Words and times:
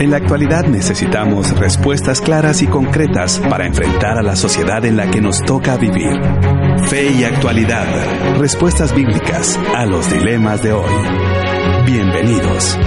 En 0.00 0.10
la 0.10 0.16
actualidad 0.16 0.64
necesitamos 0.64 1.50
respuestas 1.58 2.22
claras 2.22 2.62
y 2.62 2.66
concretas 2.66 3.38
para 3.50 3.66
enfrentar 3.66 4.16
a 4.16 4.22
la 4.22 4.34
sociedad 4.34 4.82
en 4.86 4.96
la 4.96 5.10
que 5.10 5.20
nos 5.20 5.42
toca 5.42 5.76
vivir. 5.76 6.18
Fe 6.88 7.10
y 7.10 7.24
actualidad. 7.24 7.84
Respuestas 8.38 8.94
bíblicas 8.94 9.58
a 9.76 9.84
los 9.84 10.10
dilemas 10.10 10.62
de 10.62 10.72
hoy. 10.72 10.90
Bienvenidos. 11.84 12.78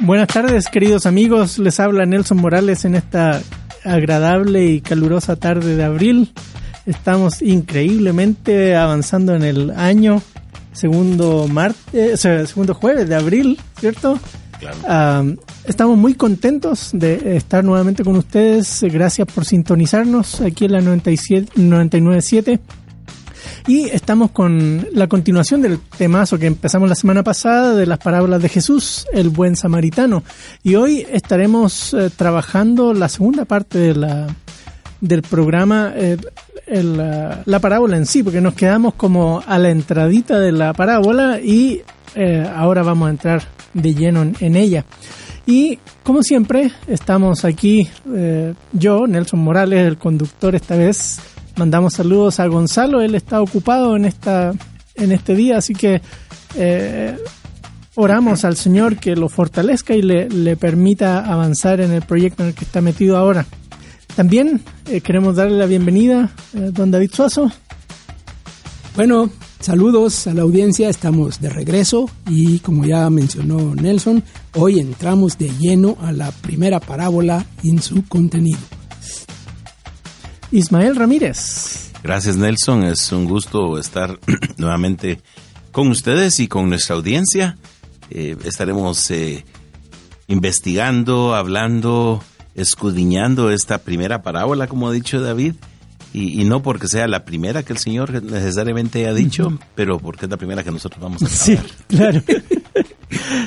Buenas 0.00 0.28
tardes, 0.28 0.68
queridos 0.68 1.06
amigos. 1.06 1.58
Les 1.58 1.80
habla 1.80 2.04
Nelson 2.04 2.36
Morales 2.36 2.84
en 2.84 2.94
esta 2.96 3.40
agradable 3.82 4.66
y 4.66 4.82
calurosa 4.82 5.36
tarde 5.36 5.74
de 5.74 5.84
abril. 5.84 6.34
Estamos 6.84 7.40
increíblemente 7.40 8.76
avanzando 8.76 9.34
en 9.34 9.42
el 9.42 9.70
año, 9.70 10.20
segundo 10.74 11.48
martes, 11.48 12.20
segundo 12.20 12.74
jueves 12.74 13.08
de 13.08 13.14
abril, 13.14 13.58
¿cierto? 13.80 14.18
Claro. 14.60 15.36
estamos 15.66 15.98
muy 15.98 16.14
contentos 16.14 16.90
de 16.92 17.36
estar 17.36 17.64
nuevamente 17.64 18.04
con 18.04 18.16
ustedes. 18.16 18.82
Gracias 18.82 19.26
por 19.32 19.44
sintonizarnos 19.44 20.40
aquí 20.40 20.66
en 20.66 20.72
la 20.72 20.80
997. 20.80 22.60
Y 23.66 23.88
estamos 23.88 24.30
con 24.30 24.86
la 24.92 25.06
continuación 25.06 25.62
del 25.62 25.78
temazo 25.78 26.38
que 26.38 26.46
empezamos 26.46 26.88
la 26.88 26.94
semana 26.94 27.22
pasada 27.22 27.74
de 27.74 27.86
las 27.86 27.98
parábolas 27.98 28.42
de 28.42 28.48
Jesús, 28.48 29.06
el 29.12 29.30
buen 29.30 29.56
samaritano. 29.56 30.22
Y 30.62 30.74
hoy 30.74 31.06
estaremos 31.10 31.94
eh, 31.94 32.10
trabajando 32.14 32.92
la 32.92 33.08
segunda 33.08 33.46
parte 33.46 33.78
de 33.78 33.94
la, 33.94 34.26
del 35.06 35.22
programa, 35.22 35.92
eh, 35.96 36.16
la, 36.66 37.58
parábola 37.60 37.96
en 37.96 38.06
sí, 38.06 38.22
porque 38.22 38.40
nos 38.40 38.54
quedamos 38.54 38.94
como 38.94 39.42
a 39.46 39.58
la 39.58 39.70
entradita 39.70 40.38
de 40.38 40.52
la 40.52 40.72
parábola 40.72 41.40
y 41.40 41.82
eh, 42.14 42.48
ahora 42.54 42.82
vamos 42.82 43.08
a 43.08 43.10
entrar 43.10 43.42
de 43.72 43.94
lleno 43.94 44.22
en, 44.22 44.56
ella. 44.56 44.84
Y 45.46 45.78
como 46.02 46.22
siempre, 46.22 46.70
estamos 46.86 47.44
aquí, 47.44 47.88
yo, 48.72 49.06
Nelson 49.06 49.40
Morales, 49.40 49.86
el 49.86 49.98
conductor 49.98 50.54
esta 50.54 50.76
vez, 50.76 51.18
mandamos 51.56 51.94
saludos 51.94 52.40
a 52.40 52.46
Gonzalo, 52.46 53.02
él 53.02 53.14
está 53.14 53.42
ocupado 53.42 53.94
en 53.96 54.06
esta 54.06 54.54
en 54.94 55.12
este 55.12 55.34
día, 55.34 55.58
así 55.58 55.74
que 55.74 56.00
eh, 56.56 57.16
oramos 57.94 58.44
al 58.44 58.56
Señor 58.56 58.96
que 58.96 59.16
lo 59.16 59.28
fortalezca 59.28 59.94
y 59.94 60.02
le, 60.02 60.56
permita 60.56 61.20
avanzar 61.20 61.80
en 61.80 61.92
el 61.92 62.02
proyecto 62.02 62.42
en 62.42 62.50
el 62.50 62.54
que 62.54 62.64
está 62.64 62.80
metido 62.80 63.16
ahora. 63.16 63.46
También 64.16 64.62
eh, 64.86 65.00
queremos 65.00 65.36
darle 65.36 65.58
la 65.58 65.66
bienvenida 65.66 66.32
a 66.54 66.58
eh, 66.58 66.70
don 66.72 66.90
David 66.90 67.10
Suazo. 67.12 67.50
Bueno, 68.96 69.28
saludos 69.58 70.26
a 70.28 70.34
la 70.34 70.42
audiencia, 70.42 70.88
estamos 70.88 71.40
de 71.40 71.50
regreso 71.50 72.08
y 72.28 72.60
como 72.60 72.84
ya 72.84 73.10
mencionó 73.10 73.74
Nelson, 73.74 74.22
hoy 74.54 74.78
entramos 74.78 75.36
de 75.36 75.50
lleno 75.58 75.96
a 76.00 76.12
la 76.12 76.30
primera 76.30 76.78
parábola 76.78 77.44
en 77.64 77.82
su 77.82 78.06
contenido. 78.06 78.60
Ismael 80.52 80.94
Ramírez. 80.94 81.90
Gracias 82.04 82.36
Nelson, 82.36 82.84
es 82.84 83.10
un 83.10 83.24
gusto 83.24 83.78
estar 83.78 84.20
nuevamente 84.58 85.20
con 85.72 85.88
ustedes 85.88 86.38
y 86.38 86.46
con 86.46 86.68
nuestra 86.68 86.94
audiencia. 86.94 87.58
Eh, 88.10 88.36
estaremos 88.44 89.10
eh, 89.10 89.44
investigando, 90.28 91.34
hablando, 91.34 92.22
escudriñando 92.54 93.50
esta 93.50 93.78
primera 93.78 94.22
parábola, 94.22 94.66
como 94.66 94.88
ha 94.88 94.92
dicho 94.92 95.20
David, 95.20 95.54
y, 96.14 96.44
no 96.44 96.62
porque 96.62 96.86
sea 96.86 97.08
la 97.08 97.24
primera 97.24 97.64
que 97.64 97.72
el 97.72 97.78
Señor 97.80 98.22
necesariamente 98.22 99.08
ha 99.08 99.12
dicho, 99.12 99.58
pero 99.74 99.98
porque 99.98 100.26
es 100.26 100.30
la 100.30 100.36
primera 100.36 100.62
que 100.62 100.70
nosotros 100.70 101.02
vamos 101.02 101.20
a 101.24 101.26
Sí, 101.26 101.58
claro. 101.88 102.22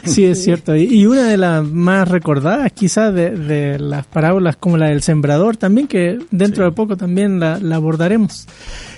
sí, 0.04 0.26
es 0.26 0.44
cierto. 0.44 0.76
Y, 0.76 1.06
una 1.06 1.30
de 1.30 1.38
las 1.38 1.66
más 1.66 2.10
recordadas 2.10 2.74
quizás 2.74 3.14
de, 3.14 3.80
las 3.80 4.06
parábolas 4.08 4.58
como 4.58 4.76
la 4.76 4.90
del 4.90 5.02
sembrador 5.02 5.56
también, 5.56 5.88
que 5.88 6.20
dentro 6.30 6.66
de 6.66 6.72
poco 6.72 6.98
también 6.98 7.40
la, 7.40 7.58
abordaremos. 7.73 8.48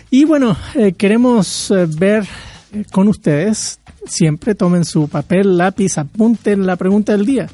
Y 0.09 0.25
bueno, 0.25 0.57
eh, 0.73 0.93
queremos 0.93 1.69
eh, 1.69 1.85
ver 1.87 2.25
eh, 2.73 2.85
con 2.91 3.07
ustedes, 3.07 3.79
siempre 4.07 4.55
tomen 4.55 4.83
su 4.83 5.07
papel, 5.07 5.57
lápiz, 5.57 5.99
apunten 5.99 6.65
la 6.65 6.75
pregunta 6.75 7.11
del 7.11 7.27
día. 7.27 7.47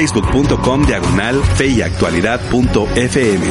facebook.com 0.00 0.86
diagonal 0.86 1.42
feyactualidad.fm. 1.56 3.44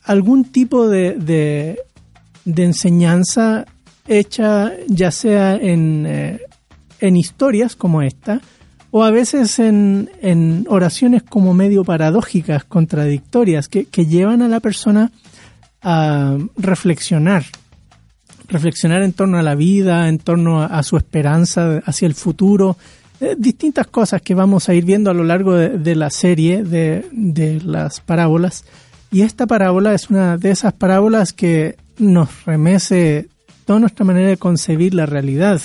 algún 0.03 0.45
tipo 0.45 0.87
de, 0.87 1.15
de, 2.45 2.63
enseñanza 2.63 3.65
hecha 4.07 4.71
ya 4.87 5.09
sea 5.09 5.55
en, 5.55 6.05
eh, 6.05 6.41
en 6.99 7.17
historias 7.17 7.75
como 7.75 8.03
esta 8.03 8.39
o 8.91 9.03
a 9.03 9.09
veces 9.09 9.57
en, 9.57 10.11
en 10.21 10.67
oraciones 10.69 11.23
como 11.23 11.55
medio 11.55 11.83
paradójicas, 11.83 12.65
contradictorias, 12.65 13.67
que, 13.67 13.85
que 13.85 14.05
llevan 14.05 14.43
a 14.43 14.47
la 14.47 14.59
persona 14.59 15.11
a 15.81 16.37
reflexionar 16.55 17.45
reflexionar 18.47 19.01
en 19.01 19.13
torno 19.13 19.37
a 19.37 19.43
la 19.43 19.55
vida, 19.55 20.07
en 20.07 20.19
torno 20.19 20.61
a, 20.61 20.81
su 20.83 20.97
esperanza 20.97 21.81
hacia 21.85 22.07
el 22.07 22.15
futuro, 22.15 22.77
eh, 23.19 23.35
distintas 23.37 23.87
cosas 23.87 24.21
que 24.21 24.35
vamos 24.35 24.69
a 24.69 24.73
ir 24.73 24.85
viendo 24.85 25.09
a 25.09 25.13
lo 25.13 25.23
largo 25.23 25.53
de, 25.55 25.95
la 25.95 26.09
serie 26.09 26.63
de, 26.63 27.61
las 27.63 27.99
parábolas. 27.99 28.63
Y 29.11 29.21
esta 29.21 29.47
parábola 29.47 29.93
es 29.93 30.09
una 30.09 30.37
de 30.37 30.51
esas 30.51 30.73
parábolas 30.73 31.33
que 31.33 31.77
nos 31.97 32.45
remece 32.45 33.27
toda 33.65 33.79
nuestra 33.79 34.05
manera 34.05 34.29
de 34.29 34.37
concebir 34.37 34.93
la 34.93 35.05
realidad, 35.05 35.61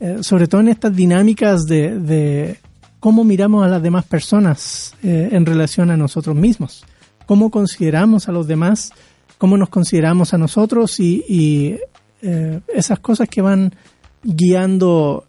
eh, 0.00 0.18
sobre 0.20 0.48
todo 0.48 0.60
en 0.60 0.68
estas 0.68 0.94
dinámicas 0.94 1.64
de, 1.64 1.98
de 1.98 2.58
cómo 3.00 3.24
miramos 3.24 3.64
a 3.64 3.68
las 3.68 3.82
demás 3.82 4.04
personas 4.04 4.94
eh, 5.02 5.30
en 5.32 5.46
relación 5.46 5.90
a 5.90 5.96
nosotros 5.96 6.36
mismos, 6.36 6.84
cómo 7.26 7.50
consideramos 7.50 8.28
a 8.28 8.32
los 8.32 8.46
demás, 8.46 8.92
cómo 9.38 9.56
nos 9.56 9.70
consideramos 9.70 10.34
a 10.34 10.38
nosotros 10.38 11.00
y 11.00 11.78
eh, 12.22 12.60
esas 12.72 13.00
cosas 13.00 13.28
que 13.28 13.42
van 13.42 13.74
guiando 14.22 15.26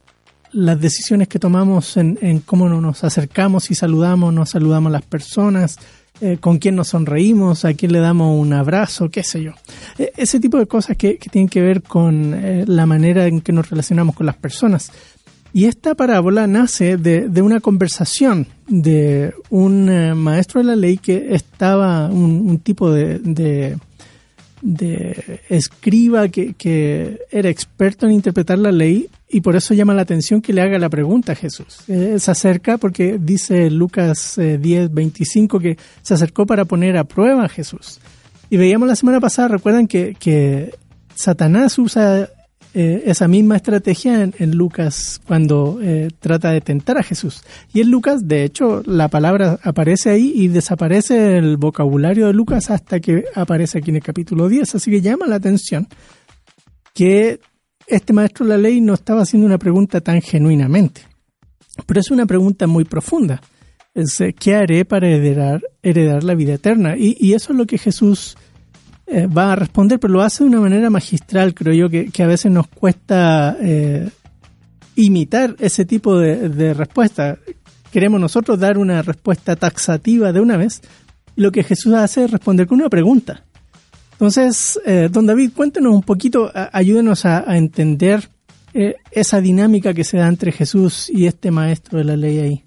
las 0.51 0.79
decisiones 0.79 1.27
que 1.27 1.39
tomamos 1.39 1.97
en, 1.97 2.19
en 2.21 2.39
cómo 2.39 2.69
nos 2.69 3.03
acercamos 3.03 3.71
y 3.71 3.75
saludamos, 3.75 4.31
nos 4.33 4.51
saludamos 4.51 4.91
a 4.91 4.93
las 4.93 5.01
personas, 5.01 5.79
eh, 6.21 6.37
con 6.39 6.59
quién 6.59 6.75
nos 6.75 6.89
sonreímos, 6.89 7.65
a 7.65 7.73
quién 7.73 7.91
le 7.91 7.99
damos 7.99 8.39
un 8.39 8.53
abrazo, 8.53 9.09
qué 9.09 9.23
sé 9.23 9.41
yo. 9.41 9.53
Eh, 9.97 10.11
ese 10.15 10.39
tipo 10.39 10.59
de 10.59 10.67
cosas 10.67 10.95
que, 10.95 11.15
tienen 11.15 11.49
que 11.49 11.61
ver 11.61 11.81
con 11.81 12.65
la 12.67 12.85
manera 12.85 13.25
en 13.25 13.41
que 13.41 13.51
nos 13.51 13.69
relacionamos 13.69 14.15
con 14.15 14.27
las 14.27 14.37
personas. 14.37 14.91
Y 15.51 15.65
esta 15.65 15.95
parábola 15.95 16.45
nace 16.47 16.97
de, 16.97 17.27
de 17.29 17.41
una 17.41 17.59
conversación 17.59 18.47
de 18.67 19.33
un 19.49 20.17
maestro 20.17 20.61
de 20.61 20.67
la 20.67 20.75
ley 20.75 20.97
que 20.97 21.33
estaba, 21.35 22.07
un, 22.07 22.59
tipo 22.59 22.91
de, 22.91 23.77
de 24.63 25.41
escriba 25.49 26.29
que, 26.29 26.53
que 26.53 27.19
era 27.29 27.49
experto 27.49 28.05
en 28.05 28.13
interpretar 28.13 28.57
la 28.57 28.71
ley 28.71 29.09
y 29.29 29.41
por 29.41 29.57
eso 29.57 29.73
llama 29.73 29.93
la 29.93 30.03
atención 30.03 30.41
que 30.41 30.53
le 30.53 30.61
haga 30.61 30.79
la 30.79 30.89
pregunta 30.89 31.33
a 31.33 31.35
Jesús. 31.35 31.79
Eh, 31.89 32.15
se 32.17 32.31
acerca 32.31 32.77
porque 32.77 33.17
dice 33.19 33.69
Lucas 33.69 34.37
eh, 34.37 34.57
10, 34.57 34.93
25 34.93 35.59
que 35.59 35.77
se 36.01 36.13
acercó 36.13 36.45
para 36.45 36.65
poner 36.65 36.97
a 36.97 37.03
prueba 37.03 37.43
a 37.43 37.49
Jesús. 37.49 37.99
Y 38.49 38.57
veíamos 38.57 38.87
la 38.87 38.95
semana 38.95 39.19
pasada, 39.19 39.49
recuerdan 39.49 39.87
que, 39.87 40.15
que 40.17 40.73
Satanás 41.13 41.77
usa 41.77 42.29
eh, 42.75 43.03
esa 43.05 43.27
misma 43.27 43.57
estrategia 43.57 44.23
en, 44.23 44.57
Lucas 44.57 45.21
cuando 45.27 45.79
eh, 45.79 46.09
trata 46.19 46.49
de 46.49 46.59
tentar 46.59 46.97
a 46.97 47.03
Jesús. 47.03 47.43
Y 47.71 47.81
en 47.81 47.91
Lucas, 47.91 48.27
de 48.27 48.43
hecho, 48.43 48.81
la 48.85 49.09
palabra 49.09 49.59
aparece 49.61 50.09
ahí 50.09 50.31
y 50.35 50.47
desaparece 50.47 51.37
el 51.37 51.57
vocabulario 51.57 52.25
de 52.25 52.33
Lucas 52.33 52.71
hasta 52.71 52.99
que 52.99 53.25
aparece 53.35 53.77
aquí 53.77 53.91
en 53.91 53.97
el 53.97 54.03
capítulo 54.03 54.49
10. 54.49 54.73
Así 54.73 54.89
que 54.89 55.01
llama 55.01 55.27
la 55.27 55.35
atención 55.35 55.87
que 56.95 57.39
este 57.85 58.11
maestro 58.11 58.45
de 58.45 58.49
la 58.49 58.57
ley 58.57 58.81
no 58.81 58.95
estaba 58.95 59.21
haciendo 59.21 59.45
una 59.45 59.59
pregunta 59.59 60.01
tan 60.01 60.19
genuinamente. 60.21 61.01
Pero 61.85 61.99
es 61.99 62.09
una 62.09 62.25
pregunta 62.25 62.65
muy 62.65 62.85
profunda. 62.85 63.39
Es, 63.93 64.19
eh, 64.19 64.33
¿Qué 64.33 64.55
haré 64.55 64.83
para 64.83 65.07
heredar, 65.07 65.61
heredar 65.83 66.23
la 66.23 66.33
vida 66.33 66.55
eterna? 66.55 66.95
Y, 66.97 67.17
y 67.19 67.33
eso 67.33 67.53
es 67.53 67.59
lo 67.59 67.67
que 67.67 67.77
Jesús 67.77 68.35
eh, 69.07 69.27
va 69.27 69.53
a 69.53 69.55
responder, 69.55 69.99
pero 69.99 70.13
lo 70.13 70.21
hace 70.21 70.43
de 70.43 70.49
una 70.49 70.61
manera 70.61 70.89
magistral, 70.89 71.53
creo 71.53 71.73
yo, 71.73 71.89
que, 71.89 72.23
a 72.23 72.27
veces 72.27 72.51
nos 72.51 72.67
cuesta 72.67 73.57
eh, 73.59 74.09
imitar 74.95 75.55
ese 75.59 75.85
tipo 75.85 76.17
de, 76.17 76.73
respuesta. 76.73 77.37
Queremos 77.91 78.19
nosotros 78.19 78.59
dar 78.59 78.77
una 78.77 79.01
respuesta 79.01 79.55
taxativa 79.55 80.31
de 80.31 80.41
una 80.41 80.57
vez, 80.57 80.81
y 81.35 81.41
lo 81.41 81.51
que 81.51 81.63
Jesús 81.63 81.93
hace 81.93 82.25
es 82.25 82.31
responder 82.31 82.67
con 82.67 82.79
una 82.79 82.89
pregunta. 82.89 83.43
Entonces, 84.13 84.79
eh, 84.85 85.09
don 85.11 85.25
David, 85.25 85.51
cuéntenos 85.55 85.93
un 85.93 86.03
poquito, 86.03 86.51
ayúdenos 86.71 87.25
a, 87.25 87.49
a 87.49 87.57
entender 87.57 88.29
eh, 88.75 88.95
esa 89.11 89.39
dinámica 89.39 89.93
que 89.93 90.03
se 90.03 90.17
da 90.17 90.27
entre 90.27 90.51
Jesús 90.51 91.07
y 91.07 91.27
este 91.27 91.51
maestro 91.51 91.99
de 91.99 92.05
la 92.05 92.17
ley 92.17 92.39
ahí. 92.39 92.63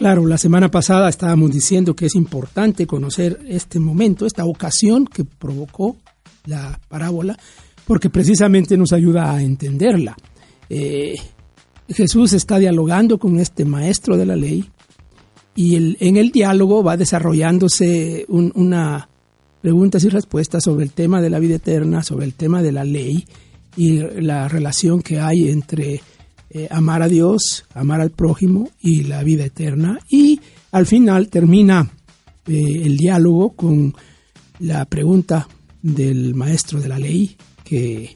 Claro, 0.00 0.24
la 0.26 0.38
semana 0.38 0.70
pasada 0.70 1.10
estábamos 1.10 1.50
diciendo 1.50 1.94
que 1.94 2.06
es 2.06 2.14
importante 2.14 2.86
conocer 2.86 3.38
este 3.46 3.78
momento, 3.78 4.24
esta 4.24 4.46
ocasión 4.46 5.04
que 5.04 5.24
provocó 5.24 5.98
la 6.46 6.80
parábola, 6.88 7.38
porque 7.86 8.08
precisamente 8.08 8.78
nos 8.78 8.94
ayuda 8.94 9.30
a 9.30 9.42
entenderla. 9.42 10.16
Eh, 10.70 11.16
Jesús 11.86 12.32
está 12.32 12.58
dialogando 12.58 13.18
con 13.18 13.38
este 13.38 13.66
maestro 13.66 14.16
de 14.16 14.24
la 14.24 14.36
ley 14.36 14.64
y 15.54 15.96
en 16.02 16.16
el 16.16 16.30
diálogo 16.30 16.82
va 16.82 16.96
desarrollándose 16.96 18.24
un- 18.28 18.52
una 18.54 19.06
preguntas 19.60 20.02
y 20.04 20.08
respuestas 20.08 20.64
sobre 20.64 20.84
el 20.84 20.92
tema 20.92 21.20
de 21.20 21.28
la 21.28 21.38
vida 21.38 21.56
eterna, 21.56 22.02
sobre 22.02 22.24
el 22.24 22.32
tema 22.32 22.62
de 22.62 22.72
la 22.72 22.84
ley 22.84 23.26
y 23.76 23.98
la 23.98 24.48
relación 24.48 25.02
que 25.02 25.20
hay 25.20 25.50
entre 25.50 26.00
eh, 26.52 26.66
amar 26.70 27.00
a 27.02 27.08
Dios, 27.08 27.64
amar 27.74 28.00
al 28.00 28.10
prójimo 28.10 28.68
y 28.80 29.04
la 29.04 29.22
vida 29.22 29.44
eterna. 29.44 30.00
Y 30.10 30.40
al 30.72 30.84
final 30.84 31.28
termina 31.28 31.88
eh, 32.46 32.82
el 32.84 32.96
diálogo 32.96 33.50
con 33.50 33.94
la 34.58 34.84
pregunta 34.84 35.48
del 35.80 36.34
maestro 36.34 36.80
de 36.80 36.88
la 36.88 36.98
ley, 36.98 37.36
que 37.62 38.14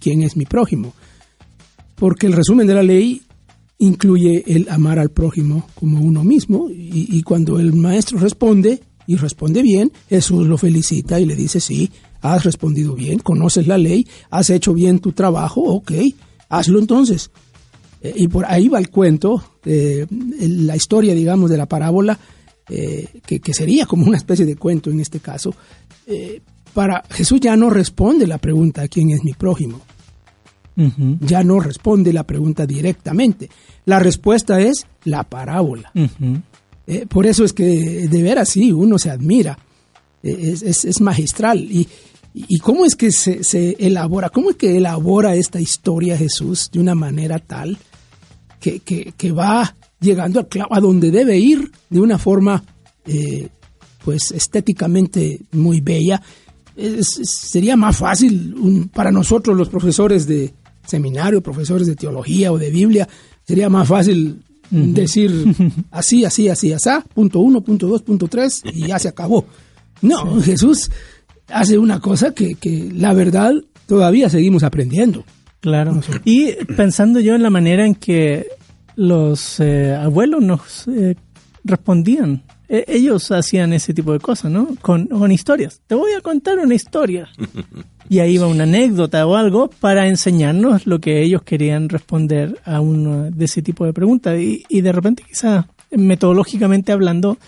¿quién 0.00 0.22
es 0.22 0.36
mi 0.36 0.46
prójimo? 0.46 0.92
Porque 1.94 2.26
el 2.26 2.32
resumen 2.32 2.66
de 2.66 2.74
la 2.74 2.82
ley 2.82 3.22
incluye 3.78 4.42
el 4.46 4.68
amar 4.68 4.98
al 4.98 5.10
prójimo 5.10 5.68
como 5.74 6.00
uno 6.00 6.24
mismo 6.24 6.68
y, 6.70 7.06
y 7.16 7.22
cuando 7.22 7.60
el 7.60 7.72
maestro 7.72 8.18
responde 8.18 8.80
y 9.06 9.14
responde 9.14 9.62
bien, 9.62 9.92
Jesús 10.08 10.46
lo 10.46 10.58
felicita 10.58 11.20
y 11.20 11.24
le 11.24 11.36
dice, 11.36 11.60
sí, 11.60 11.90
has 12.20 12.44
respondido 12.44 12.94
bien, 12.94 13.20
conoces 13.20 13.66
la 13.66 13.78
ley, 13.78 14.06
has 14.30 14.50
hecho 14.50 14.74
bien 14.74 14.98
tu 14.98 15.12
trabajo, 15.12 15.62
ok, 15.62 15.92
hazlo 16.50 16.78
entonces. 16.78 17.30
Eh, 18.02 18.12
y 18.16 18.28
por 18.28 18.44
ahí 18.46 18.68
va 18.68 18.78
el 18.78 18.90
cuento, 18.90 19.42
eh, 19.64 20.06
la 20.10 20.76
historia, 20.76 21.14
digamos, 21.14 21.48
de 21.48 21.56
la 21.56 21.66
parábola, 21.66 22.18
eh, 22.68 23.06
que, 23.26 23.40
que, 23.40 23.54
sería 23.54 23.86
como 23.86 24.06
una 24.06 24.16
especie 24.16 24.44
de 24.44 24.56
cuento 24.56 24.90
en 24.90 25.00
este 25.00 25.20
caso. 25.20 25.54
Para 26.74 27.04
Jesús 27.10 27.40
ya 27.40 27.56
no 27.56 27.70
responde 27.70 28.26
la 28.26 28.38
pregunta 28.38 28.88
¿quién 28.88 29.10
es 29.10 29.22
mi 29.22 29.32
prójimo? 29.32 29.80
Uh 30.76 30.82
-huh. 30.82 31.18
Ya 31.20 31.44
no 31.44 31.60
responde 31.60 32.12
la 32.12 32.24
pregunta 32.24 32.66
directamente. 32.66 33.48
La 33.84 33.98
respuesta 33.98 34.60
es 34.60 34.86
la 35.04 35.24
parábola. 35.24 35.90
Uh 35.94 36.06
-huh. 36.86 37.08
por 37.08 37.26
eso 37.26 37.44
es 37.44 37.52
que 37.52 38.08
de 38.08 38.22
veras 38.22 38.48
sí, 38.48 38.72
uno 38.72 38.98
se 38.98 39.10
admira. 39.10 39.58
Es, 40.22 40.62
es, 40.62 40.84
es 40.84 41.00
magistral. 41.00 41.60
Y, 41.60 41.88
¿Y 42.32 42.58
cómo 42.58 42.84
es 42.84 42.94
que 42.94 43.10
se, 43.10 43.42
se, 43.42 43.76
elabora? 43.78 44.30
¿Cómo 44.30 44.50
es 44.50 44.56
que 44.56 44.76
elabora 44.76 45.34
esta 45.34 45.60
historia 45.60 46.16
Jesús 46.16 46.70
de 46.72 46.78
una 46.80 46.94
manera 46.94 47.38
tal 47.38 47.76
que, 48.60 48.80
que, 48.80 49.12
que 49.16 49.32
va 49.32 49.74
llegando 50.00 50.46
a, 50.70 50.80
donde 50.80 51.10
debe 51.10 51.38
ir 51.38 51.70
de 51.88 52.00
una 52.00 52.18
forma 52.18 52.62
eh, 53.06 53.48
pues 54.04 54.30
estéticamente 54.30 55.40
muy 55.52 55.80
bella. 55.80 56.22
Es- 56.76 57.20
sería 57.24 57.76
más 57.76 57.96
fácil 57.96 58.54
un- 58.54 58.88
para 58.88 59.10
nosotros 59.10 59.56
los 59.56 59.68
profesores 59.68 60.26
de 60.26 60.54
seminario, 60.86 61.42
profesores 61.42 61.86
de 61.86 61.96
teología 61.96 62.52
o 62.52 62.58
de 62.58 62.70
Biblia, 62.70 63.08
sería 63.46 63.68
más 63.68 63.88
fácil 63.88 64.42
decir 64.70 65.30
así, 65.90 66.24
así, 66.24 66.48
así, 66.48 66.72
así, 66.72 66.90
punto 67.12 67.40
uno, 67.40 67.60
punto 67.60 67.88
dos, 67.88 68.02
punto 68.02 68.28
tres, 68.28 68.62
y 68.72 68.86
ya 68.86 68.98
se 68.98 69.08
acabó. 69.08 69.44
No, 70.02 70.40
Jesús 70.40 70.90
hace 71.52 71.78
una 71.78 72.00
cosa 72.00 72.34
que, 72.34 72.54
que 72.54 72.90
la 72.94 73.12
verdad 73.12 73.54
todavía 73.86 74.28
seguimos 74.28 74.62
aprendiendo. 74.62 75.24
Claro. 75.60 76.00
Y 76.24 76.52
pensando 76.76 77.20
yo 77.20 77.34
en 77.34 77.42
la 77.42 77.50
manera 77.50 77.84
en 77.84 77.94
que 77.94 78.46
los 78.96 79.60
eh, 79.60 79.94
abuelos 79.94 80.42
nos 80.42 80.88
eh, 80.88 81.16
respondían. 81.64 82.42
E- 82.68 82.84
ellos 82.88 83.30
hacían 83.30 83.72
ese 83.72 83.92
tipo 83.92 84.12
de 84.12 84.20
cosas, 84.20 84.50
¿no? 84.50 84.68
Con, 84.80 85.06
con 85.06 85.30
historias. 85.32 85.80
Te 85.86 85.94
voy 85.94 86.12
a 86.12 86.20
contar 86.20 86.58
una 86.58 86.74
historia. 86.74 87.28
Y 88.08 88.18
ahí 88.18 88.38
va 88.38 88.48
una 88.48 88.64
anécdota 88.64 89.24
o 89.24 89.36
algo 89.36 89.70
para 89.70 90.08
enseñarnos 90.08 90.84
lo 90.84 91.00
que 91.00 91.22
ellos 91.22 91.42
querían 91.44 91.88
responder 91.88 92.58
a 92.64 92.80
uno 92.80 93.30
de 93.30 93.44
ese 93.44 93.62
tipo 93.62 93.86
de 93.86 93.92
preguntas. 93.92 94.36
Y, 94.36 94.64
y 94.68 94.80
de 94.80 94.90
repente, 94.90 95.22
quizá 95.22 95.68
metodológicamente 95.92 96.90
hablando, 96.90 97.38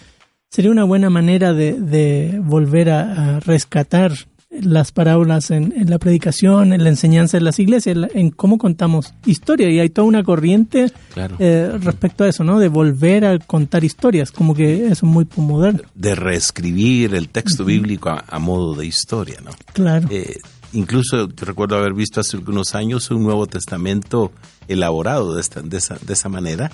sería 0.52 0.70
una 0.70 0.84
buena 0.84 1.08
manera 1.10 1.52
de, 1.54 1.72
de 1.80 2.38
volver 2.44 2.90
a, 2.90 3.36
a 3.36 3.40
rescatar 3.40 4.12
las 4.50 4.92
parábolas 4.92 5.50
en, 5.50 5.72
en 5.74 5.88
la 5.88 5.98
predicación, 5.98 6.74
en 6.74 6.84
la 6.84 6.90
enseñanza 6.90 7.38
de 7.38 7.42
las 7.42 7.58
iglesias, 7.58 7.96
en, 8.12 8.30
cómo 8.30 8.58
contamos 8.58 9.14
historia. 9.24 9.70
Y 9.70 9.80
hay 9.80 9.88
toda 9.88 10.06
una 10.06 10.22
corriente 10.22 10.92
Claro. 11.14 11.36
eh, 11.38 11.72
respecto 11.80 12.24
a 12.24 12.28
eso, 12.28 12.44
¿no? 12.44 12.58
De 12.58 12.68
volver 12.68 13.24
a 13.24 13.38
contar 13.38 13.82
historias, 13.82 14.30
como 14.30 14.54
que 14.54 14.84
eso 14.88 14.92
es 14.92 15.02
muy 15.04 15.26
moderno. 15.36 15.80
De 15.94 16.14
reescribir 16.14 17.14
el 17.14 17.30
texto 17.30 17.64
bíblico 17.64 18.10
a, 18.10 18.24
a 18.28 18.38
modo 18.38 18.74
de 18.74 18.84
historia, 18.84 19.38
¿no? 19.42 19.52
Claro. 19.72 20.06
Eh, 20.10 20.36
incluso 20.74 21.28
yo 21.30 21.46
recuerdo 21.46 21.76
haber 21.78 21.94
visto 21.94 22.20
hace 22.20 22.36
algunos 22.36 22.74
años 22.74 23.10
un 23.10 23.22
Nuevo 23.22 23.46
Testamento 23.46 24.32
elaborado 24.68 25.34
de, 25.34 25.40
esta, 25.40 25.62
de, 25.62 25.78
esa, 25.78 25.96
de 26.06 26.12
esa 26.12 26.28
manera 26.28 26.70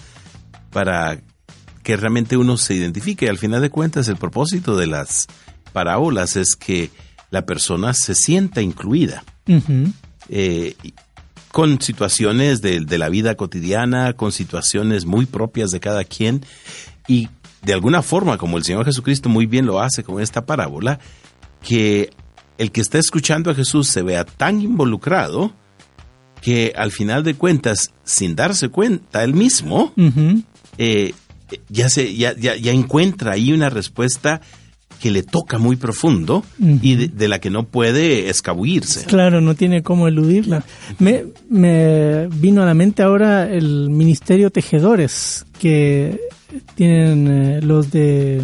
para 0.71 1.21
que 1.89 1.97
realmente 1.97 2.37
uno 2.37 2.59
se 2.59 2.75
identifique. 2.75 3.31
Al 3.31 3.39
final 3.39 3.63
de 3.63 3.71
cuentas, 3.71 4.09
el 4.09 4.17
propósito 4.17 4.77
de 4.77 4.87
las 4.87 5.27
parábolas 5.73 6.37
es 6.37 6.55
que 6.55 6.91
la 7.31 7.47
persona 7.47 7.95
se 7.95 8.15
sienta 8.15 8.61
incluida 8.61 9.25
eh, 10.29 10.77
con 11.51 11.81
situaciones 11.81 12.61
de, 12.61 12.81
de 12.81 12.99
la 12.99 13.09
vida 13.09 13.37
cotidiana, 13.37 14.13
con 14.13 14.33
situaciones 14.33 15.07
muy 15.07 15.25
propias 15.25 15.71
de 15.71 15.81
cada 15.81 16.05
quien 16.05 16.45
y 17.07 17.31
de 17.63 17.73
alguna 17.73 18.03
forma, 18.03 18.37
como 18.37 18.59
el 18.59 18.65
Señor 18.65 18.85
Jesucristo 18.85 19.31
muy 19.31 19.47
bien 19.47 19.65
lo 19.65 19.81
hace 19.81 20.05
con 20.05 20.21
esta 20.21 20.45
parábola, 20.45 20.99
que 21.67 22.11
el 22.59 22.71
que 22.71 22.83
está 22.83 22.99
escuchando 22.99 23.51
a 23.51 23.55
Jesús 23.55 23.89
se 23.89 24.03
vea 24.03 24.27
tan 24.27 24.61
involucrado 24.61 25.55
que 26.43 26.75
al 26.77 26.93
final 26.93 27.25
de 27.25 27.33
cuentas, 27.33 27.95
sin 28.05 28.37
darse 28.37 28.69
cuenta 28.69 29.25
él 29.25 29.33
mismo, 29.33 29.95
eh, 30.77 31.15
ya, 31.69 31.89
se, 31.89 32.15
ya, 32.15 32.35
ya, 32.37 32.57
ya 32.57 32.73
encuentra 32.73 33.33
ahí 33.33 33.53
una 33.53 33.71
respuesta 33.71 34.41
que 35.01 35.11
le 35.11 35.23
toca 35.23 35.59
muy 35.59 35.77
profundo 35.77 36.45
y 36.59 36.97
de, 36.97 37.09
de 37.09 37.29
la 37.29 37.39
que 37.39 37.51
no 37.51 37.65
puede 37.65 38.29
escabullirse. 38.31 39.05
Claro, 39.05 39.41
no 39.41 39.55
tiene 39.55 39.83
cómo 39.83 40.09
eludirla. 40.09 40.65
Me, 40.99 41.25
me 41.49 42.27
vino 42.29 42.63
a 42.63 42.67
la 42.67 42.75
mente 42.75 43.03
ahora 43.03 43.49
el 43.49 43.91
Ministerio 43.91 44.51
Tejedores, 44.51 45.47
que 45.61 46.19
tienen 46.75 47.29
eh, 47.29 47.61
los 47.63 47.93
de, 47.93 48.43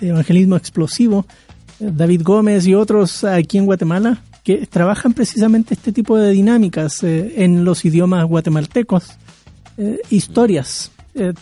de 0.00 0.08
Evangelismo 0.08 0.56
Explosivo, 0.56 1.26
David 1.78 2.22
Gómez 2.24 2.66
y 2.66 2.74
otros 2.74 3.24
aquí 3.24 3.56
en 3.56 3.64
Guatemala, 3.64 4.22
que 4.44 4.66
trabajan 4.66 5.14
precisamente 5.14 5.74
este 5.74 5.92
tipo 5.92 6.18
de 6.18 6.32
dinámicas 6.32 7.02
eh, 7.04 7.34
en 7.36 7.64
los 7.64 7.86
idiomas 7.86 8.26
guatemaltecos, 8.26 9.12
eh, 9.78 9.98
historias. 10.10 10.90
Eh, 11.14 11.32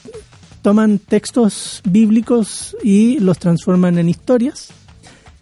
toman 0.62 0.98
textos 0.98 1.82
bíblicos 1.88 2.76
y 2.82 3.18
los 3.20 3.38
transforman 3.38 3.98
en 3.98 4.08
historias 4.08 4.68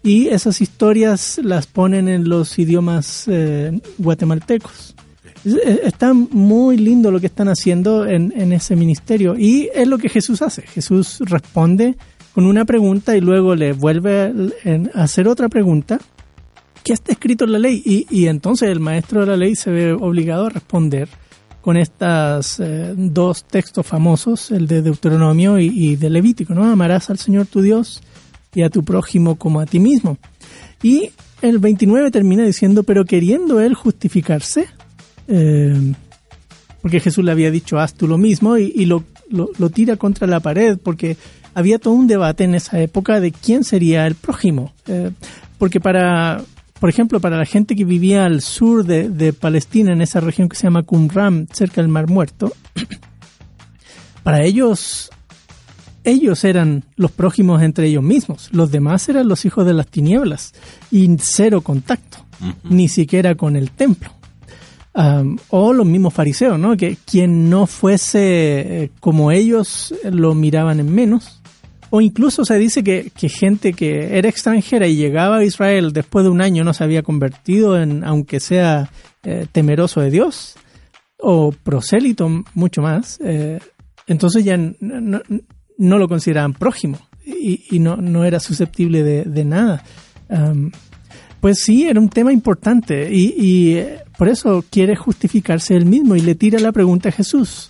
y 0.03 0.27
esas 0.27 0.61
historias 0.61 1.39
las 1.43 1.67
ponen 1.67 2.07
en 2.07 2.29
los 2.29 2.57
idiomas 2.59 3.25
eh, 3.27 3.79
guatemaltecos. 3.97 4.95
Es- 5.43 5.53
es- 5.55 5.79
Está 5.83 6.13
muy 6.13 6.77
lindo 6.77 7.11
lo 7.11 7.19
que 7.19 7.25
están 7.27 7.47
haciendo 7.49 8.05
en, 8.05 8.33
en 8.35 8.53
ese 8.53 8.75
ministerio 8.75 9.35
y 9.37 9.69
es 9.73 9.87
lo 9.87 9.97
que 9.97 10.09
Jesús 10.09 10.41
hace. 10.41 10.61
Jesús 10.63 11.17
responde 11.21 11.95
con 12.33 12.45
una 12.45 12.65
pregunta 12.65 13.17
y 13.17 13.21
luego 13.21 13.55
le 13.55 13.73
vuelve 13.73 14.31
a 14.93 15.03
hacer 15.03 15.27
otra 15.27 15.49
pregunta 15.49 15.99
que 16.83 16.93
está 16.93 17.11
escrito 17.11 17.43
en 17.45 17.51
la 17.51 17.59
ley 17.59 17.81
y, 17.83 18.05
y 18.09 18.27
entonces 18.27 18.69
el 18.69 18.79
maestro 18.79 19.21
de 19.21 19.27
la 19.27 19.35
ley 19.37 19.55
se 19.55 19.71
ve 19.71 19.91
obligado 19.91 20.45
a 20.45 20.49
responder 20.49 21.09
con 21.67 21.75
estas 21.75 22.61
eh, 22.61 22.93
dos 22.95 23.43
textos 23.43 23.85
famosos, 23.85 24.51
el 24.51 24.67
de 24.67 24.81
Deuteronomio 24.81 25.59
y, 25.59 25.65
y 25.65 25.95
de 25.97 26.09
Levítico, 26.09 26.53
¿no? 26.53 26.63
Amarás 26.63 27.09
al 27.09 27.17
Señor 27.17 27.45
tu 27.45 27.61
Dios 27.61 28.01
y 28.55 28.61
a 28.61 28.69
tu 28.69 28.85
prójimo 28.85 29.35
como 29.35 29.59
a 29.59 29.65
ti 29.65 29.77
mismo. 29.77 30.17
Y 30.81 31.09
el 31.41 31.59
29 31.59 32.09
termina 32.09 32.45
diciendo, 32.45 32.83
pero 32.83 33.03
queriendo 33.03 33.59
él 33.59 33.73
justificarse, 33.73 34.69
eh, 35.27 35.93
porque 36.81 37.01
Jesús 37.01 37.25
le 37.25 37.33
había 37.33 37.51
dicho, 37.51 37.77
haz 37.79 37.95
tú 37.95 38.07
lo 38.07 38.17
mismo, 38.17 38.57
y, 38.57 38.85
lo 38.85 39.69
tira 39.69 39.97
contra 39.97 40.25
la 40.25 40.39
pared, 40.39 40.77
porque 40.81 41.17
había 41.53 41.79
todo 41.79 41.95
un 41.95 42.07
debate 42.07 42.45
en 42.45 42.55
esa 42.55 42.79
época 42.79 43.19
de 43.19 43.33
quién 43.33 43.65
sería 43.65 44.07
el 44.07 44.15
prójimo. 44.15 44.71
Eh, 44.87 45.11
porque 45.57 45.81
para, 45.81 46.45
por 46.79 46.89
ejemplo, 46.89 47.19
para 47.19 47.37
la 47.37 47.45
gente 47.45 47.75
que 47.75 47.85
vivía 47.85 48.25
al 48.25 48.41
sur 48.41 48.83
de, 48.85 49.09
de 49.09 49.33
Palestina, 49.33 49.93
en 49.93 50.01
esa 50.01 50.19
región 50.19 50.49
que 50.49 50.55
se 50.55 50.63
llama 50.63 50.83
Qumran, 50.83 51.47
cerca 51.51 51.81
del 51.81 51.89
Mar 51.89 52.07
Muerto, 52.07 52.53
para 54.23 54.43
ellos, 54.43 55.09
ellos 56.03 56.43
eran 56.43 56.83
los 56.95 57.11
prójimos 57.11 57.61
entre 57.61 57.87
ellos 57.87 58.03
mismos. 58.03 58.49
Los 58.51 58.71
demás 58.71 59.07
eran 59.09 59.27
los 59.27 59.45
hijos 59.45 59.65
de 59.65 59.73
las 59.73 59.87
tinieblas 59.87 60.53
y 60.91 61.09
cero 61.19 61.61
contacto, 61.61 62.19
ni 62.63 62.87
siquiera 62.87 63.35
con 63.35 63.55
el 63.55 63.71
templo. 63.71 64.11
O 65.49 65.73
los 65.73 65.85
mismos 65.85 66.13
fariseos, 66.13 66.57
¿no? 66.57 66.75
Que 66.75 66.97
quien 67.05 67.51
no 67.51 67.67
fuese 67.67 68.83
eh, 68.83 68.91
como 68.99 69.31
ellos 69.31 69.93
lo 70.03 70.33
miraban 70.33 70.79
en 70.79 70.93
menos. 70.93 71.41
O 71.89 72.01
incluso 72.01 72.43
se 72.43 72.57
dice 72.57 72.83
que, 72.83 73.11
que 73.15 73.29
gente 73.29 73.73
que 73.73 74.17
era 74.17 74.29
extranjera 74.29 74.87
y 74.87 74.95
llegaba 74.95 75.37
a 75.37 75.43
Israel 75.43 75.93
después 75.93 76.25
de 76.25 76.29
un 76.29 76.41
año 76.41 76.63
no 76.63 76.73
se 76.73 76.83
había 76.83 77.03
convertido 77.03 77.81
en, 77.81 78.03
aunque 78.03 78.39
sea 78.39 78.89
eh, 79.23 79.47
temeroso 79.51 80.01
de 80.01 80.11
Dios, 80.11 80.55
o 81.19 81.51
prosélito 81.51 82.29
mucho 82.53 82.81
más, 82.81 83.19
eh, 83.23 83.59
entonces 84.05 84.43
ya 84.45 84.57
no, 84.57 85.21
no 85.77 85.97
lo 85.97 86.07
consideraban 86.07 86.53
prójimo 86.53 86.99
y, 87.25 87.79
no, 87.79 87.97
no 87.97 88.23
era 88.23 88.39
susceptible 88.39 89.03
de, 89.03 89.45
nada. 89.45 89.83
Pues 91.41 91.59
sí, 91.59 91.87
era 91.87 91.99
un 91.99 92.09
tema 92.09 92.31
importante 92.31 93.13
y, 93.13 93.33
y, 93.37 93.73
eh, 93.77 93.99
por 94.17 94.27
eso 94.29 94.63
quiere 94.69 94.95
justificarse 94.95 95.75
él 95.75 95.85
mismo 95.85 96.15
y 96.15 96.21
le 96.21 96.35
tira 96.35 96.59
la 96.59 96.71
pregunta 96.71 97.09
a 97.09 97.11
Jesús, 97.11 97.69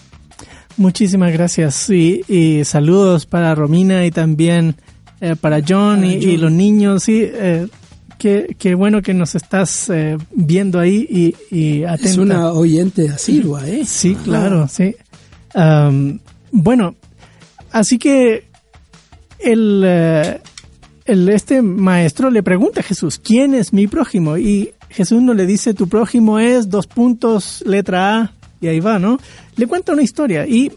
Muchísimas 0.78 1.34
gracias. 1.34 1.90
Y, 1.90 2.24
y 2.28 2.64
saludos 2.64 3.26
para 3.26 3.54
Romina 3.56 4.06
y 4.06 4.12
también 4.12 4.76
eh, 5.20 5.36
para 5.36 5.62
John, 5.68 6.06
y, 6.06 6.14
y 6.14 6.38
los 6.38 6.52
niños. 6.52 7.04
Sí, 7.04 7.22
eh, 7.24 7.68
qué, 8.18 8.56
qué 8.58 8.76
bueno 8.76 9.02
que 9.02 9.14
nos 9.14 9.36
estás 9.36 9.90
eh, 9.90 10.18
viendo 10.32 10.80
ahí 10.80 11.36
y, 11.52 11.56
y 11.56 11.84
atenta. 11.84 12.10
Es 12.10 12.18
una 12.18 12.52
oyente 12.52 13.10
asidua, 13.10 13.68
¿eh? 13.68 13.84
Sí, 13.86 14.16
claro, 14.24 14.68
sí. 14.68 14.96
Bueno, 16.52 16.96
así 17.72 17.98
que 17.98 18.46
el, 19.40 19.82
eh, 19.86 20.40
el, 21.06 21.30
este 21.30 21.62
maestro 21.62 22.30
le 22.30 22.44
pregunta 22.44 22.80
a 22.80 22.84
Jesús, 22.84 23.20
¿quién 23.20 23.54
es 23.54 23.74
mi 23.74 23.88
prójimo? 23.88 24.38
Y 24.38 24.72
Jesús 24.90 25.22
no 25.22 25.34
le 25.34 25.46
dice, 25.46 25.74
tu 25.74 25.88
prójimo 25.88 26.40
es 26.40 26.70
dos 26.70 26.88
puntos, 26.88 27.64
letra 27.66 28.18
A, 28.18 28.32
y 28.62 28.68
ahí 28.68 28.80
va, 28.80 28.98
¿no? 28.98 29.20
Le 29.58 29.68
cuenta 29.68 29.92
una 29.94 30.04
historia 30.04 30.46
y 30.48 30.72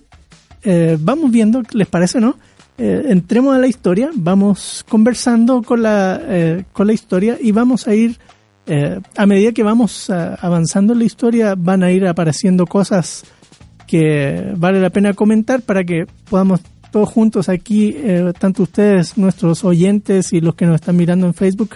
eh, 0.63 0.97
vamos 1.01 1.31
viendo, 1.31 1.63
¿les 1.73 1.87
parece, 1.87 2.21
no? 2.21 2.37
Eh, 2.79 3.05
entremos 3.09 3.55
a 3.55 3.59
la 3.59 3.67
historia, 3.67 4.11
vamos 4.15 4.85
conversando 4.89 5.63
con 5.63 5.83
la, 5.83 6.19
eh, 6.23 6.65
con 6.73 6.87
la 6.87 6.95
historia 6.95 7.37
y 7.41 7.53
vamos 7.53 7.87
a 7.87 7.95
ir, 7.95 8.19
a 9.17 9.27
medida 9.27 9.51
que 9.51 9.65
vamos 9.65 10.11
avanzando 10.11 10.93
en 10.93 11.01
la 11.01 11.05
historia, 11.05 11.55
van 11.59 11.83
a 11.83 11.91
ir 11.91 12.07
apareciendo 12.07 12.67
cosas 12.67 13.25
que 13.89 14.53
vale 14.57 14.81
la 14.81 14.91
pena 14.91 15.13
comentar 15.13 15.61
para 15.63 15.83
que 15.83 16.07
podamos 16.29 16.61
todos 16.93 17.09
juntos 17.09 17.49
aquí, 17.49 17.97
tanto 18.39 18.63
ustedes, 18.63 19.19
nuestros 19.19 19.65
oyentes 19.65 20.33
y 20.33 20.41
los 20.41 20.55
que 20.55 20.67
nos 20.67 20.77
están 20.77 20.97
mirando 20.97 21.27
en 21.27 21.35
Facebook, 21.35 21.71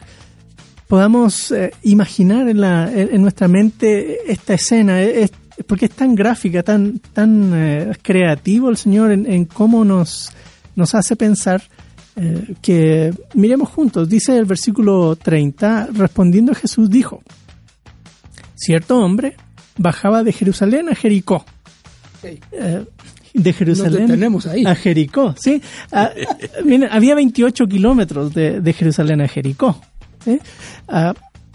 podamos 0.87 1.53
imaginar 1.83 2.49
en, 2.49 3.23
nuestra 3.23 3.49
mente 3.49 4.31
esta 4.31 4.55
escena, 4.55 5.03
eh, 5.03 5.25
es- 5.25 5.33
porque 5.67 5.87
es 5.87 5.93
tan 5.93 6.15
gráfica, 6.15 6.63
tan, 6.63 6.99
tan 6.99 7.53
eh, 7.55 7.93
creativo 8.03 8.71
el 8.71 8.77
Señor 8.77 9.13
en, 9.13 9.31
en 9.31 9.45
cómo 9.45 9.85
nos, 9.85 10.33
nos 10.75 10.95
hace 10.95 11.17
pensar 11.17 11.63
eh, 12.17 12.55
que 12.63 13.13
miremos 13.35 13.69
juntos. 13.69 14.09
Dice 14.09 14.37
el 14.37 14.45
versículo 14.45 15.17
30, 15.17 15.89
respondiendo 15.93 16.55
Jesús 16.55 16.89
dijo, 16.91 17.23
cierto 18.55 18.99
hombre 18.99 19.37
bajaba 19.77 20.23
de 20.23 20.33
Jerusalén 20.33 20.89
a 20.89 20.95
Jericó. 20.95 21.45
Eh, 22.23 22.85
de 23.35 23.53
Jerusalén 23.53 24.07
detenemos 24.07 24.47
ahí. 24.47 24.65
a 24.65 24.75
Jericó, 24.77 25.35
sí. 25.37 25.61
Ah, 25.91 26.11
mira, 26.65 26.89
había 26.93 27.17
28 27.17 27.67
kilómetros 27.67 28.33
de, 28.33 28.61
de 28.61 28.73
Jerusalén 28.73 29.21
a 29.21 29.29
Jericó. 29.29 29.81
¿sí? 30.25 30.39
Ah, 30.87 31.15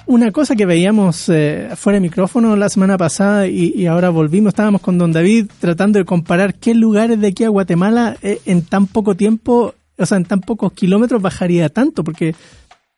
una 0.10 0.32
cosa 0.32 0.56
que 0.56 0.66
veíamos 0.66 1.30
eh, 1.30 1.70
fuera 1.76 1.98
de 1.98 2.02
micrófono 2.02 2.56
la 2.56 2.68
semana 2.70 2.98
pasada 2.98 3.48
y, 3.48 3.74
y 3.76 3.86
ahora 3.86 4.10
volvimos, 4.10 4.50
estábamos 4.50 4.82
con 4.82 4.98
don 4.98 5.12
David 5.12 5.46
tratando 5.60 6.00
de 6.00 6.06
comparar 6.06 6.56
qué 6.56 6.74
lugares 6.74 7.22
de 7.22 7.28
aquí 7.28 7.44
a 7.44 7.50
Guatemala 7.50 8.18
eh, 8.24 8.42
en 8.46 8.64
tan 8.64 8.88
poco 8.88 9.16
tiempo, 9.16 9.76
o 9.98 10.06
sea, 10.08 10.18
en 10.18 10.26
tan 10.26 10.42
pocos 10.42 10.74
kilómetros 10.74 11.22
bajaría 11.22 11.70
tanto, 11.70 12.04
porque 12.04 12.34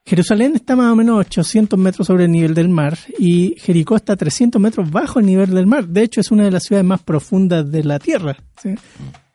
Jerusalén 0.05 0.55
está 0.55 0.77
más 0.77 0.93
o 0.93 0.95
menos 0.95 1.19
800 1.19 1.77
metros 1.77 2.07
sobre 2.07 2.25
el 2.25 2.31
nivel 2.31 2.53
del 2.53 2.69
mar 2.69 2.97
y 3.19 3.55
Jericó 3.57 3.97
está 3.97 4.15
300 4.15 4.61
metros 4.61 4.89
bajo 4.89 5.19
el 5.19 5.25
nivel 5.25 5.49
del 5.49 5.67
mar. 5.67 5.85
De 5.87 6.03
hecho, 6.03 6.21
es 6.21 6.31
una 6.31 6.45
de 6.45 6.51
las 6.51 6.63
ciudades 6.63 6.87
más 6.87 7.01
profundas 7.01 7.69
de 7.69 7.83
la 7.83 7.99
Tierra. 7.99 8.37
¿sí? 8.63 8.69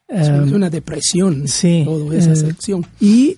Es 0.08 0.28
Um, 0.30 0.54
una 0.54 0.70
depresión, 0.70 1.48
sí, 1.48 1.82
toda 1.84 2.16
esa 2.16 2.32
eh, 2.32 2.36
sección. 2.36 2.86
y 3.00 3.36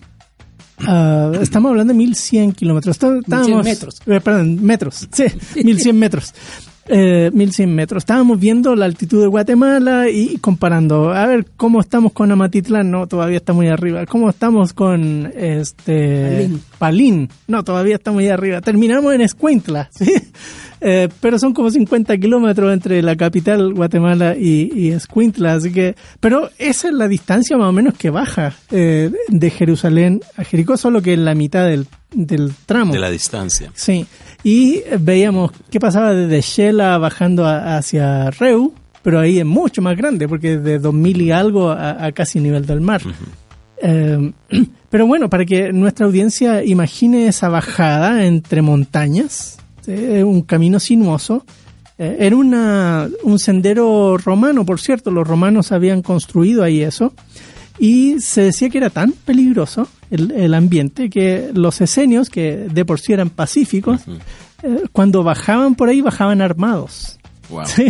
ah, 0.87 1.33
estamos 1.41 1.71
hablando 1.71 1.93
de 1.93 1.99
1100 1.99 2.53
kilómetros. 2.53 2.97
Está- 2.97 3.17
Estábamos, 3.19 3.65
metros. 3.65 4.01
eh, 4.07 4.21
perdón, 4.21 4.63
metros. 4.63 5.09
Sí, 5.13 5.25
1100 5.65 5.99
metros. 5.99 6.35
Eh, 6.91 7.31
1100 7.35 7.75
metros. 7.75 8.01
Estábamos 8.01 8.41
viendo 8.41 8.75
la 8.75 8.87
altitud 8.87 9.21
de 9.21 9.27
Guatemala 9.27 10.09
y 10.09 10.39
comparando. 10.39 11.11
A 11.13 11.27
ver 11.27 11.47
cómo 11.57 11.81
estamos 11.81 12.13
con 12.15 12.33
Amatitlán. 12.33 12.91
No, 12.91 13.07
todavía 13.07 13.37
está 13.37 13.53
muy 13.53 13.69
arriba. 13.69 14.07
¿Cómo 14.07 14.31
estamos 14.31 14.73
con 14.73 15.31
este 15.37 16.33
Palín. 16.49 16.63
Palín? 16.79 17.29
No, 17.47 17.63
todavía 17.63 17.97
está 17.97 18.11
muy 18.11 18.29
arriba. 18.29 18.63
Terminamos 18.63 19.15
en 19.15 19.21
Escuintla. 19.21 19.91
¿sí? 19.99 20.11
Eh, 20.81 21.09
pero 21.21 21.39
son 21.39 21.53
como 21.55 21.71
50 21.71 22.17
kilómetros 22.19 22.73
entre 22.73 23.03
la 23.03 23.17
capital 23.17 23.75
Guatemala 23.75 24.37
y, 24.39 24.71
y 24.75 24.89
Escuintla, 24.93 25.55
así 25.55 25.73
que, 25.73 25.97
pero 26.21 26.51
esa 26.59 26.89
es 26.89 26.95
la 26.95 27.09
distancia 27.09 27.57
más 27.57 27.69
o 27.69 27.73
menos 27.73 27.95
que 27.95 28.11
baja 28.11 28.55
eh, 28.71 29.11
de 29.29 29.51
Jerusalén 29.51 30.21
a 30.37 30.45
Jericó, 30.45 30.77
solo 30.77 31.03
que 31.03 31.15
en 31.15 31.25
la 31.25 31.35
mitad 31.35 31.67
del, 31.67 31.87
del 32.15 32.53
tramo. 32.67 32.93
de 32.93 33.01
la 33.01 33.11
distancia. 33.11 33.73
Sí, 33.75 34.07
y 34.45 34.83
veíamos 35.01 35.51
qué 35.71 35.81
pasaba 35.81 36.15
desde 36.15 36.41
Shela 36.43 36.97
bajando 36.99 37.45
a- 37.45 37.77
hacia 37.77 38.31
Reu, 38.31 38.73
pero 39.03 39.19
ahí 39.21 39.39
es 39.41 39.47
mucho 39.47 39.83
más 39.83 39.97
grande, 39.97 40.29
porque 40.29 40.59
de 40.59 40.79
2000 40.79 41.23
y 41.23 41.31
algo 41.33 41.71
a, 41.71 42.05
a 42.05 42.13
casi 42.13 42.39
nivel 42.41 42.67
del 42.67 42.81
mar. 42.81 43.01
Eh, 43.83 44.33
pero 44.91 45.07
bueno, 45.07 45.29
para 45.29 45.45
que 45.45 45.73
nuestra 45.73 46.07
audiencia 46.07 46.65
imagine 46.65 47.27
esa 47.29 47.49
bajada 47.49 48.25
entre 48.27 48.63
montañas, 48.63 49.58
¿sí? 49.89 50.23
un 50.23 50.43
camino 50.43 50.79
sinuoso, 50.79 51.45
eh, 51.99 52.17
era 52.21 52.37
una, 52.37 53.09
un 53.25 53.39
sendero 53.39 54.17
romano, 54.19 54.65
por 54.65 54.81
cierto, 54.81 55.11
los 55.11 55.27
romanos 55.27 55.73
habían 55.73 56.03
construido 56.03 56.63
ahí 56.63 56.83
eso, 56.83 57.13
y 57.79 58.21
se 58.21 58.43
decía 58.43 58.71
que 58.71 58.79
era 58.79 58.91
tan 58.91 59.13
peligroso 59.13 59.89
el, 60.11 60.31
el 60.31 60.55
ambiente 60.55 61.11
que 61.11 61.51
los 61.53 61.81
esenios, 61.81 62.31
que 62.31 62.69
de 62.73 62.85
por 62.85 63.01
sí 63.01 63.13
eran 63.13 63.31
pacíficos, 63.31 64.03
eh, 64.63 64.85
cuando 64.93 65.23
bajaban 65.25 65.75
por 65.75 65.89
ahí 65.89 66.01
bajaban 66.01 66.41
armados. 66.41 67.19
Wow. 67.51 67.65
Sí, 67.67 67.87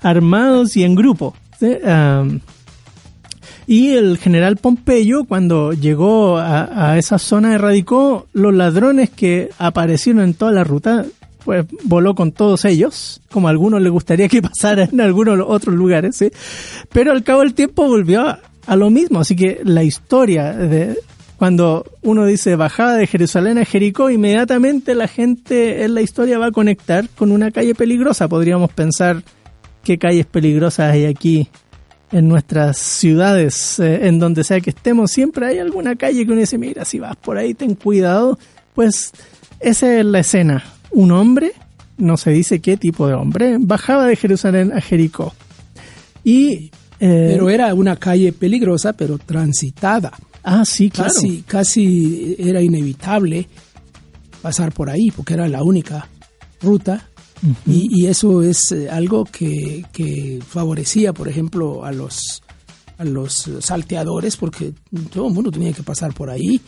armados 0.00 0.76
y 0.76 0.84
en 0.84 0.94
grupo. 0.94 1.34
Sí, 1.58 1.68
y 3.66 3.90
el 3.90 4.18
general 4.18 4.56
Pompeyo, 4.56 5.24
cuando 5.24 5.72
llegó 5.72 6.36
a, 6.36 6.90
a 6.90 6.98
esa 6.98 7.18
zona, 7.18 7.54
erradicó 7.54 8.26
los 8.32 8.52
ladrones 8.52 9.08
que 9.10 9.50
aparecieron 9.58 10.22
en 10.22 10.34
toda 10.34 10.52
la 10.52 10.64
ruta, 10.64 11.06
pues 11.44 11.66
voló 11.84 12.14
con 12.14 12.32
todos 12.32 12.64
ellos, 12.64 13.20
como 13.30 13.48
a 13.48 13.50
algunos 13.50 13.80
les 13.82 13.92
gustaría 13.92 14.28
que 14.28 14.42
pasara 14.42 14.84
en 14.84 15.00
algunos 15.00 15.38
otros 15.46 15.74
lugares, 15.74 16.16
¿sí? 16.16 16.30
pero 16.92 17.12
al 17.12 17.22
cabo 17.22 17.40
del 17.40 17.54
tiempo 17.54 17.86
volvió 17.86 18.26
a, 18.26 18.76
lo 18.76 18.90
mismo, 18.90 19.20
así 19.20 19.34
que 19.34 19.60
la 19.64 19.82
historia 19.82 20.52
de 20.52 20.96
cuando 21.36 21.84
uno 22.02 22.24
dice 22.24 22.54
bajada 22.54 22.96
de 22.96 23.08
Jerusalén 23.08 23.58
a 23.58 23.64
Jericó, 23.64 24.10
inmediatamente 24.10 24.94
la 24.94 25.08
gente 25.08 25.82
en 25.84 25.94
la 25.94 26.00
historia 26.00 26.38
va 26.38 26.46
a 26.46 26.52
conectar 26.52 27.08
con 27.08 27.32
una 27.32 27.50
calle 27.50 27.74
peligrosa, 27.74 28.28
podríamos 28.28 28.70
pensar 28.72 29.22
qué 29.82 29.98
calles 29.98 30.26
peligrosas 30.26 30.92
hay 30.92 31.06
aquí 31.06 31.48
en 32.12 32.28
nuestras 32.28 32.78
ciudades, 32.78 33.80
eh, 33.80 34.06
en 34.06 34.18
donde 34.18 34.44
sea 34.44 34.60
que 34.60 34.70
estemos, 34.70 35.10
siempre 35.10 35.46
hay 35.46 35.58
alguna 35.58 35.96
calle 35.96 36.24
que 36.24 36.30
uno 36.30 36.40
dice, 36.40 36.58
mira, 36.58 36.84
si 36.84 36.98
vas 36.98 37.16
por 37.16 37.38
ahí, 37.38 37.54
ten 37.54 37.74
cuidado. 37.74 38.38
Pues 38.74 39.12
esa 39.60 39.98
es 39.98 40.04
la 40.04 40.20
escena. 40.20 40.62
Un 40.92 41.10
hombre, 41.12 41.52
no 41.98 42.16
se 42.16 42.30
dice 42.30 42.60
qué 42.60 42.76
tipo 42.76 43.06
de 43.06 43.14
hombre, 43.14 43.56
bajaba 43.58 44.06
de 44.06 44.16
Jerusalén 44.16 44.72
a 44.72 44.80
Jericó. 44.80 45.34
Y... 46.24 46.70
eh, 47.00 47.30
Pero 47.32 47.50
era 47.50 47.74
una 47.74 47.96
calle 47.96 48.32
peligrosa, 48.32 48.92
pero 48.92 49.18
transitada. 49.18 50.12
ah, 50.44 50.64
sí, 50.64 50.90
claro. 50.90 51.12
Casi, 51.14 51.42
casi 51.46 52.36
era 52.38 52.60
inevitable 52.62 53.48
pasar 54.40 54.72
por 54.72 54.90
ahí, 54.90 55.10
porque 55.10 55.34
era 55.34 55.48
la 55.48 55.62
única 55.62 56.08
ruta. 56.60 57.08
y, 57.66 57.88
y 58.02 58.06
eso 58.06 58.42
es 58.42 58.70
eh, 58.72 58.88
algo 58.90 59.24
que, 59.24 59.84
que 59.92 60.38
favorecía, 60.46 61.12
por 61.12 61.28
ejemplo, 61.28 61.84
a 61.84 61.90
los 61.92 62.42
a 63.02 63.04
los 63.04 63.46
eh, 63.48 63.60
salteadores, 63.60 64.36
porque 64.36 64.72
todo 65.12 65.28
el 65.28 65.34
mundo 65.34 65.50
tenía 65.50 65.72
que 65.72 65.82
pasar 65.82 66.14
por 66.14 66.30
ahí. 66.30 66.60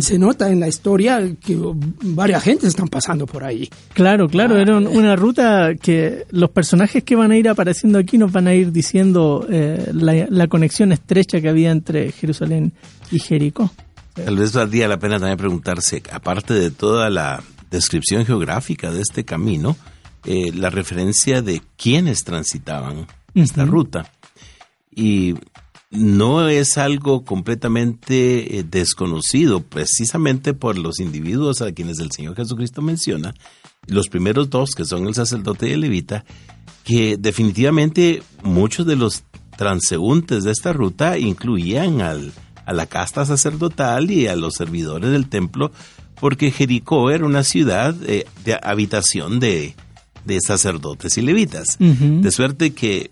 Se 0.00 0.18
nota 0.18 0.50
en 0.50 0.60
la 0.60 0.68
historia 0.68 1.20
que 1.44 1.56
varias 2.02 2.42
gentes 2.42 2.68
están 2.68 2.88
pasando 2.88 3.26
por 3.26 3.44
ahí. 3.44 3.68
Claro, 3.94 4.28
claro, 4.28 4.58
era 4.58 4.76
un- 4.76 4.86
una 4.86 5.16
ruta 5.16 5.74
que 5.80 6.26
los 6.30 6.50
personajes 6.50 7.02
que 7.04 7.16
van 7.16 7.30
a 7.30 7.36
ir 7.36 7.48
apareciendo 7.48 7.98
aquí 7.98 8.18
nos 8.18 8.30
van 8.32 8.46
a 8.46 8.54
ir 8.54 8.72
diciendo 8.72 9.46
eh, 9.50 9.90
la, 9.94 10.26
la 10.28 10.46
conexión 10.48 10.92
estrecha 10.92 11.40
que 11.40 11.48
había 11.48 11.70
entre 11.70 12.12
Jerusalén 12.12 12.72
y 13.10 13.18
Jericó. 13.18 13.70
Tal 14.14 14.36
vez 14.36 14.52
valdría 14.52 14.88
la 14.88 14.98
pena 14.98 15.18
también 15.18 15.38
preguntarse, 15.38 16.02
aparte 16.12 16.52
de 16.54 16.70
toda 16.70 17.08
la 17.10 17.42
descripción 17.70 18.26
geográfica 18.26 18.90
de 18.90 19.00
este 19.00 19.24
camino, 19.24 19.76
eh, 20.24 20.50
la 20.52 20.68
referencia 20.68 21.40
de 21.40 21.62
quiénes 21.76 22.24
transitaban 22.24 23.06
esta 23.34 23.64
ruta. 23.64 24.10
Y 24.94 25.34
no 25.90 26.48
es 26.48 26.78
algo 26.78 27.24
completamente 27.24 28.58
eh, 28.58 28.62
desconocido, 28.62 29.60
precisamente 29.60 30.54
por 30.54 30.78
los 30.78 31.00
individuos 31.00 31.62
a 31.62 31.72
quienes 31.72 31.98
el 31.98 32.12
Señor 32.12 32.36
Jesucristo 32.36 32.80
menciona, 32.80 33.34
los 33.86 34.08
primeros 34.08 34.50
dos, 34.50 34.70
que 34.76 34.84
son 34.84 35.06
el 35.08 35.14
sacerdote 35.14 35.68
y 35.68 35.72
el 35.72 35.80
levita, 35.80 36.24
que 36.84 37.16
definitivamente 37.18 38.22
muchos 38.44 38.86
de 38.86 38.96
los 38.96 39.24
transeúntes 39.56 40.44
de 40.44 40.52
esta 40.52 40.72
ruta 40.72 41.18
incluían 41.18 42.00
al, 42.00 42.32
a 42.64 42.72
la 42.72 42.86
casta 42.86 43.24
sacerdotal 43.24 44.10
y 44.10 44.28
a 44.28 44.36
los 44.36 44.54
servidores 44.54 45.10
del 45.10 45.28
templo, 45.28 45.72
porque 46.20 46.52
Jericó 46.52 47.10
era 47.10 47.26
una 47.26 47.42
ciudad 47.42 47.96
eh, 48.06 48.26
de 48.44 48.58
habitación 48.62 49.40
de, 49.40 49.74
de 50.24 50.40
sacerdotes 50.40 51.16
y 51.18 51.22
levitas. 51.22 51.76
De 51.78 52.30
suerte 52.30 52.72
que 52.72 53.10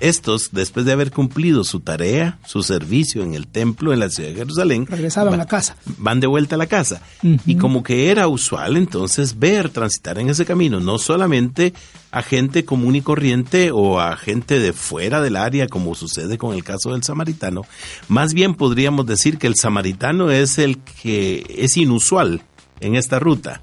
estos, 0.00 0.50
después 0.52 0.86
de 0.86 0.92
haber 0.92 1.10
cumplido 1.10 1.64
su 1.64 1.80
tarea, 1.80 2.38
su 2.46 2.62
servicio 2.62 3.22
en 3.22 3.34
el 3.34 3.46
templo 3.46 3.92
en 3.92 4.00
la 4.00 4.10
ciudad 4.10 4.30
de 4.30 4.36
Jerusalén, 4.36 4.86
Regresaban 4.86 5.40
a 5.40 5.46
casa. 5.46 5.76
van 5.98 6.20
de 6.20 6.26
vuelta 6.26 6.54
a 6.54 6.58
la 6.58 6.66
casa. 6.66 7.02
Y 7.22 7.56
como 7.56 7.82
que 7.82 8.10
era 8.10 8.28
usual 8.28 8.76
entonces 8.76 9.38
ver 9.38 9.68
transitar 9.70 10.18
en 10.18 10.28
ese 10.30 10.44
camino, 10.44 10.80
no 10.80 10.98
solamente 10.98 11.72
a 12.10 12.22
gente 12.22 12.64
común 12.64 12.96
y 12.96 13.02
corriente 13.02 13.70
o 13.70 14.00
a 14.00 14.16
gente 14.16 14.58
de 14.58 14.72
fuera 14.72 15.20
del 15.20 15.36
área, 15.36 15.68
como 15.68 15.94
sucede 15.94 16.38
con 16.38 16.54
el 16.54 16.64
caso 16.64 16.92
del 16.92 17.04
samaritano, 17.04 17.62
más 18.08 18.34
bien 18.34 18.54
podríamos 18.54 19.06
decir 19.06 19.38
que 19.38 19.46
el 19.46 19.54
samaritano 19.56 20.30
es 20.30 20.58
el 20.58 20.78
que 20.78 21.44
es 21.58 21.76
inusual 21.76 22.42
en 22.80 22.96
esta 22.96 23.18
ruta. 23.18 23.62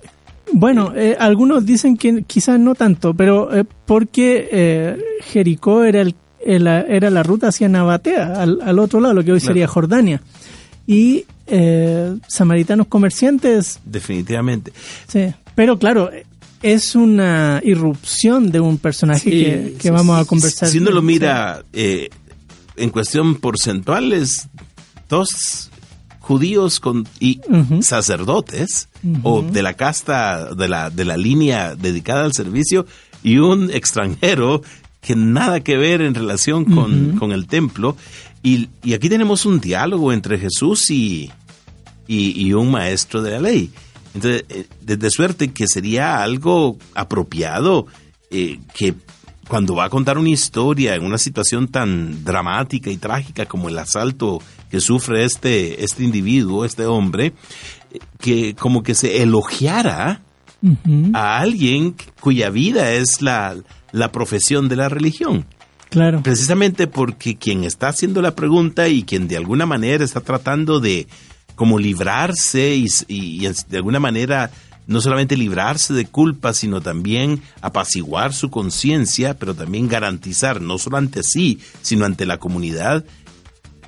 Bueno, 0.54 0.94
eh, 0.96 1.16
algunos 1.20 1.66
dicen 1.66 1.98
que 1.98 2.24
quizás 2.24 2.60
no 2.60 2.74
tanto, 2.76 3.14
pero 3.14 3.54
eh, 3.56 3.66
porque 3.86 4.48
eh, 4.52 4.98
Jericó 5.22 5.84
era, 5.84 6.02
el, 6.02 6.16
el- 6.46 6.68
era 6.68 7.10
la 7.10 7.24
ruta 7.24 7.50
hacia 7.50 7.68
Nabatea, 7.68 8.42
al, 8.42 8.60
al 8.62 8.80
otro 8.80 9.00
lado, 9.02 9.14
lo 9.16 9.24
que 9.24 9.34
hoy 9.34 9.40
Claro. 9.40 9.54
sería 9.54 9.68
Jordania. 9.68 10.22
Y 10.86 11.26
eh, 11.48 12.16
samaritanos 12.28 12.88
comerciantes, 12.88 13.80
Definitivamente. 13.86 14.72
sí. 15.08 15.34
Pero 15.56 15.78
claro, 15.80 16.10
es 16.62 16.96
una 16.96 17.60
irrupción 17.64 18.52
de 18.52 18.60
un 18.60 18.78
personaje 18.78 19.22
Sí, 19.22 19.30
que, 19.32 19.74
que 19.80 19.88
sí, 19.88 19.90
vamos 19.90 20.20
a 20.20 20.26
conversar. 20.26 20.70
Si 20.70 20.78
uno 20.78 20.92
lo 20.92 21.02
mira 21.02 21.64
eh, 21.74 22.10
en 22.76 22.90
cuestión 22.92 23.36
porcentual, 23.36 24.14
es 24.14 24.48
dos 25.10 25.70
judíos 26.28 26.82
con, 26.82 27.08
y 27.22 27.40
sacerdotes, 27.82 28.90
o 29.24 29.42
de 29.42 29.62
la 29.62 29.74
casta, 29.74 30.54
de 30.54 30.68
la, 30.68 30.90
de 30.90 31.06
la 31.06 31.16
línea 31.16 31.76
dedicada 31.76 32.26
al 32.26 32.34
servicio, 32.34 32.86
y 33.24 33.38
un 33.38 33.72
extranjero 33.72 34.62
que 35.00 35.16
nada 35.16 35.62
que 35.62 35.78
ver 35.78 36.02
en 36.02 36.16
relación 36.16 36.66
con, 36.66 37.18
con 37.18 37.32
el 37.32 37.48
templo. 37.48 37.96
Y, 38.44 38.68
y 38.84 38.94
aquí 38.94 39.08
tenemos 39.08 39.46
un 39.46 39.60
diálogo 39.60 40.12
entre 40.12 40.38
Jesús 40.38 40.92
y, 40.92 41.32
y, 42.08 42.46
y 42.46 42.54
un 42.54 42.72
maestro 42.72 43.22
de 43.22 43.32
la 43.32 43.40
ley. 43.40 43.72
Entonces, 44.14 44.44
eh, 44.50 44.66
de, 44.82 44.98
de 44.98 45.10
suerte 45.10 45.54
que 45.54 45.68
sería 45.68 46.22
algo 46.22 46.78
apropiado 46.94 47.88
eh, 48.32 48.60
que 48.74 48.96
cuando 49.48 49.76
va 49.76 49.86
a 49.86 49.90
contar 49.90 50.18
una 50.18 50.30
historia 50.30 50.96
en 50.96 51.06
una 51.06 51.18
situación 51.18 51.68
tan 51.68 52.24
dramática 52.24 52.90
y 52.92 52.98
trágica 52.98 53.46
como 53.46 53.70
el 53.70 53.80
asalto 53.80 54.42
que 54.70 54.80
sufre 54.82 55.24
este, 55.24 55.84
este 55.84 56.04
individuo, 56.04 56.66
este 56.66 56.86
hombre, 56.86 57.34
que 58.20 58.56
como 58.56 58.84
que 58.84 58.94
se 58.96 59.22
elogiara 59.24 60.22
a 61.14 61.40
alguien 61.40 61.96
cuya 62.20 62.50
vida 62.50 62.92
es 62.92 63.22
la, 63.22 63.56
la 63.92 64.12
profesión 64.12 64.68
de 64.70 64.76
la 64.76 64.90
religión. 64.90 65.46
claro. 65.90 66.22
Precisamente 66.24 66.88
porque 66.88 67.38
quien 67.38 67.64
está 67.64 67.88
haciendo 67.90 68.22
la 68.22 68.36
pregunta 68.36 68.88
y 68.90 69.04
quien 69.04 69.28
de 69.28 69.38
alguna 69.38 69.66
manera 69.66 70.04
está 70.04 70.20
tratando 70.22 70.80
de 70.80 71.08
como 71.56 71.80
librarse 71.80 72.76
y, 72.76 72.88
y- 73.08 73.46
y 73.48 73.50
de 73.70 73.78
alguna 73.78 74.00
manera 74.00 74.52
no 74.88 75.02
solamente 75.02 75.38
librarse 75.38 75.94
de 75.94 76.06
culpa, 76.06 76.54
sino 76.54 76.82
también 76.82 77.42
apaciguar 77.62 78.34
su 78.34 78.50
conciencia, 78.50 79.38
pero 79.38 79.54
también 79.54 79.88
garantizar, 79.88 80.62
no 80.62 80.78
solo 80.78 80.98
ante 80.98 81.24
sí, 81.24 81.60
sino 81.82 82.06
ante 82.06 82.26
la 82.26 82.38
comunidad, 82.38 83.06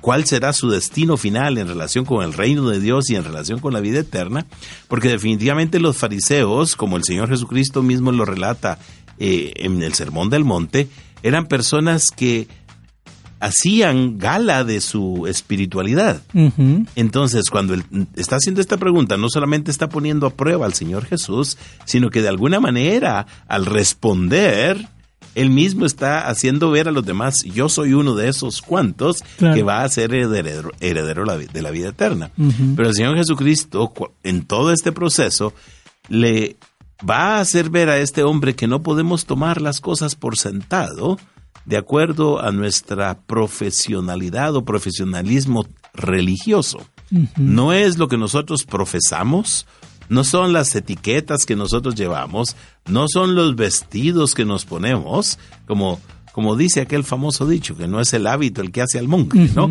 cuál 0.00 0.24
será 0.24 0.52
su 0.52 0.70
destino 0.70 1.16
final 1.16 1.58
en 1.58 1.68
relación 1.68 2.04
con 2.04 2.24
el 2.24 2.32
reino 2.32 2.68
de 2.68 2.80
Dios 2.80 3.10
y 3.10 3.16
en 3.16 3.24
relación 3.24 3.60
con 3.60 3.72
la 3.72 3.80
vida 3.80 4.00
eterna, 4.00 4.46
porque 4.88 5.08
definitivamente 5.08 5.80
los 5.80 5.96
fariseos, 5.96 6.76
como 6.76 6.96
el 6.96 7.04
Señor 7.04 7.28
Jesucristo 7.28 7.82
mismo 7.82 8.12
lo 8.12 8.24
relata 8.24 8.78
eh, 9.18 9.52
en 9.56 9.82
el 9.82 9.94
Sermón 9.94 10.30
del 10.30 10.44
Monte, 10.44 10.88
eran 11.22 11.46
personas 11.46 12.06
que 12.10 12.48
hacían 13.40 14.18
gala 14.18 14.64
de 14.64 14.80
su 14.80 15.26
espiritualidad. 15.26 16.22
Entonces, 16.94 17.50
cuando 17.50 17.74
él 17.74 17.84
está 18.16 18.36
haciendo 18.36 18.60
esta 18.60 18.76
pregunta, 18.76 19.16
no 19.16 19.28
solamente 19.28 19.70
está 19.70 19.88
poniendo 19.88 20.26
a 20.26 20.30
prueba 20.34 20.66
al 20.66 20.74
Señor 20.74 21.06
Jesús, 21.06 21.56
sino 21.84 22.10
que 22.10 22.22
de 22.22 22.28
alguna 22.28 22.60
manera, 22.60 23.26
al 23.48 23.66
responder, 23.66 24.88
él 25.34 25.50
mismo 25.50 25.86
está 25.86 26.28
haciendo 26.28 26.70
ver 26.70 26.88
a 26.88 26.92
los 26.92 27.04
demás, 27.06 27.42
yo 27.44 27.68
soy 27.68 27.94
uno 27.94 28.14
de 28.14 28.28
esos 28.28 28.60
cuantos 28.62 29.22
Claro. 29.38 29.54
que 29.54 29.62
va 29.62 29.82
a 29.82 29.88
ser 29.88 30.12
heredero, 30.14 30.70
de 30.80 31.62
la 31.62 31.70
vida 31.70 31.88
eterna. 31.88 32.30
Pero 32.76 32.88
el 32.88 32.94
Señor 32.94 33.16
Jesucristo, 33.16 33.92
en 34.22 34.44
todo 34.44 34.72
este 34.72 34.92
proceso, 34.92 35.54
le 36.08 36.56
va 37.08 37.36
a 37.36 37.40
hacer 37.40 37.70
ver 37.70 37.88
a 37.88 37.98
este 37.98 38.22
hombre 38.22 38.54
que 38.54 38.66
no 38.66 38.82
podemos 38.82 39.24
tomar 39.24 39.60
las 39.62 39.80
cosas 39.80 40.14
por 40.16 40.36
sentado 40.36 41.18
de 41.64 41.76
acuerdo 41.76 42.40
a 42.40 42.50
nuestra 42.52 43.18
profesionalidad 43.26 44.54
o 44.56 44.64
profesionalismo 44.64 45.66
religioso. 45.94 46.78
No 47.36 47.72
es 47.72 47.98
lo 47.98 48.08
que 48.08 48.16
nosotros 48.16 48.64
profesamos, 48.64 49.66
no 50.08 50.24
son 50.24 50.52
las 50.52 50.74
etiquetas 50.74 51.44
que 51.46 51.56
nosotros 51.56 51.94
llevamos, 51.94 52.56
no 52.88 53.06
son 53.08 53.34
los 53.34 53.56
vestidos 53.56 54.34
que 54.34 54.44
nos 54.44 54.64
ponemos, 54.64 55.38
como, 55.66 56.00
como 56.32 56.56
dice 56.56 56.80
aquel 56.80 57.04
famoso 57.04 57.46
dicho, 57.46 57.76
que 57.76 57.88
no 57.88 58.00
es 58.00 58.12
el 58.14 58.26
hábito 58.26 58.60
el 58.62 58.70
que 58.72 58.82
hace 58.82 58.98
al 58.98 59.08
monje, 59.08 59.50
¿no? 59.54 59.70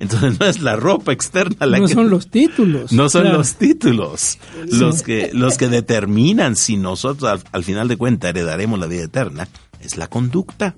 Entonces 0.00 0.38
no 0.38 0.46
es 0.46 0.60
la 0.62 0.76
ropa 0.76 1.12
externa 1.12 1.66
la 1.66 1.78
No 1.80 1.86
que... 1.86 1.94
son 1.94 2.08
los 2.08 2.28
títulos. 2.30 2.92
No 2.92 3.08
son 3.08 3.22
Claro. 3.22 3.38
los 3.38 3.54
títulos 3.56 4.38
los 4.70 5.02
que, 5.02 5.30
los 5.32 5.58
que 5.58 5.68
determinan 5.68 6.54
si 6.54 6.76
nosotros 6.76 7.28
al, 7.30 7.42
al 7.52 7.64
final 7.64 7.88
de 7.88 7.96
cuentas 7.96 8.30
heredaremos 8.30 8.78
la 8.78 8.86
vida 8.86 9.04
eterna, 9.04 9.48
es 9.80 9.96
la 9.96 10.06
conducta 10.08 10.74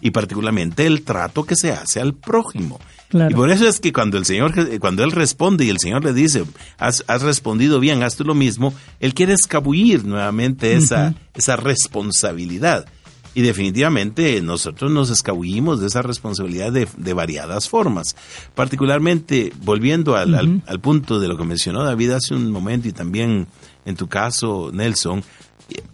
y 0.00 0.10
particularmente 0.10 0.86
el 0.86 1.02
trato 1.02 1.44
que 1.44 1.56
se 1.56 1.72
hace 1.72 2.00
al 2.00 2.14
prójimo. 2.14 2.78
Claro. 3.08 3.30
Y 3.30 3.34
por 3.34 3.50
eso 3.50 3.66
es 3.66 3.80
que 3.80 3.92
cuando 3.92 4.18
el 4.18 4.24
Señor, 4.26 4.52
cuando 4.80 5.02
Él 5.02 5.12
responde 5.12 5.64
y 5.64 5.70
el 5.70 5.78
Señor 5.78 6.04
le 6.04 6.12
dice, 6.12 6.44
has, 6.78 7.04
has 7.06 7.22
respondido 7.22 7.80
bien, 7.80 8.02
haz 8.02 8.16
tú 8.16 8.24
lo 8.24 8.34
mismo, 8.34 8.74
Él 9.00 9.14
quiere 9.14 9.32
escabullir 9.32 10.04
nuevamente 10.04 10.74
esa, 10.76 11.14
esa 11.34 11.56
responsabilidad. 11.56 12.86
Y 13.34 13.42
definitivamente 13.42 14.40
nosotros 14.40 14.90
nos 14.90 15.10
escabullimos 15.10 15.80
de 15.80 15.86
esa 15.86 16.02
responsabilidad 16.02 16.72
de, 16.72 16.88
de 16.96 17.12
variadas 17.12 17.68
formas. 17.68 18.16
Particularmente, 18.54 19.52
volviendo 19.62 20.16
al, 20.16 20.34
al- 20.34 20.62
al 20.66 20.80
punto 20.80 21.20
de 21.20 21.28
lo 21.28 21.36
que 21.36 21.44
mencionó 21.44 21.84
David 21.84 22.10
hace 22.10 22.34
un 22.34 22.50
momento 22.50 22.88
y 22.88 22.92
también 22.92 23.46
en 23.86 23.96
tu 23.96 24.08
caso, 24.08 24.70
Nelson, 24.72 25.22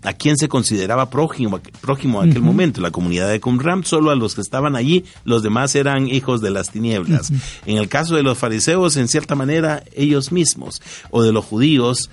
a 0.03 0.13
quién 0.13 0.37
se 0.37 0.49
consideraba 0.49 1.11
prójimo, 1.11 1.61
prójimo 1.81 2.23
en 2.23 2.31
aquel 2.31 2.43
momento, 2.43 2.81
la 2.81 2.91
comunidad 2.91 3.29
de 3.29 3.41
Qumran, 3.41 3.85
solo 3.85 4.11
a 4.11 4.15
los 4.15 4.35
que 4.35 4.41
estaban 4.41 4.77
allí, 4.77 5.05
los 5.25 5.43
demás 5.43 5.75
eran 5.75 6.07
hijos 6.09 6.41
de 6.41 6.51
las 6.51 6.71
tinieblas. 6.71 7.33
En 7.67 7.79
el 7.79 7.89
caso 7.89 8.15
de 8.15 8.23
los 8.23 8.39
fariseos, 8.39 8.97
en 8.97 9.09
cierta 9.09 9.35
manera, 9.35 9.83
ellos 9.95 10.31
mismos, 10.33 10.81
o 11.11 11.23
de 11.23 11.33
los 11.33 11.45
judíos, 11.45 12.11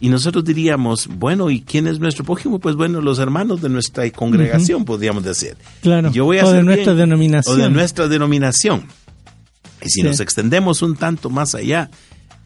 y 0.00 0.08
nosotros 0.08 0.44
diríamos, 0.44 1.06
bueno, 1.06 1.50
¿y 1.50 1.60
quién 1.62 1.86
es 1.86 2.00
nuestro 2.00 2.24
prójimo? 2.24 2.58
Pues 2.58 2.74
bueno, 2.74 3.00
los 3.00 3.20
hermanos 3.20 3.62
de 3.62 3.68
nuestra 3.68 4.10
congregación, 4.10 4.84
podríamos 4.84 5.22
decir. 5.22 5.56
Claro. 5.82 6.10
Yo 6.10 6.24
voy 6.24 6.38
a 6.38 6.44
o 6.46 6.50
de 6.52 6.62
nuestra 6.64 6.92
bien, 6.94 7.08
denominación. 7.08 7.54
O 7.60 7.62
de 7.62 7.70
nuestra 7.70 8.08
denominación. 8.08 8.86
Y 9.80 9.88
si 9.90 10.00
Sí. 10.00 10.02
nos 10.02 10.18
extendemos 10.20 10.82
un 10.82 10.96
tanto 10.96 11.30
más 11.30 11.54
allá, 11.54 11.90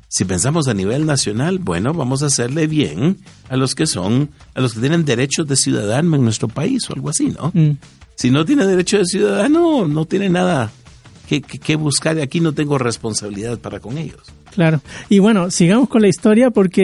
si 0.08 0.24
pensamos 0.24 0.68
a 0.68 0.74
nivel 0.74 1.04
nacional, 1.06 1.58
bueno, 1.58 1.92
vamos 1.94 2.22
a 2.22 2.26
hacerle 2.26 2.66
bien 2.66 3.18
a 3.50 3.56
los 3.56 3.74
que 3.74 3.86
son, 3.86 4.30
a 4.54 4.60
los 4.60 4.72
que 4.74 4.80
tienen 4.80 5.04
derechos 5.04 5.46
de 5.46 5.54
ciudadano 5.56 6.16
en 6.16 6.24
nuestro 6.24 6.48
país 6.48 6.88
o 6.88 6.94
algo 6.94 7.10
así, 7.10 7.26
¿no? 7.38 7.50
Mm, 7.54 7.76
Si 8.14 8.30
no 8.30 8.44
tiene 8.44 8.66
derecho 8.66 8.98
de 8.98 9.04
ciudadano, 9.04 9.86
no 9.86 10.04
tiene 10.06 10.28
nada 10.28 10.72
que, 11.28 11.40
que- 11.42 11.58
que 11.58 11.76
buscar 11.76 12.16
y 12.16 12.22
aquí 12.22 12.40
no 12.40 12.52
tengo 12.52 12.78
responsabilidad 12.78 13.58
para 13.58 13.78
con 13.80 13.96
ellos. 13.98 14.20
Claro. 14.54 14.80
Y 15.10 15.18
bueno, 15.20 15.50
sigamos 15.52 15.88
con 15.88 16.00
la 16.02 16.08
historia 16.08 16.50
porque 16.50 16.82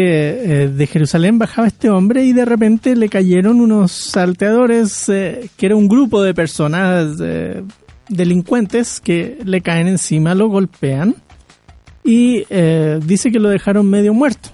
eh, 0.64 0.68
de 0.68 0.86
Jerusalén 0.86 1.38
bajaba 1.38 1.66
este 1.66 1.88
hombre 1.90 2.24
y 2.24 2.32
de 2.34 2.44
repente 2.44 2.94
le 2.94 3.08
cayeron 3.08 3.60
unos 3.60 3.90
salteadores, 3.90 5.08
eh, 5.08 5.48
que 5.56 5.66
era 5.66 5.74
un 5.76 5.88
grupo 5.88 6.22
de 6.22 6.34
personas 6.34 7.16
eh, 7.20 7.62
delincuentes 8.08 9.00
que 9.00 9.38
le 9.44 9.60
caen 9.60 9.88
encima, 9.88 10.34
lo 10.34 10.48
golpean 10.48 11.16
y 12.04 12.44
eh, 12.50 13.00
dice 13.04 13.32
que 13.32 13.38
lo 13.38 13.48
dejaron 13.48 13.88
medio 13.88 14.12
muerto. 14.14 14.50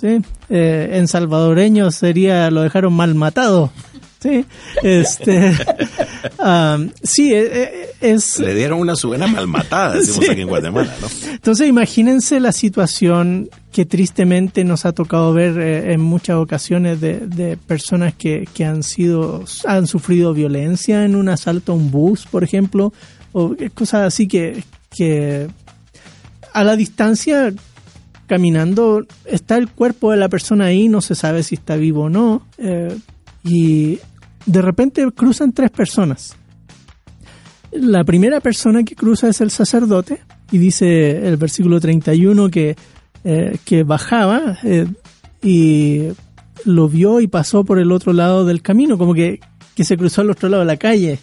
¿sí? 0.00 0.20
Eh, 0.50 0.90
en 0.92 1.08
salvadoreño 1.08 1.90
sería 1.90 2.50
lo 2.50 2.62
dejaron 2.62 2.92
mal 2.92 3.14
matado. 3.14 3.70
Sí, 4.20 4.44
este, 4.82 5.52
sí, 7.04 7.32
eh, 7.32 7.50
eh, 7.52 7.90
es, 8.00 8.40
Le 8.40 8.52
dieron 8.52 8.80
una 8.80 8.94
buena 9.00 9.28
malmatada, 9.28 9.94
decimos 9.94 10.18
Sí. 10.24 10.30
aquí 10.32 10.40
en 10.40 10.48
Guatemala, 10.48 10.92
¿no? 11.00 11.06
entonces 11.30 11.68
imagínense 11.68 12.40
la 12.40 12.50
situación 12.50 13.48
que 13.70 13.86
tristemente 13.86 14.64
nos 14.64 14.86
ha 14.86 14.92
tocado 14.92 15.32
ver 15.32 15.60
eh, 15.60 15.92
en 15.92 16.00
muchas 16.00 16.34
ocasiones 16.34 17.00
de, 17.00 17.20
de 17.20 17.56
personas 17.56 18.12
que, 18.12 18.48
que 18.52 18.64
han 18.64 18.82
sido 18.82 19.44
han 19.64 19.86
sufrido 19.86 20.34
violencia 20.34 21.04
en 21.04 21.14
un 21.14 21.28
asalto 21.28 21.70
a 21.70 21.74
un 21.76 21.92
bus, 21.92 22.26
por 22.26 22.42
ejemplo, 22.42 22.92
o 23.30 23.54
cosas 23.72 24.02
así 24.02 24.26
que, 24.26 24.64
que 24.96 25.46
a 26.52 26.64
la 26.64 26.76
distancia 26.76 27.52
caminando 28.26 29.06
está 29.24 29.56
el 29.56 29.68
cuerpo 29.68 30.12
de 30.12 30.18
la 30.18 30.28
persona 30.28 30.66
ahí, 30.66 30.88
no 30.88 31.00
se 31.00 31.14
sabe 31.14 31.42
si 31.42 31.56
está 31.56 31.76
vivo 31.76 32.04
o 32.04 32.10
no, 32.10 32.46
eh, 32.58 32.96
y 33.42 33.98
de 34.46 34.62
repente 34.62 35.04
cruzan 35.12 35.52
tres 35.52 35.70
personas. 35.70 36.36
La 37.72 38.04
primera 38.04 38.40
persona 38.40 38.84
que 38.84 38.94
cruza 38.94 39.28
es 39.28 39.40
el 39.40 39.50
sacerdote, 39.50 40.20
y 40.50 40.58
dice 40.58 41.26
el 41.26 41.36
versículo 41.36 41.80
31 41.80 42.48
que, 42.50 42.76
eh, 43.24 43.58
que 43.64 43.82
bajaba 43.82 44.58
eh, 44.62 44.86
y 45.42 46.04
lo 46.64 46.88
vio 46.88 47.20
y 47.20 47.26
pasó 47.26 47.64
por 47.64 47.78
el 47.78 47.92
otro 47.92 48.12
lado 48.12 48.44
del 48.44 48.62
camino, 48.62 48.98
como 48.98 49.14
que, 49.14 49.40
que 49.74 49.84
se 49.84 49.96
cruzó 49.96 50.20
al 50.20 50.30
otro 50.30 50.48
lado 50.48 50.62
de 50.62 50.66
la 50.66 50.76
calle. 50.76 51.18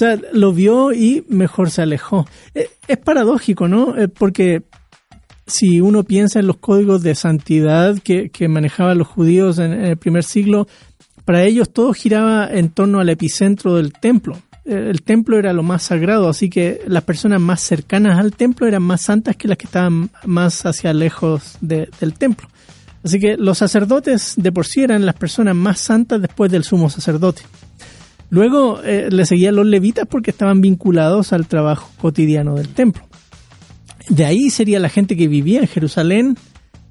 Eh, 0.00 0.18
sea, 0.18 0.30
lo 0.32 0.52
vio 0.52 0.92
y 0.92 1.24
mejor 1.28 1.70
se 1.70 1.82
alejó. 1.82 2.26
es 2.54 2.98
paradójico, 2.98 3.68
¿no? 3.68 3.94
porque 4.18 4.62
si 5.46 5.80
uno 5.80 6.04
piensa 6.04 6.40
en 6.40 6.46
los 6.46 6.58
códigos 6.58 7.02
de 7.02 7.14
santidad 7.14 7.98
que, 7.98 8.30
que 8.30 8.48
manejaban 8.48 8.98
los 8.98 9.08
judíos 9.08 9.58
en, 9.58 9.72
el 9.72 9.96
primer 9.96 10.24
siglo, 10.24 10.66
para 11.24 11.42
ellos 11.44 11.70
todo 11.70 11.92
giraba 11.92 12.48
en 12.50 12.70
torno 12.70 13.00
al 13.00 13.08
epicentro 13.08 13.76
del 13.76 13.92
templo. 13.92 14.38
El 14.64 15.02
templo 15.02 15.38
era 15.38 15.52
lo 15.52 15.62
más 15.62 15.82
sagrado, 15.82 16.28
así 16.28 16.48
que 16.48 16.82
las 16.86 17.02
personas 17.02 17.40
más 17.40 17.60
cercanas 17.60 18.18
al 18.18 18.32
templo 18.32 18.66
eran 18.66 18.82
más 18.82 19.00
santas 19.00 19.36
que 19.36 19.48
las 19.48 19.58
que 19.58 19.66
estaban 19.66 20.10
más 20.24 20.64
hacia 20.64 20.92
lejos 20.92 21.56
del 21.60 22.14
templo. 22.16 22.48
Así 23.02 23.18
que 23.18 23.36
los 23.36 23.58
sacerdotes 23.58 24.34
de 24.36 24.52
por 24.52 24.66
sí 24.66 24.82
eran 24.82 25.06
las 25.06 25.14
personas 25.14 25.56
más 25.56 25.80
santas 25.80 26.20
después 26.20 26.52
del 26.52 26.64
sumo 26.64 26.90
sacerdote. 26.90 27.42
Luego 28.30 28.80
eh, 28.82 29.08
le 29.10 29.26
seguían 29.26 29.56
los 29.56 29.66
levitas 29.66 30.06
porque 30.08 30.30
estaban 30.30 30.60
vinculados 30.60 31.32
al 31.32 31.46
trabajo 31.46 31.90
cotidiano 32.00 32.54
del 32.54 32.68
templo. 32.68 33.02
De 34.08 34.24
ahí 34.24 34.50
sería 34.50 34.78
la 34.80 34.88
gente 34.88 35.16
que 35.16 35.28
vivía 35.28 35.60
en 35.60 35.68
Jerusalén, 35.68 36.36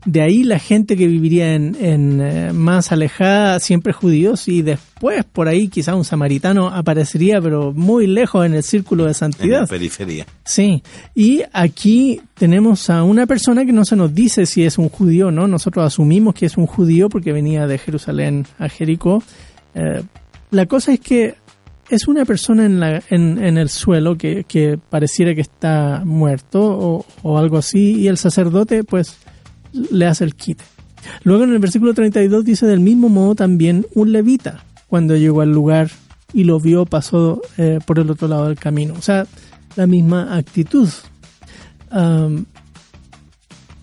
de 0.05 0.21
ahí 0.21 0.43
la 0.43 0.59
gente 0.59 0.95
que 0.95 1.07
viviría 1.07 1.53
en, 1.55 1.75
eh, 2.21 2.53
más 2.53 2.91
alejada, 2.91 3.59
siempre 3.59 3.91
judíos, 3.91 4.47
y 4.47 4.61
después 4.61 5.25
por 5.25 5.49
ahí 5.49 5.67
quizá 5.67 5.95
un 5.95 6.05
samaritano 6.05 6.67
aparecería, 6.69 7.41
pero 7.41 7.73
muy 7.73 8.07
lejos 8.07 8.45
en 8.45 8.53
el 8.53 8.63
círculo 8.63 9.05
de 9.05 9.13
santidad. 9.13 9.57
En 9.57 9.61
la 9.61 9.67
periferia. 9.67 10.25
Sí, 10.45 10.81
y 11.13 11.41
aquí 11.51 12.21
tenemos 12.35 12.89
a 12.89 13.03
una 13.03 13.27
persona 13.27 13.65
que 13.65 13.73
no 13.73 13.83
se 13.83 13.97
nos 13.97 14.13
dice 14.13 14.45
si 14.45 14.63
es 14.63 14.77
un 14.77 14.87
judío 14.87 15.31
no, 15.31 15.47
nosotros 15.47 15.85
asumimos 15.85 16.33
que 16.33 16.45
es 16.45 16.55
un 16.55 16.65
judío 16.65 17.09
porque 17.09 17.33
venía 17.33 17.67
de 17.67 17.77
Jerusalén 17.77 18.45
a 18.57 18.69
Jericó. 18.69 19.21
Eh, 19.75 20.01
la 20.51 20.65
cosa 20.65 20.93
es 20.93 20.99
que 20.99 21.35
es 21.89 22.07
una 22.07 22.25
persona 22.25 22.65
en, 22.65 22.79
la, 22.79 23.01
en, 23.09 23.57
el 23.57 23.69
suelo 23.69 24.17
que, 24.17 24.79
pareciera 24.89 25.33
que 25.33 25.41
está 25.41 26.03
muerto 26.05 26.61
o, 26.61 27.05
o, 27.23 27.37
algo 27.37 27.57
así 27.57 27.95
y 27.95 28.07
el 28.07 28.17
sacerdote 28.17 28.83
pues 28.83 29.17
le 29.73 30.05
hace 30.05 30.23
el 30.23 30.35
quite. 30.35 30.63
Luego 31.23 31.45
en 31.45 31.53
el 31.53 31.59
versículo 31.59 31.93
32 31.93 32.45
dice 32.45 32.67
del 32.67 32.79
mismo 32.79 33.09
modo 33.09 33.35
también 33.35 33.87
un 33.95 34.11
levita 34.11 34.63
cuando 34.87 35.15
llegó 35.15 35.41
al 35.41 35.51
lugar 35.51 35.89
y 36.33 36.43
lo 36.43 36.59
vio 36.59 36.85
pasó 36.85 37.41
eh, 37.57 37.79
por 37.85 37.99
el 37.99 38.09
otro 38.09 38.27
lado 38.27 38.47
del 38.47 38.57
camino. 38.57 38.93
O 38.97 39.01
sea, 39.01 39.25
la 39.75 39.87
misma 39.87 40.35
actitud. 40.35 40.89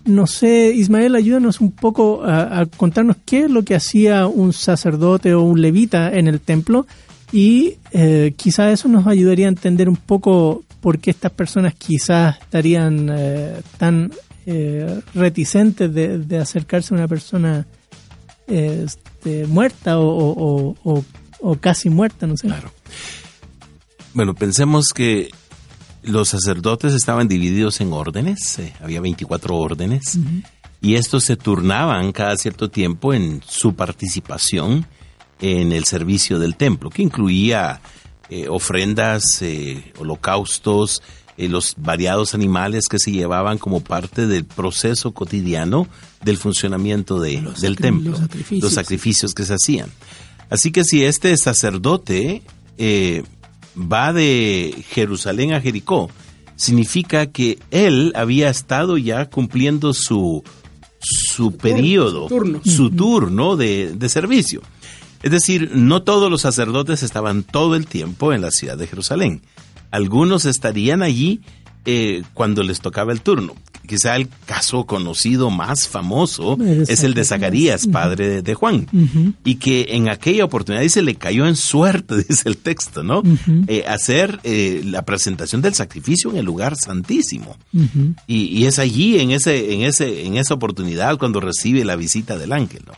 No 0.07 0.25
sé, 0.25 0.73
Ismael, 0.73 1.15
ayúdanos 1.15 1.61
un 1.61 1.71
poco 1.71 2.23
a, 2.23 2.65
contarnos 2.65 3.17
qué 3.25 3.41
es 3.41 3.51
lo 3.51 3.63
que 3.63 3.75
hacía 3.75 4.25
un 4.25 4.53
sacerdote 4.53 5.33
o 5.33 5.41
un 5.41 5.61
levita 5.61 6.11
en 6.11 6.27
el 6.27 6.39
templo 6.39 6.87
y 7.31 7.75
eh, 7.91 8.33
quizás 8.37 8.73
eso 8.73 8.87
nos 8.87 9.05
ayudaría 9.05 9.47
a 9.47 9.49
entender 9.49 9.89
un 9.89 9.97
poco 9.97 10.63
por 10.81 10.99
qué 10.99 11.11
estas 11.11 11.31
personas 11.31 11.73
quizás 11.75 12.37
estarían 12.39 13.09
eh, 13.11 13.61
tan 13.77 14.11
eh, 14.45 15.01
reticentes 15.13 15.93
de, 15.93 16.37
acercarse 16.39 16.93
a 16.93 16.97
una 16.97 17.07
persona 17.07 17.67
este, 18.47 19.45
muerta 19.45 19.99
o, 19.99 21.03
casi 21.59 21.89
muerta, 21.89 22.27
no 22.27 22.37
sé. 22.37 22.47
Claro. 22.47 22.71
Bueno, 24.13 24.33
pensemos 24.33 24.87
que 24.95 25.29
los 26.03 26.29
sacerdotes 26.29 26.93
estaban 26.93 27.27
divididos 27.27 27.81
en 27.81 27.93
órdenes, 27.93 28.59
había 28.81 29.01
24 29.01 29.55
órdenes, 29.55 30.19
y 30.81 30.95
estos 30.95 31.23
se 31.23 31.35
turnaban 31.35 32.11
cada 32.11 32.37
cierto 32.37 32.69
tiempo 32.69 33.13
en 33.13 33.41
su 33.47 33.75
participación 33.75 34.85
en 35.41 35.71
el 35.71 35.85
servicio 35.85 36.39
del 36.39 36.55
templo, 36.55 36.89
que 36.89 37.01
incluía 37.01 37.81
eh, 38.29 38.47
ofrendas, 38.49 39.41
eh, 39.41 39.93
holocaustos, 39.99 41.01
eh, 41.37 41.47
los 41.47 41.75
variados 41.77 42.33
animales 42.33 42.87
que 42.87 42.99
se 42.99 43.11
llevaban 43.11 43.57
como 43.57 43.81
parte 43.81 44.27
del 44.27 44.45
proceso 44.45 45.11
cotidiano 45.13 45.87
del 46.23 46.37
funcionamiento 46.37 47.19
de, 47.19 47.41
del 47.61 47.75
templo, 47.75 48.11
los 48.11 48.19
sacrificios. 48.19 48.63
los 48.63 48.73
sacrificios. 48.73 49.33
que 49.33 49.45
se 49.45 49.53
hacían. 49.53 49.89
Así 50.49 50.71
que 50.71 50.83
si 50.83 51.03
este 51.03 51.35
sacerdote 51.37 52.41
va 53.77 54.13
de 54.13 54.83
Jerusalén 54.89 55.53
a 55.53 55.61
Jericó, 55.61 56.09
significa 56.55 57.27
que 57.27 57.59
él 57.71 58.11
había 58.15 58.49
estado 58.49 58.97
ya 58.97 59.29
cumpliendo 59.29 59.93
su, 59.93 60.43
su 60.99 61.55
periodo, 61.55 62.27
su 62.63 62.89
turno, 62.89 63.55
de, 63.55 63.93
de 63.95 64.09
servicio. 64.09 64.61
Es 65.23 65.31
decir, 65.31 65.71
no 65.73 66.03
todos 66.03 66.29
los 66.29 66.41
sacerdotes 66.41 67.03
estaban 67.03 67.43
todo 67.43 67.75
el 67.75 67.87
tiempo 67.87 68.33
en 68.33 68.41
la 68.41 68.51
ciudad 68.51 68.77
de 68.77 68.87
Jerusalén. 68.87 69.41
Algunos 69.91 70.45
estarían 70.45 71.01
allí 71.01 71.41
eh, 71.85 72.23
cuando 72.33 72.63
les 72.63 72.81
tocaba 72.81 73.13
el 73.13 73.21
turno. 73.21 73.55
Quizá 73.87 74.15
el 74.15 74.29
caso 74.45 74.85
conocido 74.85 75.49
más 75.49 75.87
famoso 75.87 76.57
es 76.87 77.03
el 77.03 77.13
de 77.13 77.23
Zacarías, 77.25 77.87
padre 77.87 78.41
de, 78.41 78.53
Juan, 78.53 78.87
y 79.43 79.55
que 79.55 79.87
en 79.89 80.09
aquella 80.09 80.45
oportunidad 80.45 80.83
dice 80.83 81.01
le 81.01 81.15
cayó 81.15 81.47
en 81.47 81.55
suerte, 81.55 82.17
dice 82.29 82.49
el 82.49 82.57
texto, 82.57 83.03
¿no? 83.03 83.23
Eh, 83.67 83.85
hacer 83.87 84.39
eh, 84.43 84.81
la 84.85 85.03
presentación 85.03 85.61
del 85.61 85.73
sacrificio 85.73 86.29
en 86.31 86.37
el 86.37 86.45
lugar 86.45 86.75
santísimo. 86.75 87.57
y, 88.27 88.43
y, 88.45 88.65
es 88.65 88.79
allí, 88.79 89.19
en 89.19 89.31
ese, 89.31 89.73
en 89.73 89.81
ese, 89.81 90.25
en 90.25 90.37
esa 90.37 90.53
oportunidad, 90.53 91.17
cuando 91.17 91.39
recibe 91.39 91.85
la 91.85 91.95
visita 91.95 92.37
del 92.37 92.51
ángel, 92.51 92.83
¿no? 92.85 92.93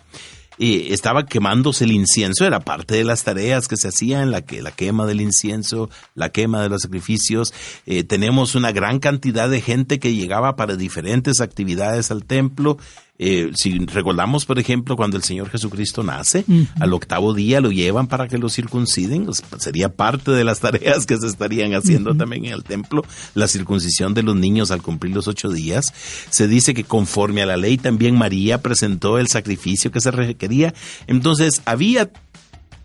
Estaba 0.59 1.25
quemándose 1.25 1.85
el 1.85 1.91
incienso, 1.91 2.45
era 2.45 2.59
parte 2.59 2.95
de 2.95 3.05
las 3.05 3.23
tareas 3.23 3.67
que 3.67 3.77
se 3.77 3.87
hacían, 3.87 4.29
la, 4.29 4.41
que, 4.41 4.61
la 4.61 4.71
quema 4.71 5.05
del 5.05 5.21
incienso, 5.21 5.89
la 6.15 6.29
quema 6.29 6.61
de 6.61 6.69
los 6.69 6.81
sacrificios. 6.81 7.53
Eh, 7.85 8.03
tenemos 8.03 8.55
una 8.55 8.71
gran 8.71 8.99
cantidad 8.99 9.49
de 9.49 9.61
gente 9.61 9.99
que 9.99 10.13
llegaba 10.13 10.55
para 10.55 10.75
diferentes 10.75 11.39
actividades 11.39 12.11
al 12.11 12.25
templo. 12.25 12.77
Eh, 13.21 13.51
si 13.53 13.77
recordamos, 13.79 14.45
por 14.45 14.59
ejemplo, 14.59 14.95
cuando 14.95 15.17
el 15.17 15.23
Señor 15.23 15.49
Jesucristo 15.49 16.03
nace, 16.03 16.45
al 16.79 16.93
octavo 16.93 17.33
día 17.33 17.59
lo 17.59 17.69
llevan 17.69 18.07
para 18.07 18.29
que 18.29 18.37
lo 18.37 18.47
circunciden, 18.47 19.25
pues, 19.25 19.43
sería 19.57 19.89
parte 19.89 20.31
de 20.31 20.45
las 20.45 20.59
tareas 20.61 21.05
que 21.05 21.17
se 21.17 21.27
estarían 21.27 21.73
haciendo 21.73 22.15
también 22.15 22.45
en 22.45 22.53
el 22.53 22.63
templo, 22.63 23.03
la 23.35 23.49
circuncisión 23.49 24.13
de 24.13 24.23
los 24.23 24.37
niños 24.37 24.71
al 24.71 24.81
cumplir 24.81 25.13
los 25.13 25.27
ocho 25.27 25.49
días. 25.49 25.93
Se 26.29 26.47
dice 26.47 26.73
que 26.73 26.85
conforme 26.85 27.41
a 27.41 27.45
la 27.45 27.57
ley 27.57 27.77
también 27.77 28.17
María 28.17 28.61
presentó 28.61 29.17
el 29.17 29.27
sacrificio 29.27 29.91
que 29.91 29.99
se 29.99 30.11
requería. 30.11 30.73
Entonces 31.05 31.61
había 31.65 32.09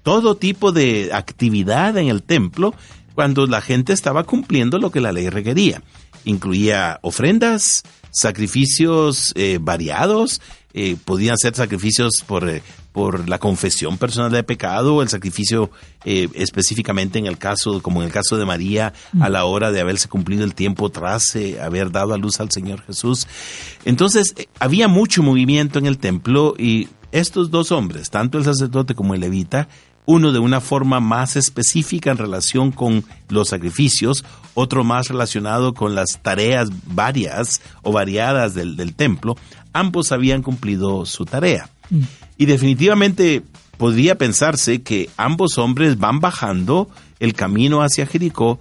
todo 0.02 0.36
tipo 0.36 0.72
de 0.72 1.10
actividad 1.12 1.96
en 1.96 2.08
el 2.08 2.24
templo 2.24 2.74
cuando 3.14 3.46
la 3.46 3.60
gente 3.60 3.92
estaba 3.92 4.24
cumpliendo 4.24 4.80
lo 4.80 4.90
que 4.90 5.00
la 5.00 5.12
ley 5.12 5.28
requería. 5.28 5.80
Incluía 6.24 6.98
ofrendas, 7.02 7.84
sacrificios 8.14 9.32
eh, 9.34 9.58
variados, 9.60 10.40
eh, 10.72 10.96
podían 11.04 11.36
ser 11.36 11.54
sacrificios 11.54 12.22
por, 12.26 12.48
eh, 12.48 12.62
por 12.92 13.28
la 13.28 13.38
confesión 13.38 13.98
personal 13.98 14.30
de 14.30 14.42
pecado, 14.44 15.02
el 15.02 15.08
sacrificio 15.08 15.70
específicamente 16.04 17.18
en 17.18 17.26
el 17.26 17.38
caso, 17.38 17.82
como 17.82 18.02
en 18.02 18.06
el 18.06 18.12
caso 18.12 18.36
de 18.36 18.44
María, 18.44 18.92
a 19.20 19.28
la 19.30 19.46
hora 19.46 19.72
de 19.72 19.80
haberse 19.80 20.08
cumplido 20.08 20.44
el 20.44 20.54
tiempo 20.54 20.90
tras 20.90 21.34
haber 21.60 21.90
dado 21.90 22.12
a 22.12 22.18
luz 22.18 22.40
al 22.40 22.50
Señor 22.52 22.84
Jesús. 22.86 23.26
Entonces, 23.86 24.34
había 24.60 24.86
mucho 24.86 25.22
movimiento 25.22 25.78
en 25.78 25.86
el 25.86 25.96
templo 25.96 26.54
y 26.58 26.88
estos 27.10 27.50
dos 27.50 27.72
hombres, 27.72 28.10
tanto 28.10 28.38
el 28.38 28.44
sacerdote 28.44 28.94
como 28.94 29.14
el 29.14 29.22
levita, 29.22 29.66
uno 30.06 30.32
de 30.32 30.38
una 30.38 30.60
forma 30.60 31.00
más 31.00 31.36
específica 31.36 32.10
en 32.10 32.18
relación 32.18 32.72
con 32.72 33.04
los 33.28 33.48
sacrificios, 33.48 34.24
otro 34.54 34.84
más 34.84 35.08
relacionado 35.08 35.74
con 35.74 35.94
las 35.94 36.18
tareas 36.22 36.68
varias 36.86 37.62
o 37.82 37.92
variadas 37.92 38.54
del, 38.54 38.94
templo, 38.94 39.36
ambos 39.72 40.12
habían 40.12 40.42
cumplido 40.42 41.06
su 41.06 41.24
tarea. 41.24 41.70
Mm. 41.90 42.02
Y 42.36 42.46
definitivamente 42.46 43.42
podría 43.78 44.16
pensarse 44.16 44.82
que 44.82 45.10
ambos 45.16 45.58
hombres 45.58 45.98
van 45.98 46.20
bajando 46.20 46.88
el 47.20 47.34
camino 47.34 47.82
hacia 47.82 48.06
Jericó 48.06 48.60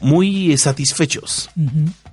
muy 0.00 0.56
satisfechos, 0.56 1.48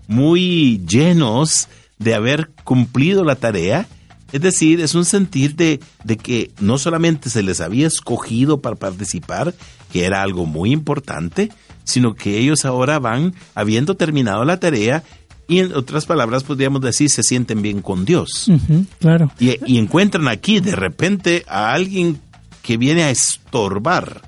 muy 0.08 0.82
llenos 0.88 1.68
de 1.98 2.14
haber 2.14 2.52
cumplido 2.64 3.24
la 3.24 3.36
tarea 3.36 3.88
es 4.34 4.42
decir, 4.42 4.82
es 4.82 4.96
un 4.96 5.06
sentir 5.06 5.56
de, 5.56 5.80
que 6.18 6.52
no 6.60 6.80
solamente 6.80 7.30
se 7.30 7.44
les 7.44 7.62
había 7.62 7.86
escogido 7.86 8.62
para 8.62 8.76
participar, 8.76 9.54
que 9.92 10.06
era 10.06 10.24
algo 10.24 10.48
muy 10.48 10.72
importante, 10.72 11.52
sino 11.84 12.16
que 12.16 12.40
ellos 12.40 12.66
ahora 12.66 12.98
van, 12.98 13.36
habiendo 13.54 13.96
terminado 13.96 14.44
la 14.44 14.60
tarea, 14.60 15.04
y 15.48 15.60
en 15.60 15.76
otras 15.76 16.08
palabras 16.08 16.44
podríamos 16.44 16.82
decir, 16.82 17.12
se 17.12 17.22
sienten 17.22 17.62
bien 17.62 17.84
con 17.84 18.06
Dios. 18.06 18.52
claro. 19.00 19.32
Y, 19.40 19.60
y, 19.72 19.78
encuentran 19.78 20.28
aquí 20.28 20.60
de 20.60 20.76
repente 20.76 21.46
a 21.48 21.72
alguien 21.72 22.20
que 22.64 22.78
viene 22.78 23.04
a 23.04 23.12
estorbar. 23.12 24.24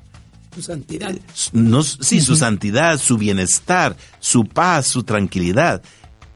Su 0.53 0.61
santidad. 0.61 1.15
No, 1.51 1.81
sí, 1.81 2.21
su 2.21 2.35
santidad, 2.35 2.99
su 2.99 3.17
bienestar, 3.17 3.97
su 4.19 4.45
paz, 4.45 4.85
su 4.85 5.01
tranquilidad. 5.01 5.81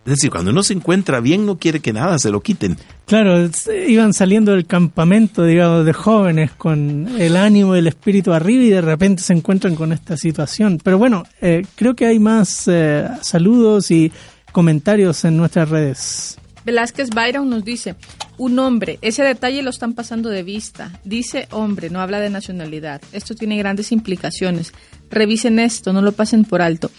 Es 0.05 0.15
decir, 0.15 0.31
cuando 0.31 0.49
uno 0.49 0.63
se 0.63 0.73
encuentra 0.73 1.19
bien, 1.19 1.45
no 1.45 1.59
quiere 1.59 1.81
que 1.81 1.93
nada 1.93 2.17
se 2.17 2.31
lo 2.31 2.41
quiten. 2.41 2.77
Claro, 3.09 3.49
iban 3.87 4.13
saliendo 4.13 4.51
del 4.51 4.67
campamento, 4.67 5.43
digamos, 5.43 5.83
de 5.83 5.93
jóvenes 5.93 6.51
con 6.51 7.07
el 7.19 7.37
ánimo 7.37 7.75
y 7.75 7.79
el 7.79 7.87
espíritu 7.87 8.33
arriba 8.33 8.63
y 8.63 8.69
de 8.69 8.81
repente 8.81 9.23
se 9.23 9.33
encuentran 9.33 9.73
con 9.73 9.91
esta 9.91 10.15
situación. 10.15 10.79
Pero 10.83 10.99
bueno, 10.99 11.23
eh, 11.41 11.63
creo 11.73 11.95
que 11.95 12.05
hay 12.05 12.19
más 12.19 12.67
eh, 12.67 13.07
saludos 13.21 13.89
y 13.89 14.11
comentarios 14.51 15.25
en 15.25 15.37
nuestras 15.37 15.69
redes. 15.69 16.37
Velázquez 16.65 17.09
Byron 17.09 17.49
nos 17.49 17.65
dice, 17.65 17.95
un 18.37 18.59
hombre, 18.59 18.99
ese 19.01 19.23
detalle 19.23 19.63
lo 19.63 19.71
están 19.71 19.93
pasando 19.93 20.29
de 20.29 20.43
vista. 20.43 20.91
Dice 21.03 21.47
hombre, 21.49 21.89
no 21.89 22.01
habla 22.01 22.19
de 22.19 22.29
nacionalidad. 22.29 23.01
Esto 23.11 23.33
tiene 23.33 23.57
grandes 23.57 23.91
implicaciones. 23.91 24.71
Revisen 25.09 25.57
esto, 25.57 25.93
no 25.93 26.03
lo 26.03 26.11
pasen 26.11 26.45
por 26.45 26.61
alto. 26.61 26.91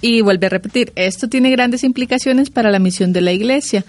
Y 0.00 0.22
vuelve 0.22 0.46
a 0.46 0.50
repetir, 0.50 0.90
esto 0.96 1.28
tiene 1.28 1.50
grandes 1.50 1.84
implicaciones 1.84 2.48
para 2.48 2.70
la 2.70 2.78
misión 2.78 3.12
de 3.12 3.20
la 3.20 3.32
iglesia. 3.32 3.84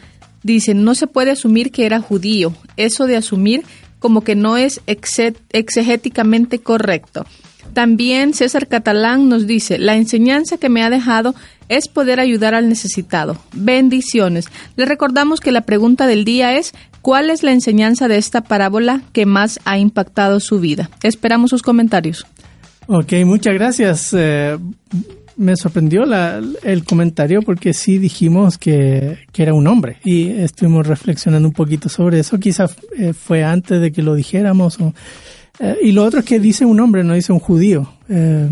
Dice, 0.45 0.75
no 0.75 0.93
se 0.93 1.07
puede 1.07 1.31
asumir 1.31 1.71
que 1.71 1.87
era 1.87 1.99
judío. 1.99 2.53
Eso 2.77 3.07
de 3.07 3.17
asumir 3.17 3.63
como 3.97 4.21
que 4.21 4.35
no 4.35 4.57
es 4.57 4.79
exe- 4.85 5.35
exegéticamente 5.51 6.59
correcto. 6.59 7.25
También 7.73 8.35
César 8.35 8.67
Catalán 8.67 9.27
nos 9.27 9.47
dice, 9.47 9.79
la 9.79 9.95
enseñanza 9.95 10.57
que 10.57 10.69
me 10.69 10.83
ha 10.83 10.91
dejado 10.91 11.33
es 11.67 11.87
poder 11.87 12.19
ayudar 12.19 12.53
al 12.53 12.69
necesitado. 12.69 13.37
Bendiciones. 13.53 14.45
Le 14.75 14.85
recordamos 14.85 15.39
que 15.39 15.51
la 15.51 15.61
pregunta 15.61 16.05
del 16.05 16.25
día 16.25 16.55
es, 16.55 16.73
¿cuál 17.01 17.31
es 17.31 17.41
la 17.41 17.51
enseñanza 17.51 18.07
de 18.07 18.17
esta 18.17 18.41
parábola 18.41 19.01
que 19.13 19.25
más 19.25 19.59
ha 19.65 19.79
impactado 19.79 20.39
su 20.39 20.59
vida? 20.59 20.91
Esperamos 21.01 21.49
sus 21.49 21.63
comentarios. 21.63 22.27
Ok, 22.87 23.13
muchas 23.25 23.55
gracias. 23.55 24.11
Eh, 24.13 24.57
me 25.37 25.55
sorprendió 25.55 26.05
la- 26.05 26.41
el 26.63 26.83
comentario 26.85 27.41
porque 27.41 27.73
sí 27.73 27.97
dijimos 27.97 28.57
que, 28.57 29.17
que 29.31 29.43
era 29.43 29.53
un 29.53 29.67
hombre 29.67 29.97
y 30.05 30.29
estuvimos 30.29 30.87
reflexionando 30.87 31.47
un 31.47 31.53
poquito 31.53 31.89
sobre 31.89 32.19
eso. 32.19 32.39
Quizás 32.39 32.75
eh, 32.97 33.13
fue 33.13 33.43
antes 33.43 33.81
de 33.81 33.91
que 33.91 34.01
lo 34.01 34.15
dijéramos. 34.15 34.79
o- 34.79 34.93
eh, 35.59 35.77
y 35.83 35.91
lo 35.91 36.03
otro 36.03 36.19
es 36.19 36.25
que 36.25 36.39
dice 36.39 36.65
un 36.65 36.79
hombre, 36.79 37.03
no 37.03 37.13
dice 37.13 37.31
un 37.33 37.39
judío. 37.39 37.89
Eh, 38.09 38.49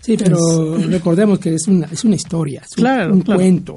Sí, 0.00 0.18
pero 0.18 0.76
recordemos 0.76 1.38
que 1.38 1.54
es 1.54 1.66
una, 1.66 1.86
es 1.90 2.04
una 2.04 2.14
historia, 2.14 2.60
es 2.60 2.76
un, 2.76 2.82
Claro, 2.82 3.14
un 3.14 3.20
claro. 3.22 3.40
cuento. 3.40 3.74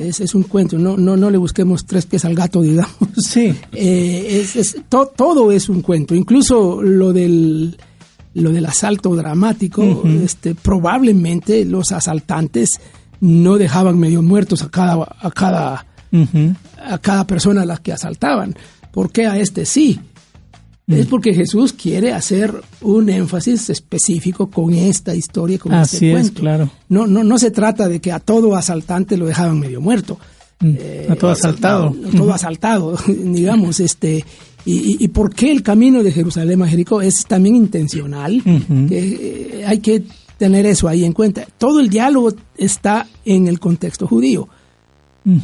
Es, 0.00 0.20
es 0.20 0.34
un 0.34 0.42
cuento, 0.42 0.76
no, 0.78 0.96
no, 0.98 1.16
no 1.16 1.30
le 1.30 1.38
busquemos 1.38 1.86
tres 1.86 2.04
pies 2.06 2.24
al 2.26 2.34
gato, 2.34 2.60
digamos. 2.62 2.96
Sí, 3.16 3.54
es, 3.72 4.56
es- 4.56 4.76
to- 4.88 5.12
todo 5.16 5.52
es 5.52 5.68
un 5.68 5.80
cuento, 5.80 6.14
incluso 6.14 6.82
lo 6.82 7.12
del, 7.12 7.76
lo 8.34 8.50
del 8.52 8.66
asalto 8.66 9.14
dramático, 9.14 10.02
este, 10.22 10.54
probablemente 10.54 11.64
los 11.64 11.92
asaltantes 11.92 12.80
no 13.20 13.56
dejaban 13.58 13.98
medio 13.98 14.22
muertos 14.22 14.62
a 14.62 14.68
cada, 14.70 14.94
a 15.20 15.30
cada, 15.30 15.86
a 16.84 16.98
cada 16.98 17.26
persona 17.26 17.62
a 17.62 17.66
la 17.66 17.76
que 17.78 17.92
asaltaban. 17.92 18.54
¿Por 18.92 19.10
qué 19.10 19.26
a 19.26 19.38
este 19.38 19.64
sí? 19.66 19.98
Es 20.86 21.06
porque 21.06 21.32
Jesús 21.32 21.72
quiere 21.72 22.12
hacer 22.12 22.52
un 22.82 23.08
énfasis 23.08 23.70
específico 23.70 24.50
con 24.50 24.74
esta 24.74 25.14
historia, 25.14 25.58
con 25.58 25.72
Así 25.72 25.96
este 25.96 26.06
es, 26.08 26.12
cuento. 26.12 26.40
claro. 26.40 26.70
No, 26.90 27.06
no, 27.06 27.24
no 27.24 27.38
se 27.38 27.50
trata 27.50 27.88
de 27.88 28.00
que 28.02 28.12
a 28.12 28.20
todo 28.20 28.54
asaltante 28.54 29.16
lo 29.16 29.24
dejaban 29.26 29.58
medio 29.58 29.80
muerto. 29.80 30.18
Mm, 30.60 30.74
Eh, 30.78 31.06
a 31.08 31.16
todo 31.16 31.30
asaltado. 31.30 31.94
todo 32.14 32.32
asaltado, 32.34 32.98
digamos, 33.06 33.80
este, 33.80 34.24
y, 34.64 35.02
y- 35.04 35.08
por 35.08 35.34
qué 35.34 35.50
el 35.52 35.62
camino 35.62 36.02
de 36.02 36.10
Jerusalén 36.12 36.62
a 36.62 36.68
Jericó 36.68 37.00
es 37.02 37.24
también 37.26 37.56
intencional, 37.56 38.42
que 38.88 39.58
eh, 39.60 39.64
hay 39.66 39.78
que 39.78 40.02
tener 40.38 40.66
eso 40.66 40.88
ahí 40.88 41.04
en 41.04 41.12
cuenta. 41.12 41.46
Todo 41.58 41.80
el 41.80 41.88
diálogo 41.88 42.32
está 42.56 43.06
en 43.24 43.46
el 43.46 43.60
contexto 43.60 44.06
judío. 44.06 44.48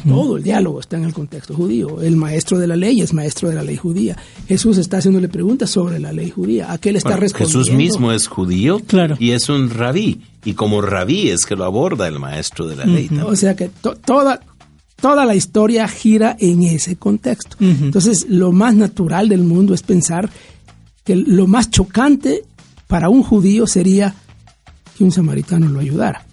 Todo 0.07 0.37
el 0.37 0.43
diálogo 0.43 0.79
está 0.79 0.97
en 0.97 1.05
el 1.05 1.13
contexto 1.13 1.55
judío. 1.55 2.01
El 2.03 2.15
maestro 2.15 2.59
de 2.59 2.67
la 2.67 2.75
ley 2.75 3.01
es 3.01 3.15
maestro 3.15 3.49
de 3.49 3.55
la 3.55 3.63
ley 3.63 3.77
judía. 3.77 4.15
Jesús 4.47 4.77
está 4.77 4.97
haciéndole 4.97 5.27
preguntas 5.27 5.71
sobre 5.71 5.99
la 5.99 6.13
ley 6.13 6.29
judía. 6.29 6.71
¿A 6.71 6.77
qué 6.77 6.91
le 6.91 6.99
está 6.99 7.09
Bueno, 7.11 7.21
respondiendo? 7.21 7.59
Jesús 7.63 7.75
mismo 7.75 8.11
es 8.11 8.27
judío 8.27 8.79
Claro. 8.85 9.15
y 9.19 9.31
es 9.31 9.49
un 9.49 9.71
rabí. 9.71 10.21
Y 10.45 10.53
como 10.53 10.81
rabí 10.83 11.29
es 11.29 11.47
que 11.47 11.55
lo 11.55 11.63
aborda 11.65 12.07
el 12.07 12.19
maestro 12.19 12.67
de 12.67 12.75
la 12.75 12.85
ley. 12.85 13.07
también. 13.07 13.25
O 13.27 13.35
sea 13.35 13.55
que 13.55 13.69
to- 13.69 13.95
toda, 13.95 14.39
toda 15.01 15.25
la 15.25 15.35
historia 15.35 15.87
gira 15.87 16.35
en 16.39 16.63
ese 16.63 16.95
contexto. 16.95 17.57
Entonces, 17.59 18.25
lo 18.29 18.51
más 18.51 18.75
natural 18.75 19.27
del 19.29 19.41
mundo 19.43 19.73
es 19.73 19.81
pensar 19.83 20.29
que 21.03 21.15
lo 21.15 21.47
más 21.47 21.69
chocante 21.71 22.43
para 22.87 23.09
un 23.09 23.23
judío 23.23 23.65
sería 23.67 24.13
que 24.97 25.03
un 25.03 25.11
samaritano 25.11 25.67
lo 25.67 25.79
ayudara. 25.79 26.25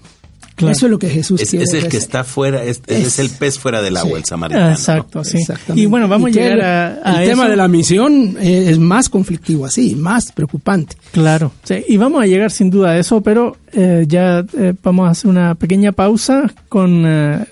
Claro. 0.56 0.72
Eso 0.72 0.86
es 0.86 0.90
lo 0.90 0.98
que 0.98 1.08
Jesús 1.08 1.40
Es, 1.40 1.50
quiere. 1.50 1.64
es 1.64 1.72
el 1.72 1.88
que 1.88 1.96
está 1.98 2.24
fuera, 2.24 2.64
es, 2.64 2.82
es 2.88 3.06
Es- 3.06 3.18
el 3.20 3.30
pez 3.30 3.60
fuera 3.60 3.80
del 3.80 3.96
agua, 3.96 4.10
sí. 4.10 4.16
el 4.18 4.24
samaritano. 4.24 4.70
Exacto, 4.72 5.22
sí. 5.22 5.38
Exactamente. 5.38 5.80
Y 5.80 5.86
bueno, 5.86 6.08
vamos 6.08 6.30
Y 6.34 6.38
a 6.38 6.42
llegar 6.42 6.60
a, 6.60 7.00
a 7.18 7.22
el 7.22 7.30
tema 7.30 7.48
de 7.48 7.54
la 7.54 7.68
misión 7.68 8.36
eh, 8.40 8.66
es 8.68 8.76
más 8.80 9.08
conflictivo 9.08 9.66
así, 9.66 9.94
más 9.94 10.32
preocupante. 10.32 10.96
Claro, 11.12 11.52
sí, 11.62 11.76
y 11.88 11.96
vamos 11.96 12.20
a 12.20 12.26
llegar 12.26 12.50
sin 12.50 12.70
duda 12.70 12.90
a 12.90 12.98
eso, 12.98 13.20
pero 13.20 13.56
eh, 13.72 14.04
ya 14.08 14.44
eh, 14.58 14.74
vamos 14.82 15.06
a 15.06 15.12
hacer 15.12 15.30
una 15.30 15.54
pequeña 15.54 15.92
pausa 15.92 16.52
con 16.68 17.04
eh, 17.06 17.46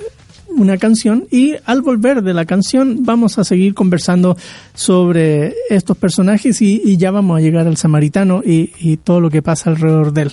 una 0.57 0.78
canción 0.78 1.26
y 1.30 1.54
al 1.64 1.82
volver 1.82 2.22
de 2.22 2.34
la 2.34 2.44
canción 2.44 3.04
vamos 3.04 3.38
a 3.38 3.44
seguir 3.44 3.74
conversando 3.74 4.36
sobre 4.74 5.54
estos 5.70 5.96
personajes 5.96 6.61
y, 6.62 6.96
ya 6.96 7.11
vamos 7.11 7.38
a 7.38 7.40
llegar 7.40 7.66
al 7.66 7.76
samaritano 7.76 8.42
y, 8.44 8.96
todo 9.04 9.20
lo 9.20 9.30
que 9.30 9.42
pasa 9.42 9.70
alrededor 9.70 10.12
de 10.12 10.22
él. 10.22 10.32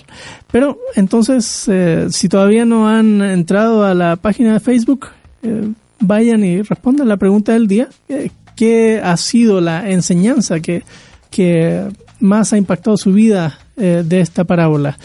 Pero 0.52 0.80
entonces, 0.96 1.66
eh, 1.68 2.08
si 2.10 2.30
todavía 2.30 2.66
no 2.66 2.88
han 2.88 3.22
entrado 3.22 3.84
a 3.84 3.94
la 3.94 4.16
página 4.16 4.54
de 4.54 4.60
Facebook, 4.60 5.08
eh, 5.44 5.70
vayan 6.00 6.44
y 6.44 6.62
respondan 6.62 7.08
la 7.08 7.18
pregunta 7.18 7.54
del 7.54 7.68
día. 7.68 7.90
eh, 8.08 8.32
¿Qué 8.56 9.02
ha 9.04 9.18
sido 9.18 9.62
la 9.62 9.90
enseñanza 9.90 10.60
que, 10.60 10.84
que 11.32 11.88
más 12.20 12.54
ha 12.54 12.58
impactado 12.58 12.98
su 12.98 13.12
vida 13.12 13.58
eh, 13.78 14.04
de 14.06 14.22
esta 14.22 14.44
parábola? 14.44 14.98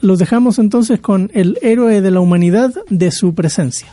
Los 0.00 0.18
dejamos 0.18 0.58
entonces 0.58 1.00
con 1.00 1.30
el 1.34 1.58
héroe 1.62 2.00
de 2.00 2.10
la 2.10 2.20
humanidad 2.20 2.72
de 2.88 3.10
su 3.10 3.34
presencia. 3.34 3.88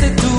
Hiciste 0.00 0.22
tú? 0.22 0.29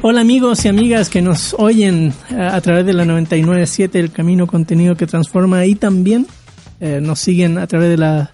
Hola 0.00 0.20
amigos 0.20 0.64
y 0.64 0.68
amigas 0.68 1.10
que 1.10 1.22
nos 1.22 1.56
oyen 1.58 2.14
eh, 2.30 2.40
a 2.40 2.60
través 2.60 2.86
de 2.86 2.92
la 2.92 3.04
997 3.04 3.98
El 3.98 4.12
Camino 4.12 4.46
Contenido 4.46 4.94
que 4.94 5.08
Transforma 5.08 5.66
y 5.66 5.74
también 5.74 6.28
eh, 6.78 7.00
nos 7.02 7.18
siguen 7.18 7.58
a 7.58 7.66
través 7.66 7.90
de 7.90 7.96
la 7.96 8.30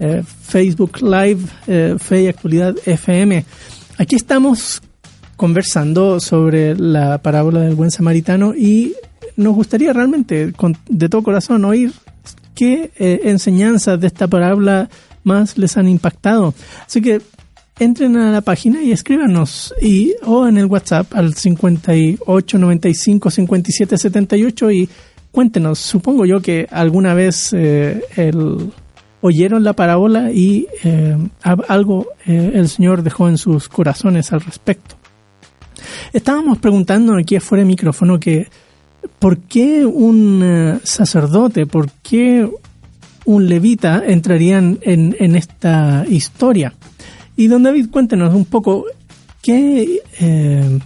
eh, 0.00 0.24
Facebook 0.42 1.02
Live 1.02 1.42
eh, 1.68 1.94
Fe 2.00 2.22
y 2.22 2.26
Actualidad 2.26 2.74
FM. 2.84 3.44
Aquí 3.96 4.16
estamos 4.16 4.82
conversando 5.36 6.18
sobre 6.18 6.74
la 6.74 7.18
parábola 7.18 7.60
del 7.60 7.76
buen 7.76 7.92
samaritano 7.92 8.54
y 8.56 8.96
nos 9.40 9.54
gustaría 9.54 9.92
realmente 9.92 10.52
con- 10.52 10.76
de 10.88 11.08
todo 11.08 11.22
corazón 11.22 11.64
oír 11.64 11.92
qué 12.54 12.90
eh, 12.98 13.20
enseñanzas 13.24 14.00
de 14.00 14.06
esta 14.06 14.28
parábola 14.28 14.88
más 15.24 15.56
les 15.58 15.76
han 15.76 15.88
impactado. 15.88 16.54
Así 16.86 17.00
que 17.00 17.20
entren 17.78 18.16
a 18.16 18.30
la 18.30 18.40
página 18.42 18.82
y 18.82 18.92
escríbanos 18.92 19.74
y 19.80 20.12
o 20.24 20.46
en 20.46 20.58
el 20.58 20.66
WhatsApp 20.66 21.14
al 21.14 21.34
58 21.34 22.58
95 22.58 23.30
57 23.30 23.96
78 23.98 24.70
y 24.70 24.88
cuéntenos. 25.32 25.78
Supongo 25.78 26.26
yo 26.26 26.40
que 26.42 26.66
alguna 26.70 27.14
vez 27.14 27.52
eh, 27.52 28.02
el- 28.16 28.70
oyeron 29.22 29.64
la 29.64 29.74
parábola 29.74 30.30
y 30.32 30.66
eh, 30.82 31.16
algo 31.68 32.06
eh, 32.26 32.52
el 32.54 32.68
Señor 32.68 33.02
dejó 33.02 33.28
en 33.28 33.36
sus 33.38 33.68
corazones 33.68 34.32
al 34.32 34.40
respecto. 34.40 34.96
Estábamos 36.12 36.58
preguntando 36.58 37.16
aquí 37.16 37.36
afuera 37.36 37.62
de 37.62 37.66
micrófono 37.68 38.18
que 38.18 38.48
¿por 39.18 39.38
qué 39.38 39.84
un 39.84 40.40
eh, 40.42 40.80
sacerdote, 40.82 41.66
por 41.66 41.90
qué 42.02 42.48
un 43.24 43.48
levita 43.48 44.02
entrarían 44.06 44.78
en, 44.82 45.36
esta 45.36 46.04
historia? 46.08 46.72
Y 47.36 47.46
don 47.46 47.62
David, 47.62 47.90
cuéntenos 47.90 48.34
un 48.34 48.44
poco 48.44 48.86
qué, 49.42 50.00
eh, 50.20 50.78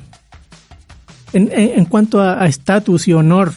en, 1.32 1.84
cuanto 1.86 2.20
a 2.20 2.46
estatus 2.46 3.08
y 3.08 3.12
honor 3.12 3.52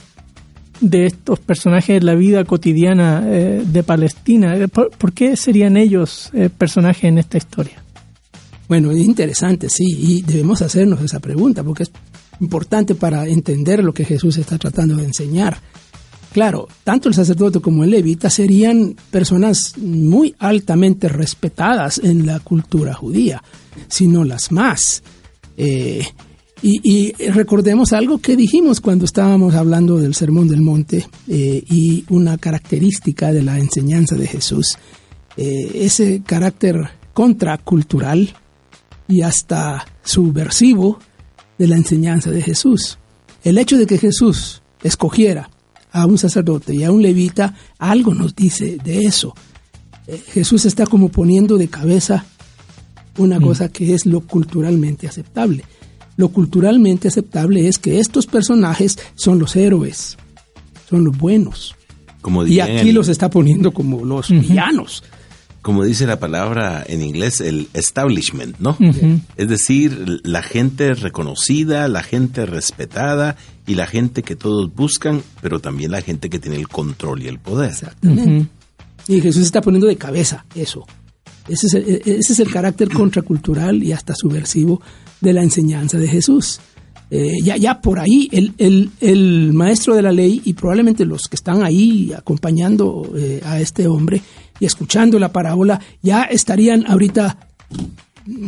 de 0.80 1.08
estos 1.08 1.39
personajes 1.39 1.99
de 1.99 2.05
la 2.05 2.16
vida 2.16 2.43
cotidiana 2.45 3.24
eh, 3.26 3.64
de 3.66 3.84
Palestina, 3.84 4.55
¿por, 4.68 5.14
qué 5.14 5.36
serían 5.36 5.76
ellos 5.76 6.32
personajes 6.58 7.05
en 7.05 7.18
esta 7.18 7.38
historia? 7.38 7.84
Bueno, 8.68 8.91
es 8.91 8.97
interesante, 8.97 9.70
sí, 9.70 9.86
y 9.86 10.22
debemos 10.24 10.62
hacernos 10.62 11.01
esa 11.01 11.20
pregunta 11.20 11.64
porque 11.64 11.84
es 11.84 11.91
importante 12.40 12.96
para 12.96 13.28
entender 13.28 13.84
lo 13.84 13.94
que 13.94 14.06
Jesús 14.06 14.38
está 14.38 14.58
tratando 14.58 14.96
de 14.96 15.06
enseñar. 15.06 15.60
Claro, 16.34 16.68
tanto 16.84 17.10
el 17.10 17.16
sacerdote 17.16 17.62
como 17.62 17.84
el 17.84 17.90
levita 17.90 18.30
serían 18.30 18.96
personas 19.10 19.78
muy 19.78 20.36
altamente 20.40 21.08
respetadas 21.10 22.00
en 22.00 22.26
la 22.26 22.40
cultura 22.40 22.94
judía, 22.94 23.42
si 23.88 24.08
no 24.08 24.24
las 24.24 24.52
más. 24.52 25.02
Eh, 25.56 26.06
y, 26.62 26.82
y 26.84 27.12
recordemos 27.30 27.94
algo 27.94 28.20
que 28.20 28.36
dijimos 28.36 28.82
cuando 28.82 29.06
estábamos 29.06 29.56
hablando 29.56 29.98
del 29.98 30.16
Sermón 30.16 30.48
del 30.48 30.62
Monte 30.62 31.08
eh, 31.28 31.64
y 31.70 32.04
una 32.10 32.38
característica 32.38 33.32
de 33.32 33.44
la 33.44 33.60
enseñanza 33.60 34.16
de 34.16 34.28
Jesús, 34.28 34.78
eh, 35.38 35.72
ese 35.76 36.22
carácter 36.26 36.90
contracultural 37.14 38.34
y 39.08 39.22
hasta 39.22 39.86
subversivo 40.04 41.00
de 41.58 41.68
la 41.68 41.76
enseñanza 41.76 42.32
de 42.32 42.41
Jesús. 42.41 42.97
El 43.43 43.58
hecho 43.58 43.78
de 43.78 43.86
que 43.86 43.97
Jesús 43.97 44.62
escogiera 44.84 45.49
a 45.91 46.05
un 46.05 46.18
sacerdote 46.18 46.76
y 46.76 46.84
a 46.84 46.91
un 46.91 47.01
levita, 47.01 47.55
algo 47.80 48.14
nos 48.14 48.36
dice 48.36 48.78
de 48.84 49.05
eso. 49.05 49.34
Eh, 50.08 50.22
Jesús 50.34 50.66
está 50.66 50.86
como 50.86 51.10
poniendo 51.10 51.58
de 51.58 51.68
cabeza 51.68 52.26
una 53.18 53.39
cosa 53.39 53.70
que 53.70 53.93
es 53.93 54.05
lo 54.05 54.22
culturalmente 54.22 55.08
aceptable. 55.08 55.64
Lo 56.18 56.30
culturalmente 56.30 57.08
aceptable 57.08 57.68
es 57.68 57.78
que 57.78 57.99
estos 57.99 58.26
personajes 58.26 58.97
son 59.16 59.39
los 59.39 59.55
héroes, 59.55 60.18
son 60.89 61.03
los 61.03 61.18
buenos. 61.18 61.76
Como 62.22 62.45
Y 62.45 62.60
aquí 62.60 62.91
los 62.91 63.08
está 63.08 63.30
poniendo 63.30 63.72
como 63.72 64.03
los 64.03 64.30
villanos. 64.30 65.03
Como 65.68 65.84
dice 65.84 66.07
la 66.07 66.18
palabra 66.18 66.82
en 66.88 67.01
inglés, 67.01 67.41
el 67.41 67.68
establishment, 67.74 68.57
¿no? 68.57 68.78
Es 69.36 69.49
decir, 69.49 70.22
la 70.24 70.41
gente 70.41 70.93
reconocida, 70.93 71.89
la 71.89 72.03
gente 72.03 72.45
respetada 72.45 73.36
y 73.65 73.76
la 73.76 73.86
gente 73.86 74.24
que 74.24 74.38
todos 74.38 74.74
buscan, 74.74 75.22
pero 75.41 75.59
también 75.59 75.91
la 75.91 76.01
gente 76.01 76.30
que 76.30 76.39
tiene 76.39 76.55
el 76.55 76.70
control 76.70 77.22
y 77.22 77.28
el 77.28 77.39
poder. 77.39 77.72
Exactamente. 77.72 78.47
Y 79.09 79.20
Jesús 79.20 79.43
está 79.43 79.59
poniendo 79.59 79.88
de 79.88 79.97
cabeza 79.97 80.45
eso. 80.55 80.86
Ese 81.49 81.68
es, 81.68 81.74
el, 81.74 82.01
ese 82.05 82.32
es 82.32 82.39
el 82.39 82.49
carácter 82.49 82.88
contracultural 82.88 83.84
y 83.84 83.91
hasta 83.91 84.15
subversivo 84.15 84.82
de 85.20 85.34
la 85.34 85.43
enseñanza 85.43 85.97
de 85.97 86.07
Jesús. 86.07 86.61
Eh, 87.09 87.41
ya, 87.41 87.57
ya 87.57 87.82
por 87.82 87.99
ahí 87.99 88.30
el, 88.34 88.53
el, 88.57 88.89
el, 88.99 89.53
maestro 89.53 89.95
de 89.95 90.01
la 90.01 90.11
ley 90.11 90.41
y 90.43 90.53
probablemente 90.53 91.05
los 91.05 91.24
que 91.30 91.38
están 91.38 91.63
ahí 91.63 92.11
acompañando 92.13 93.09
eh, 93.15 93.41
a 93.45 93.61
este 93.61 93.88
hombre 93.88 94.22
y 94.60 94.66
escuchando 94.66 95.20
la 95.20 95.32
parábola 95.32 95.80
ya 96.01 96.24
estarían 96.24 96.86
ahorita 96.88 97.38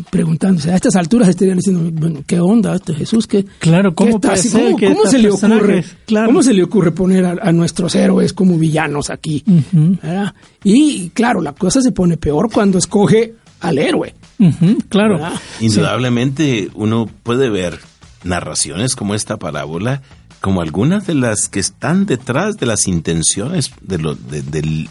preguntándose 0.10 0.72
a 0.72 0.76
estas 0.76 0.96
alturas 0.96 1.30
estarían 1.30 1.58
diciendo 1.58 1.90
bueno, 1.94 2.22
qué 2.28 2.40
onda 2.40 2.76
este 2.76 2.94
Jesús 2.94 3.28
que 3.28 3.46
claro 3.60 3.96
cómo, 3.96 4.20
¿cómo, 4.20 4.34
cómo 4.78 5.06
se 5.06 5.20
le 5.20 5.30
ocurre 5.32 5.86
claro. 6.06 6.28
cómo 6.28 6.44
se 6.44 6.54
le 6.54 6.64
ocurre 6.64 6.92
poner 6.92 7.26
a, 7.26 7.36
a 7.42 7.52
nuestros 7.52 7.96
héroes 7.96 8.34
como 8.34 8.58
villanos 8.58 9.10
aquí 9.10 9.44
uh 9.48 9.62
-huh. 9.74 10.34
y 10.64 11.10
claro 11.12 11.42
la 11.42 11.54
cosa 11.54 11.82
se 11.82 11.92
pone 11.92 12.18
peor 12.18 12.52
cuando 12.52 12.78
escoge 12.78 13.36
al 13.62 13.78
héroe 13.78 14.14
uh 14.40 14.46
-huh, 14.46 14.84
claro 14.90 15.14
¿verdad? 15.16 15.40
indudablemente 15.62 16.64
sí. 16.66 16.72
uno 16.76 17.10
puede 17.24 17.50
ver 17.50 17.80
narraciones 18.24 18.96
como 18.96 19.16
esta 19.16 19.38
parábola 19.38 20.02
como 20.42 20.62
algunas 20.62 21.08
de 21.08 21.16
las 21.16 21.48
que 21.48 21.60
están 21.60 22.06
detrás 22.06 22.58
de 22.58 22.66
las 22.66 22.88
intenciones 22.88 23.72
de 23.82 23.98
lo, 23.98 24.16
de, 24.16 24.42
del 24.42 24.90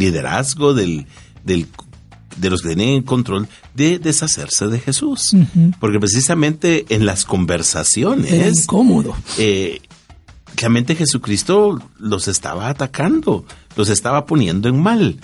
liderazgo 0.00 0.74
del, 0.74 1.06
del 1.44 1.66
de 2.36 2.50
los 2.50 2.62
que 2.62 2.74
tienen 2.74 3.02
control 3.02 3.48
de 3.74 3.98
deshacerse 3.98 4.66
de 4.68 4.78
Jesús. 4.78 5.32
Uh 5.32 5.38
-huh. 5.38 5.74
Porque 5.78 5.98
precisamente 5.98 6.86
en 6.88 7.06
las 7.06 7.24
conversaciones... 7.24 8.32
Era 8.32 8.48
incómodo. 8.48 9.14
Eh, 9.38 9.80
realmente 10.56 10.94
Jesucristo 10.94 11.80
los 11.98 12.28
estaba 12.28 12.68
atacando, 12.68 13.44
los 13.76 13.88
estaba 13.88 14.26
poniendo 14.26 14.68
en 14.68 14.80
mal. 14.80 15.18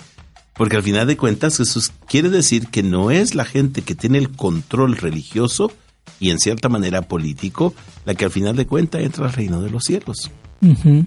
Porque 0.53 0.75
al 0.75 0.83
final 0.83 1.07
de 1.07 1.17
cuentas 1.17 1.57
Jesús 1.57 1.91
quiere 2.07 2.29
decir 2.29 2.67
que 2.67 2.83
no 2.83 3.11
es 3.11 3.35
la 3.35 3.45
gente 3.45 3.83
que 3.83 3.95
tiene 3.95 4.17
el 4.17 4.29
control 4.29 4.97
religioso 4.97 5.71
y 6.19 6.31
en 6.31 6.39
cierta 6.39 6.67
manera 6.67 7.03
político 7.03 7.73
la 8.05 8.15
que 8.15 8.25
al 8.25 8.31
final 8.31 8.55
de 8.55 8.65
cuentas 8.65 9.01
entra 9.01 9.25
al 9.27 9.33
reino 9.33 9.61
de 9.61 9.69
los 9.69 9.83
cielos. 9.83 10.31
Uh 10.61 10.73
-huh. 10.73 11.05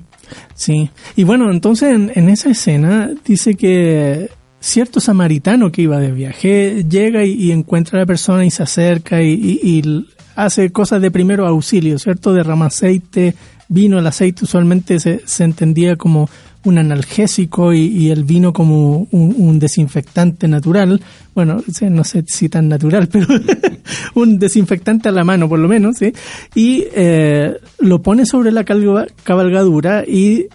Sí, 0.54 0.90
y 1.16 1.24
bueno, 1.24 1.50
entonces 1.50 1.94
en, 1.94 2.12
en 2.14 2.28
esa 2.28 2.50
escena 2.50 3.10
dice 3.24 3.54
que 3.54 4.30
cierto 4.60 5.00
samaritano 5.00 5.72
que 5.72 5.82
iba 5.82 5.98
de 5.98 6.12
viaje 6.12 6.84
llega 6.88 7.24
y, 7.24 7.50
encuentra 7.50 7.98
a 7.98 8.02
la 8.02 8.06
persona 8.06 8.44
y 8.44 8.50
se 8.50 8.62
acerca 8.62 9.22
y, 9.22 9.32
y, 9.32 9.60
y, 9.62 10.06
hace 10.36 10.70
cosas 10.70 11.02
de 11.02 11.10
primero 11.10 11.46
auxilio, 11.46 11.98
¿cierto? 11.98 12.32
Derrama 12.32 12.66
aceite, 12.66 13.34
vino, 13.68 13.98
el 13.98 14.06
aceite 14.06 14.44
usualmente 14.44 15.00
se, 15.00 15.22
se 15.26 15.44
entendía 15.44 15.96
como 15.96 16.28
un 16.64 16.78
analgésico 16.78 17.72
y, 17.72 18.10
el 18.10 18.24
vino 18.24 18.52
como 18.52 19.08
un, 19.10 19.34
un, 19.36 19.58
desinfectante 19.58 20.46
natural. 20.46 21.00
Bueno, 21.34 21.62
no 21.90 22.04
sé 22.04 22.24
si 22.26 22.48
tan 22.48 22.68
natural, 22.68 23.08
pero 23.12 23.26
un 24.14 24.38
desinfectante 24.38 25.08
a 25.08 25.12
la 25.12 25.24
mano 25.24 25.48
por 25.48 25.58
lo 25.58 25.68
menos, 25.68 25.96
¿sí? 25.96 26.12
Y 26.54 26.84
eh, 26.94 27.56
lo 27.78 28.02
pone 28.02 28.26
sobre 28.26 28.52
la 28.52 28.64
cabalgadura 28.64 30.04
y 30.06 30.46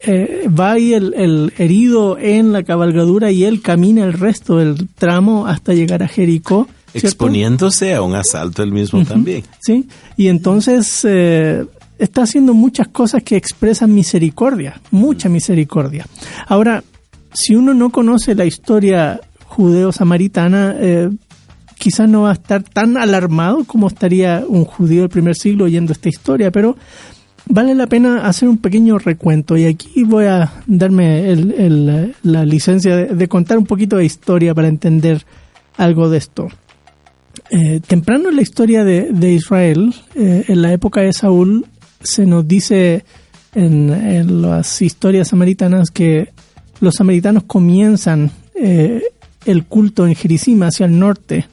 eh, 0.00 0.48
va 0.48 0.72
ahí 0.72 0.94
el, 0.94 1.14
el, 1.14 1.52
herido 1.58 2.16
en 2.18 2.52
la 2.52 2.62
cabalgadura 2.62 3.32
y 3.32 3.44
él 3.44 3.60
camina 3.60 4.04
el 4.04 4.12
resto 4.12 4.58
del 4.58 4.88
tramo 4.90 5.46
hasta 5.46 5.74
llegar 5.74 6.02
a 6.02 6.08
Jericó. 6.08 6.68
¿cierto? 6.92 7.08
Exponiéndose 7.08 7.94
a 7.94 8.02
un 8.02 8.14
asalto 8.14 8.62
él 8.62 8.72
mismo 8.72 9.00
uh 9.00 9.02
-huh, 9.02 9.08
también. 9.08 9.42
Sí, 9.60 9.88
y 10.16 10.28
entonces 10.28 11.04
eh, 11.04 11.64
está 11.98 12.22
haciendo 12.22 12.54
muchas 12.54 12.88
cosas 12.88 13.22
que 13.22 13.36
expresan 13.36 13.94
misericordia, 13.94 14.80
mucha 14.90 15.28
misericordia. 15.28 16.06
Ahora, 16.46 16.82
si 17.32 17.54
uno 17.54 17.74
no 17.74 17.90
conoce 17.90 18.34
la 18.34 18.44
historia 18.44 19.20
judeo-samaritana, 19.46 20.76
eh, 20.78 21.10
quizás 21.76 22.08
no 22.08 22.22
va 22.22 22.30
a 22.30 22.34
estar 22.34 22.62
tan 22.62 22.96
alarmado 22.96 23.64
como 23.64 23.88
estaría 23.88 24.44
un 24.46 24.64
judío 24.64 25.02
del 25.02 25.10
primer 25.10 25.36
siglo 25.36 25.64
oyendo 25.64 25.92
esta 25.92 26.08
historia, 26.08 26.50
pero 26.50 26.76
vale 27.46 27.74
la 27.74 27.86
pena 27.86 28.26
hacer 28.26 28.48
un 28.48 28.58
pequeño 28.58 28.98
recuento 28.98 29.56
y 29.56 29.64
aquí 29.64 30.04
voy 30.04 30.26
a 30.26 30.52
darme 30.66 31.30
el, 31.30 31.52
el, 31.52 32.14
la 32.22 32.44
licencia 32.44 32.96
de, 32.96 33.06
de, 33.14 33.28
contar 33.28 33.58
un 33.58 33.66
poquito 33.66 33.96
de 33.96 34.04
historia 34.04 34.54
para 34.54 34.68
entender 34.68 35.24
algo 35.76 36.10
de 36.10 36.18
esto. 36.18 36.48
Eh, 37.50 37.80
temprano 37.86 38.28
en 38.28 38.36
la 38.36 38.42
historia 38.42 38.84
de, 38.84 39.10
de 39.12 39.32
Israel, 39.32 39.94
eh, 40.14 40.44
en 40.48 40.62
la 40.62 40.72
época 40.72 41.00
de 41.00 41.12
Saúl, 41.12 41.66
se 42.00 42.26
nos 42.26 42.46
dice 42.46 43.04
en, 43.54 44.42
las 44.42 44.82
historias 44.82 45.28
samaritanas 45.28 45.90
que 45.90 46.30
los 46.80 46.94
samaritanos 46.94 47.44
comienzan 47.44 48.30
eh, 48.54 49.02
el 49.44 49.64
culto 49.64 50.06
en 50.06 50.14
Jericima 50.14 50.66
hacia 50.66 50.86
el 50.86 50.98
norte 50.98 51.48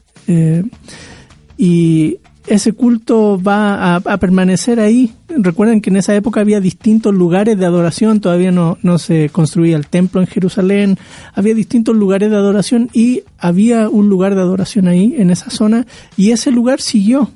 y 1.58 2.18
ese 2.48 2.74
culto 2.74 3.42
va 3.42 3.96
a, 3.96 3.96
a, 3.96 4.18
permanecer 4.18 4.80
ahí. 4.80 5.14
Recuerden 5.30 5.82
que 5.82 5.90
en 5.90 5.98
esa 5.98 6.16
época 6.16 6.42
había 6.42 6.60
distintos 6.60 7.14
lugares 7.14 7.58
de 7.58 7.66
adoración, 7.66 8.20
todavía 8.20 8.52
no, 8.52 8.78
no 8.84 9.00
se 9.00 9.30
construía 9.30 9.76
el 9.78 9.88
templo 9.88 10.22
en 10.22 10.28
Jerusalén, 10.28 10.98
había 11.34 11.56
distintos 11.56 11.96
lugares 11.96 12.30
de 12.30 12.36
adoración 12.36 12.90
y 12.94 13.24
había 13.38 13.90
un 13.90 14.10
lugar 14.10 14.36
de 14.36 14.42
adoración 14.42 14.88
ahí, 14.88 15.16
en 15.18 15.32
esa 15.32 15.50
zona, 15.50 15.88
y 16.18 16.32
ese 16.32 16.52
lugar 16.52 16.82
siguió, 16.82 17.32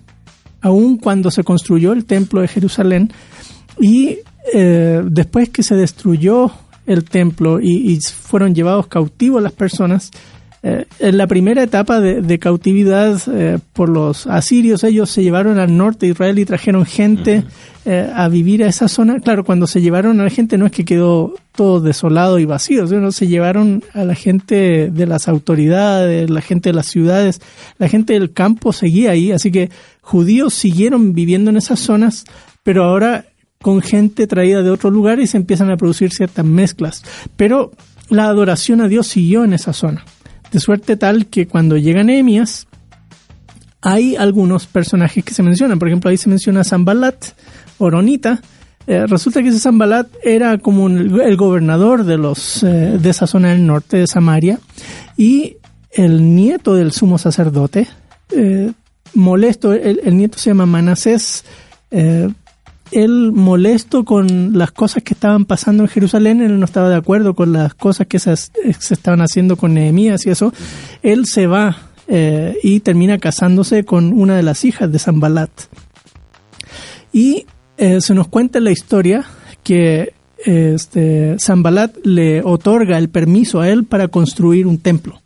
aun 0.61 0.97
cuando 0.97 1.31
se 1.31 1.43
construyó 1.43 1.93
el 1.93 2.05
templo 2.05 2.41
de 2.41 2.47
Jerusalén, 2.47 3.11
y 3.79 4.17
eh, 4.53 5.01
después 5.05 5.49
que 5.49 5.63
se 5.63 5.75
destruyó 5.75 6.51
el 6.85 7.03
templo 7.03 7.59
y, 7.61 7.93
y 7.93 7.99
fueron 8.01 8.55
llevados 8.55 8.87
cautivos 8.87 9.41
las 9.41 9.53
personas, 9.53 10.11
eh, 10.61 10.85
en 10.99 11.17
la 11.17 11.25
primera 11.25 11.63
etapa 11.63 12.01
de, 12.01 12.21
de 12.21 12.37
cautividad 12.37 13.17
eh, 13.33 13.59
por 13.71 13.87
los 13.87 14.27
asirios, 14.27 14.83
ellos 14.83 15.09
se 15.09 15.23
llevaron 15.23 15.57
al 15.57 15.77
norte 15.77 16.05
de 16.05 16.11
Israel 16.11 16.37
y 16.37 16.43
trajeron 16.43 16.85
gente 16.85 17.45
eh, 17.85 18.11
a 18.13 18.27
vivir 18.27 18.65
a 18.65 18.67
esa 18.67 18.89
zona. 18.89 19.21
Claro, 19.21 19.45
cuando 19.45 19.67
se 19.67 19.79
llevaron 19.79 20.19
a 20.19 20.25
la 20.25 20.29
gente 20.29 20.57
no 20.57 20.65
es 20.65 20.73
que 20.73 20.83
quedó 20.83 21.33
todo 21.55 21.79
desolado 21.79 22.39
y 22.39 22.45
vacío, 22.45 22.85
sino 22.87 23.13
se 23.13 23.27
llevaron 23.27 23.85
a 23.93 24.03
la 24.03 24.15
gente 24.15 24.89
de 24.91 25.05
las 25.05 25.29
autoridades, 25.29 26.29
la 26.29 26.41
gente 26.41 26.69
de 26.69 26.73
las 26.73 26.87
ciudades, 26.87 27.39
la 27.77 27.87
gente 27.87 28.11
del 28.11 28.33
campo 28.33 28.73
seguía 28.73 29.11
ahí, 29.11 29.31
así 29.31 29.51
que 29.51 29.69
judíos 30.09 30.55
siguieron 30.55 31.13
viviendo 31.13 31.51
en 31.51 31.57
esas 31.57 31.79
zonas, 31.79 32.25
pero 32.63 32.83
ahora 32.83 33.25
con 33.61 33.81
gente 33.81 34.25
traída 34.25 34.63
de 34.63 34.71
otro 34.71 34.89
lugar 34.89 35.19
y 35.19 35.27
se 35.27 35.37
empiezan 35.37 35.69
a 35.69 35.77
producir 35.77 36.11
ciertas 36.11 36.45
mezclas. 36.45 37.03
Pero 37.35 37.71
la 38.09 38.25
adoración 38.25 38.81
a 38.81 38.87
Dios 38.87 39.05
siguió 39.05 39.43
en 39.43 39.53
esa 39.53 39.71
zona 39.71 40.03
de 40.51 40.59
suerte 40.59 40.97
tal 40.97 41.27
que 41.27 41.47
cuando 41.47 41.77
llega 41.77 42.03
Nehemías 42.03 42.65
hay 43.81 44.15
algunos 44.15 44.65
personajes 44.65 45.23
que 45.23 45.35
se 45.35 45.43
mencionan. 45.43 45.77
Por 45.77 45.87
ejemplo, 45.87 46.09
ahí 46.09 46.17
se 46.17 46.27
menciona 46.27 46.63
Zambalat, 46.63 47.23
Oronita. 47.77 48.41
Eh, 48.87 49.05
resulta 49.05 49.43
que 49.43 49.49
ese 49.49 49.59
Zambalat 49.59 50.07
era 50.23 50.57
como 50.57 50.87
el 50.87 51.37
gobernador 51.37 52.03
de, 52.03 52.17
los, 52.17 52.63
eh, 52.63 52.97
de 52.99 53.09
esa 53.09 53.27
zona 53.27 53.49
del 53.49 53.65
norte 53.65 53.97
de 53.97 54.07
Samaria 54.07 54.59
y 55.15 55.57
el 55.91 56.35
nieto 56.35 56.73
del 56.73 56.91
sumo 56.91 57.19
sacerdote, 57.19 57.87
eh, 58.35 58.71
molesto, 59.13 59.73
el, 59.73 60.17
nieto 60.17 60.37
se 60.37 60.49
llama 60.49 60.65
Manasés, 60.65 61.43
él 61.91 63.31
molesto 63.31 64.03
con 64.05 64.57
las 64.57 64.71
cosas 64.71 65.03
que 65.03 65.13
estaban 65.13 65.45
pasando 65.45 65.83
en 65.83 65.89
Jerusalén, 65.89 66.41
él 66.41 66.59
no 66.59 66.65
estaba 66.65 66.89
de 66.89 66.95
acuerdo 66.95 67.33
con 67.35 67.53
las 67.53 67.73
cosas 67.73 68.07
que 68.07 68.19
se, 68.19 68.35
se 68.35 68.93
estaban 68.93 69.21
haciendo 69.21 69.57
con 69.57 69.73
Nehemías 69.73 70.25
y 70.25 70.31
eso, 70.31 70.53
él 71.03 71.25
se 71.25 71.47
va 71.47 71.89
eh, 72.11 72.57
y 72.63 72.79
termina 72.79 73.19
casándose 73.19 73.85
con 73.85 74.13
una 74.13 74.35
de 74.35 74.41
las 74.41 74.65
hijas 74.65 74.91
de 74.91 74.97
Zambalat. 74.97 75.51
Y 77.13 77.45
eh, 77.77 78.01
se 78.01 78.15
nos 78.15 78.27
cuenta 78.27 78.57
en 78.57 78.63
la 78.63 78.71
historia 78.71 79.25
que 79.63 80.13
este, 80.45 81.37
Zambalat 81.39 81.95
le 82.03 82.41
otorga 82.43 82.97
el 82.97 83.09
permiso 83.09 83.59
a 83.59 83.69
él 83.69 83.83
para 83.83 84.07
construir 84.07 84.67
un 84.67 84.77
templo. 84.77 85.21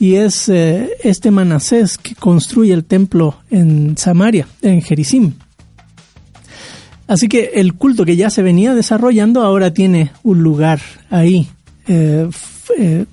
Y 0.00 0.14
es 0.14 0.48
eh, 0.48 0.90
este 1.02 1.30
Manasés 1.30 1.98
que 1.98 2.14
construye 2.14 2.72
el 2.72 2.84
templo 2.84 3.36
en 3.50 3.96
Samaria, 3.96 4.46
en 4.62 4.82
Jericim. 4.82 5.32
Así 7.06 7.28
que 7.28 7.52
el 7.54 7.74
culto 7.74 8.04
que 8.04 8.16
ya 8.16 8.30
se 8.30 8.42
venía 8.42 8.74
desarrollando 8.74 9.42
ahora 9.42 9.72
tiene 9.72 10.10
un 10.22 10.42
lugar 10.42 10.80
ahí 11.10 11.48
eh, 11.86 12.28
eh, 12.78 13.04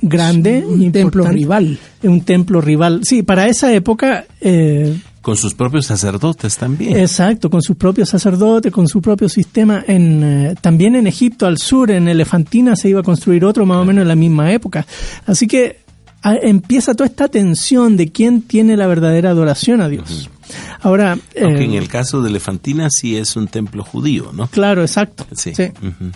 grande, 0.00 0.64
un 0.66 0.92
templo 0.92 1.24
rival, 1.26 1.78
un 2.02 2.20
templo 2.20 2.60
rival. 2.60 3.00
Sí, 3.04 3.22
para 3.22 3.48
esa 3.48 3.72
época. 3.72 4.24
Eh, 4.40 4.96
con 5.22 5.36
sus 5.36 5.54
propios 5.54 5.86
sacerdotes 5.86 6.56
también. 6.58 6.98
Exacto, 6.98 7.48
con 7.48 7.62
sus 7.62 7.76
propios 7.76 8.08
sacerdotes, 8.08 8.72
con 8.72 8.88
su 8.88 9.00
propio 9.00 9.28
sistema. 9.28 9.82
En, 9.86 10.22
eh, 10.22 10.54
también 10.60 10.96
en 10.96 11.06
Egipto, 11.06 11.46
al 11.46 11.58
sur, 11.58 11.90
en 11.90 12.08
Elefantina, 12.08 12.76
se 12.76 12.88
iba 12.88 13.00
a 13.00 13.02
construir 13.04 13.44
otro 13.44 13.64
más 13.64 13.78
o 13.78 13.84
menos 13.84 14.02
en 14.02 14.08
la 14.08 14.16
misma 14.16 14.52
época. 14.52 14.84
Así 15.24 15.46
que 15.46 15.78
a, 16.22 16.34
empieza 16.34 16.94
toda 16.94 17.06
esta 17.06 17.28
tensión 17.28 17.96
de 17.96 18.10
quién 18.10 18.42
tiene 18.42 18.76
la 18.76 18.86
verdadera 18.86 19.30
adoración 19.30 19.80
a 19.80 19.88
Dios. 19.88 20.10
Uh 20.10 20.14
-huh. 20.14 20.76
Ahora, 20.82 21.12
aunque 21.12 21.62
eh, 21.62 21.64
en 21.64 21.74
el 21.74 21.88
caso 21.88 22.20
de 22.20 22.28
Elefantina 22.28 22.88
sí 22.90 23.16
es 23.16 23.36
un 23.36 23.46
templo 23.46 23.84
judío, 23.84 24.32
¿no? 24.32 24.48
Claro, 24.48 24.82
exacto. 24.82 25.24
Sí. 25.32 25.54
sí. 25.54 25.62
Uh 25.82 25.86
-huh. 25.86 26.12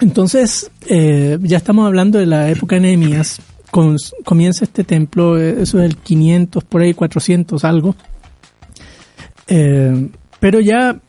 Entonces, 0.00 0.70
eh, 0.86 1.38
ya 1.40 1.56
estamos 1.56 1.86
hablando 1.86 2.18
de 2.18 2.26
la 2.26 2.50
época 2.50 2.76
de 2.76 2.82
Nehemías. 2.82 3.40
Con- 3.74 3.96
comienza 4.24 4.64
este 4.64 4.84
templo, 4.84 5.36
eh, 5.36 5.56
eso 5.62 5.80
es 5.80 5.86
el 5.86 5.96
500, 5.96 6.62
por 6.62 6.80
ahí 6.82 6.94
400 6.94 7.64
algo. 7.64 7.96
Eh, 9.48 10.10
pero 10.38 10.60
ya 10.60 11.00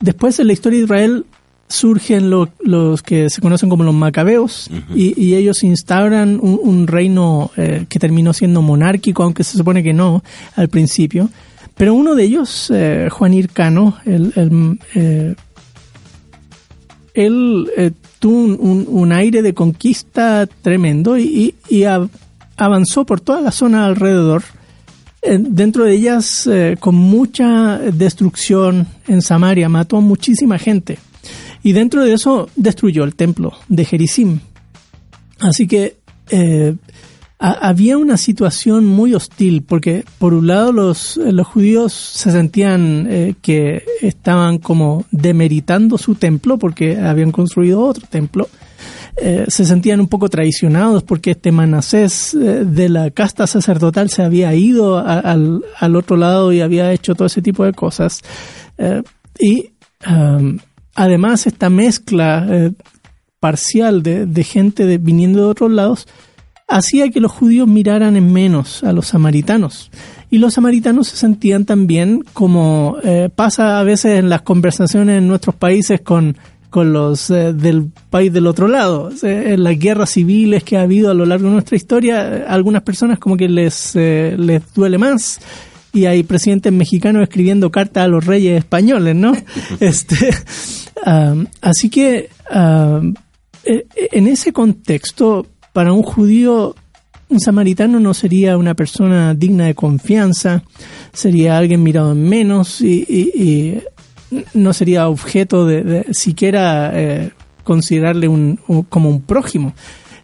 después 0.00 0.38
en 0.40 0.46
la 0.46 0.54
historia 0.54 0.78
de 0.78 0.84
Israel 0.86 1.26
surgen 1.68 2.30
lo- 2.30 2.48
los 2.60 3.02
que 3.02 3.28
se 3.28 3.42
conocen 3.42 3.68
como 3.68 3.84
los 3.84 3.94
macabeos 3.94 4.70
y, 4.94 5.12
y 5.22 5.34
ellos 5.34 5.62
instauran 5.62 6.38
un, 6.40 6.58
un 6.62 6.86
reino 6.86 7.50
eh, 7.58 7.84
que 7.90 7.98
terminó 7.98 8.32
siendo 8.32 8.62
monárquico, 8.62 9.22
aunque 9.22 9.44
se 9.44 9.58
supone 9.58 9.82
que 9.82 9.92
no 9.92 10.22
al 10.56 10.70
principio. 10.70 11.28
Pero 11.76 11.92
uno 11.92 12.14
de 12.14 12.24
ellos, 12.24 12.72
eh, 12.74 13.08
Juan 13.10 13.34
Hircano, 13.34 13.98
el, 14.06 14.32
el, 14.34 15.36
él 17.14 17.70
eh, 17.76 17.90
tuvo 18.18 18.36
un, 18.38 18.84
un- 18.88 19.12
aire 19.12 19.42
de 19.42 19.54
conquista 19.54 20.46
tremendo 20.62 21.16
y, 21.18 21.54
y- 21.68 21.76
y 21.76 21.84
av- 21.84 22.10
avanzó 22.56 23.04
por 23.04 23.20
toda 23.20 23.40
la 23.40 23.50
zona 23.52 23.86
alrededor. 23.86 24.42
Eh, 25.22 25.38
dentro 25.40 25.84
de 25.84 25.94
ellas, 25.94 26.46
eh, 26.46 26.76
con 26.78 26.94
mucha 26.94 27.78
destrucción 27.78 28.86
en 29.06 29.22
Samaria, 29.22 29.68
mató 29.68 29.96
a 29.96 30.00
muchísima 30.00 30.58
gente. 30.58 30.98
Y 31.62 31.72
dentro 31.72 32.04
de 32.04 32.12
eso 32.12 32.48
destruyó 32.56 33.04
el 33.04 33.14
templo 33.14 33.52
de 33.68 33.84
Jericim. 33.84 34.38
Así 35.40 35.66
que 35.66 35.96
eh, 36.30 36.74
ha- 37.38 37.68
había 37.68 37.96
una 37.98 38.16
situación 38.16 38.84
muy 38.86 39.14
hostil, 39.14 39.62
porque 39.62 40.04
por 40.18 40.34
un 40.34 40.46
lado 40.48 40.72
los, 40.72 41.16
los 41.18 41.46
judíos 41.46 41.92
se 41.92 42.30
sentían 42.32 43.06
eh, 43.08 43.34
que 43.42 43.84
estaban 44.02 44.58
como 44.58 45.04
demeritando 45.10 45.98
su 45.98 46.14
templo 46.14 46.58
porque 46.58 46.96
habían 46.98 47.30
construido 47.32 47.80
otro 47.82 48.06
templo. 48.08 48.48
Eh, 49.20 49.46
se 49.48 49.64
sentían 49.64 49.98
un 49.98 50.06
poco 50.06 50.28
traicionados 50.28 51.02
porque 51.02 51.32
este 51.32 51.50
Manasés 51.50 52.34
eh, 52.34 52.64
de 52.64 52.88
la 52.88 53.10
casta 53.10 53.48
sacerdotal 53.48 54.10
se 54.10 54.22
había 54.22 54.54
ido 54.54 54.98
a- 54.98 55.18
al, 55.18 55.64
al 55.78 55.96
otro 55.96 56.16
lado 56.16 56.52
y 56.52 56.60
había 56.60 56.92
hecho 56.92 57.14
todo 57.14 57.26
ese 57.26 57.42
tipo 57.42 57.64
de 57.64 57.72
cosas. 57.72 58.20
Eh, 58.78 59.02
y 59.40 59.70
um, 60.08 60.58
además 60.94 61.46
esta 61.48 61.68
mezcla 61.68 62.46
eh, 62.48 62.72
parcial 63.40 64.02
de, 64.04 64.26
de 64.26 64.44
gente 64.44 64.86
de- 64.86 64.98
viniendo 64.98 65.40
de 65.40 65.46
otros 65.46 65.72
lados 65.72 66.06
hacía 66.68 67.10
que 67.10 67.20
los 67.20 67.32
judíos 67.32 67.66
miraran 67.66 68.16
en 68.16 68.32
menos 68.32 68.84
a 68.84 68.92
los 68.92 69.08
samaritanos. 69.08 69.90
Y 70.30 70.38
los 70.38 70.54
samaritanos 70.54 71.08
se 71.08 71.16
sentían 71.16 71.64
también 71.64 72.22
como 72.34 72.98
eh, 73.02 73.30
pasa 73.34 73.80
a 73.80 73.82
veces 73.82 74.18
en 74.18 74.28
las 74.28 74.42
conversaciones 74.42 75.18
en 75.18 75.28
nuestros 75.28 75.54
países 75.54 76.02
con, 76.02 76.36
con 76.68 76.92
los 76.92 77.30
eh, 77.30 77.54
del 77.54 77.90
país 78.10 78.32
del 78.32 78.46
otro 78.46 78.68
lado. 78.68 79.10
Eh, 79.22 79.54
en 79.54 79.64
las 79.64 79.78
guerras 79.78 80.10
civiles 80.10 80.62
que 80.62 80.76
ha 80.76 80.82
habido 80.82 81.10
a 81.10 81.14
lo 81.14 81.24
largo 81.24 81.46
de 81.46 81.54
nuestra 81.54 81.76
historia, 81.76 82.36
eh, 82.36 82.44
a 82.46 82.52
algunas 82.52 82.82
personas 82.82 83.18
como 83.18 83.36
que 83.36 83.48
les, 83.48 83.94
les 83.94 84.74
duele 84.74 84.98
más. 84.98 85.40
Y 85.94 86.04
hay 86.04 86.22
presidentes 86.22 86.70
mexicanos 86.70 87.22
escribiendo 87.22 87.70
cartas 87.70 88.04
a 88.04 88.08
los 88.08 88.26
reyes 88.26 88.58
españoles, 88.58 89.16
¿no? 89.16 89.32
este, 89.80 90.30
um, 91.06 91.46
así 91.62 91.88
que 91.88 92.28
um, 92.54 93.14
eh, 93.64 93.86
en 94.12 94.26
ese 94.28 94.52
contexto, 94.52 95.46
para 95.78 95.92
un 95.92 96.02
judío, 96.02 96.74
un 97.28 97.38
samaritano 97.38 98.00
no 98.00 98.12
sería 98.12 98.56
una 98.58 98.74
persona 98.74 99.32
digna 99.32 99.66
de 99.66 99.76
confianza, 99.76 100.64
sería 101.12 101.56
alguien 101.56 101.84
mirado 101.84 102.10
en 102.10 102.28
menos 102.28 102.80
y, 102.80 103.78
no 104.54 104.72
sería 104.72 105.08
objeto 105.08 105.64
de, 105.66 105.84
de 105.84 106.06
siquiera 106.12 106.90
eh, 106.94 107.30
considerarle 107.62 108.26
un, 108.26 108.58
un- 108.66 108.82
como 108.82 109.08
un 109.08 109.20
prójimo. 109.22 109.72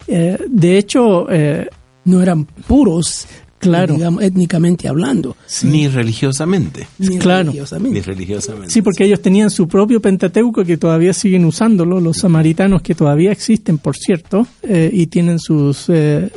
Eh, 0.08 0.36
de 0.48 0.76
hecho, 0.76 1.30
eh, 1.30 1.68
No 2.04 2.20
eran 2.20 2.46
puros, 2.46 3.26
Claro. 3.68 3.94
digamos, 3.94 4.22
étnicamente 4.22 4.88
hablando, 4.88 5.36
Ni 5.64 5.88
religiosamente. 5.88 6.86
ni 6.98 7.18
Claro. 7.18 7.44
religiosamente. 7.50 7.98
Ni 7.98 8.00
religiosamente. 8.00 8.70
Sí, 8.70 8.82
porque 8.82 9.04
ellos 9.04 9.20
tenían 9.20 9.50
su 9.50 9.66
propio 9.68 10.00
Pentateuco 10.00 10.64
que 10.64 10.76
todavía 10.76 11.12
siguen 11.12 11.44
usándolo, 11.44 12.00
los 12.00 12.18
samaritanos 12.18 12.82
que 12.82 12.94
todavía 12.94 13.32
existen, 13.32 13.78
por 13.78 13.96
cierto, 13.96 14.46
eh, 14.62 14.90
y 14.92 15.06
tienen 15.08 15.38
sus, 15.38 15.86
eh, 15.88 16.30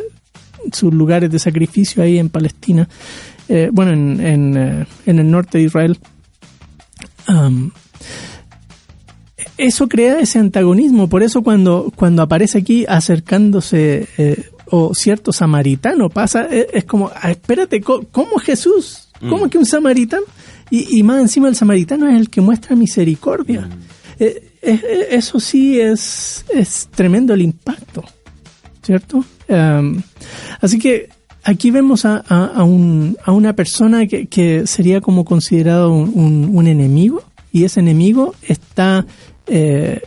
sus 0.72 0.94
lugares 0.94 1.30
de 1.32 1.40
sacrificio 1.40 2.04
ahí 2.04 2.18
en 2.18 2.30
Palestina, 2.30 2.88
eh, 3.50 3.70
bueno, 3.72 3.92
en, 3.94 4.20
en, 4.26 4.58
eh, 4.58 4.86
en 5.06 5.20
el 5.20 5.30
norte 5.32 5.58
de 5.60 5.64
Israel. 5.66 5.98
Eso 9.58 9.88
crea 9.88 10.20
ese 10.20 10.38
antagonismo, 10.40 11.10
por 11.10 11.24
eso 11.24 11.42
cuando, 11.42 11.92
cuando 11.96 12.22
aparece 12.22 12.60
aquí 12.60 12.86
acercándose 12.88 14.08
eh, 14.18 14.44
o 14.72 14.94
cierto 14.94 15.32
samaritano 15.32 16.10
pasa, 16.10 16.48
eh, 16.52 16.68
es 16.74 16.86
como, 16.86 17.12
ah, 17.16 17.32
espérate, 17.32 17.82
¿cómo 17.82 18.38
Jesús? 18.40 19.10
¿Cómo 19.30 19.50
que 19.50 19.58
un 19.58 19.66
samaritano? 19.66 20.24
Y, 20.70 21.00
y 21.00 21.04
más 21.04 21.20
encima 21.22 21.48
el 21.48 21.56
samaritano 21.56 22.08
es 22.08 22.16
el 22.20 22.30
que 22.30 22.42
muestra 22.42 22.76
misericordia. 22.76 23.68
Eh, 24.20 24.52
eh, 24.62 24.82
eh, 24.84 25.08
eso 25.12 25.40
sí 25.40 25.80
es, 25.80 26.46
es 26.54 26.88
tremendo 26.94 27.34
el 27.34 27.42
impacto, 27.42 28.04
¿cierto? 28.84 29.24
Am, 29.50 30.02
así 30.62 30.78
que 30.80 31.10
aquí 31.44 31.72
vemos 31.72 32.06
a, 32.06 32.24
a- 32.28 32.46
a 32.56 32.64
un- 32.64 33.18
a 33.24 33.32
una 33.32 33.54
persona 33.54 34.06
que, 34.08 34.28
que 34.28 34.68
sería 34.68 35.02
como 35.02 35.24
considerado 35.26 35.92
un, 35.92 36.12
un- 36.16 36.50
un 36.54 36.68
enemigo 36.68 37.24
y 37.52 37.64
ese 37.64 37.80
enemigo 37.80 38.36
está 38.48 39.06
eh, 39.48 40.02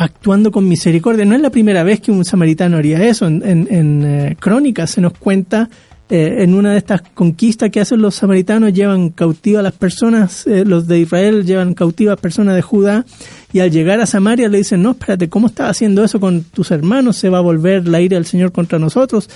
actuando 0.00 0.50
con 0.50 0.66
misericordia. 0.66 1.26
No 1.26 1.34
es 1.34 1.42
la 1.42 1.50
primera 1.50 1.82
vez 1.82 2.00
que 2.00 2.10
un 2.10 2.24
samaritano 2.24 2.78
haría 2.78 3.04
eso. 3.04 3.26
En, 3.26 3.42
en- 3.44 4.02
eh, 4.04 4.36
Crónicas 4.40 4.92
se 4.92 5.02
nos 5.02 5.12
cuenta 5.12 5.68
eh, 6.08 6.36
en 6.42 6.54
una 6.54 6.72
de 6.72 6.78
estas 6.78 7.02
conquistas 7.02 7.68
que 7.70 7.80
hacen 7.80 8.00
los 8.00 8.14
samaritanos, 8.14 8.72
llevan 8.72 9.10
cautivas 9.10 9.60
a 9.60 9.62
las 9.64 9.74
personas, 9.74 10.46
eh, 10.46 10.64
los 10.64 10.86
de 10.88 11.00
Israel 11.00 11.44
llevan 11.44 11.74
cautivas 11.74 12.18
personas 12.18 12.56
de 12.56 12.62
Judá, 12.62 13.04
y 13.52 13.60
al 13.60 13.70
llegar 13.70 14.00
a 14.00 14.06
Samaria 14.06 14.48
le 14.48 14.58
dicen, 14.58 14.82
no, 14.82 14.92
espérate, 14.92 15.28
¿cómo 15.28 15.48
estás 15.48 15.70
haciendo 15.70 16.02
eso 16.02 16.18
con 16.18 16.44
tus 16.44 16.70
hermanos? 16.70 17.16
Se 17.18 17.28
va 17.28 17.38
a 17.38 17.42
volver 17.42 17.86
la 17.86 18.00
ira 18.00 18.16
del 18.16 18.24
Señor 18.24 18.52
contra 18.52 18.78
nosotros. 18.78 19.28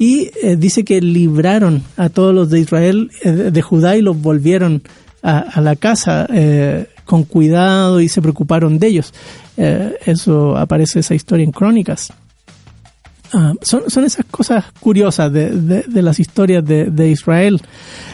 Y 0.00 0.30
dice 0.56 0.84
que 0.84 1.00
libraron 1.00 1.82
a 1.96 2.08
todos 2.08 2.32
los 2.34 2.50
de 2.50 2.60
Israel, 2.60 3.10
de 3.24 3.62
Judá, 3.62 3.96
y 3.96 4.02
los 4.02 4.20
volvieron 4.20 4.82
a, 5.22 5.38
a 5.38 5.60
la 5.60 5.74
casa 5.76 6.28
con 7.04 7.24
cuidado 7.24 8.00
y 8.00 8.08
se 8.08 8.20
preocuparon 8.22 8.78
de 8.78 8.86
ellos. 8.86 9.12
Eh, 9.60 9.96
eso 10.06 10.56
aparece 10.56 11.00
esa 11.00 11.14
historia 11.16 11.44
en 11.44 11.50
Crónicas. 11.50 12.12
Ah, 13.32 13.52
son, 13.60 13.90
son 13.90 14.04
esas 14.04 14.24
cosas 14.26 14.64
curiosas 14.80 15.30
de, 15.32 15.50
de- 15.50 15.82
de 15.82 16.02
las 16.02 16.18
historias 16.20 16.64
de, 16.64 16.86
de 16.86 17.10
Israel. 17.10 17.60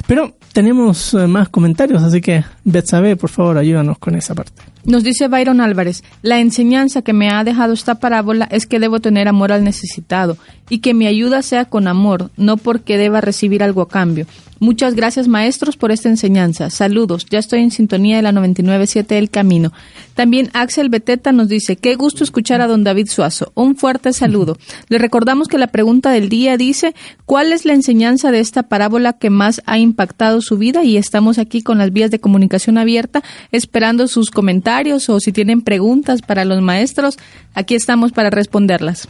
Pero 0.08 0.34
tenemos 0.52 1.12
eh, 1.14 1.26
más 1.28 1.50
comentarios, 1.50 2.02
así 2.02 2.20
que 2.20 2.42
Betsabe, 2.64 3.16
por 3.16 3.28
favor, 3.28 3.58
ayúdanos 3.58 3.98
con 3.98 4.14
esa 4.14 4.34
parte. 4.34 4.62
Nos 4.86 5.04
dice 5.04 5.28
Byron 5.28 5.60
Álvarez, 5.60 6.02
la 6.22 6.40
enseñanza 6.40 7.02
que 7.02 7.12
me 7.12 7.28
ha 7.28 7.44
dejado 7.44 7.74
esta 7.74 7.96
parábola 7.96 8.46
es 8.50 8.66
que 8.66 8.80
debo 8.80 9.00
tener 9.00 9.28
amor 9.28 9.52
al 9.52 9.64
necesitado 9.64 10.38
y 10.70 10.78
que 10.78 10.94
mi 10.94 11.06
ayuda 11.06 11.42
sea 11.42 11.66
con 11.66 11.88
amor, 11.88 12.30
no 12.38 12.56
porque 12.56 12.96
deba 12.96 13.20
recibir 13.20 13.62
algo 13.62 13.82
a 13.82 13.88
cambio. 13.88 14.26
Muchas 14.60 14.94
gracias 14.94 15.28
maestros 15.28 15.76
por 15.76 15.90
esta 15.90 16.08
enseñanza. 16.08 16.70
Saludos, 16.70 17.26
ya 17.28 17.38
estoy 17.38 17.60
en 17.60 17.70
sintonía 17.70 18.16
de 18.16 18.22
la 18.22 18.32
99.7 18.32 19.12
El 19.12 19.28
Camino. 19.28 19.72
También 20.14 20.48
Axel 20.54 20.88
Beteta 20.88 21.32
nos 21.32 21.48
dice, 21.48 21.76
qué 21.76 21.96
gusto 21.96 22.24
escuchar 22.24 22.60
a 22.60 22.66
don 22.66 22.84
David 22.84 23.08
Suazo. 23.08 23.52
Un 23.54 23.76
fuerte 23.76 24.12
saludo. 24.12 24.56
Le 24.88 24.98
recordamos 24.98 25.48
que 25.48 25.58
la 25.58 25.66
pregunta 25.66 26.10
del 26.10 26.28
día 26.28 26.56
dice, 26.56 26.94
¿cuál 27.26 27.52
es 27.52 27.66
la 27.66 27.74
enseñanza 27.74 28.30
de 28.30 28.40
esta 28.40 28.62
parábola 28.62 29.14
que 29.14 29.28
más 29.28 29.60
ha 29.66 29.78
impactado 29.78 30.40
su 30.40 30.56
vida? 30.56 30.84
Y 30.84 30.96
estamos 30.96 31.38
aquí 31.38 31.62
con 31.62 31.78
las 31.78 31.92
vías 31.92 32.10
de 32.10 32.20
comunicación 32.20 32.53
abierta, 32.76 33.22
esperando 33.52 34.08
sus 34.08 34.30
comentarios 34.30 35.08
o 35.08 35.20
si 35.20 35.32
tienen 35.32 35.62
preguntas 35.62 36.22
para 36.22 36.44
los 36.44 36.60
maestros, 36.62 37.16
aquí 37.54 37.74
estamos 37.74 38.12
para 38.12 38.30
responderlas. 38.30 39.08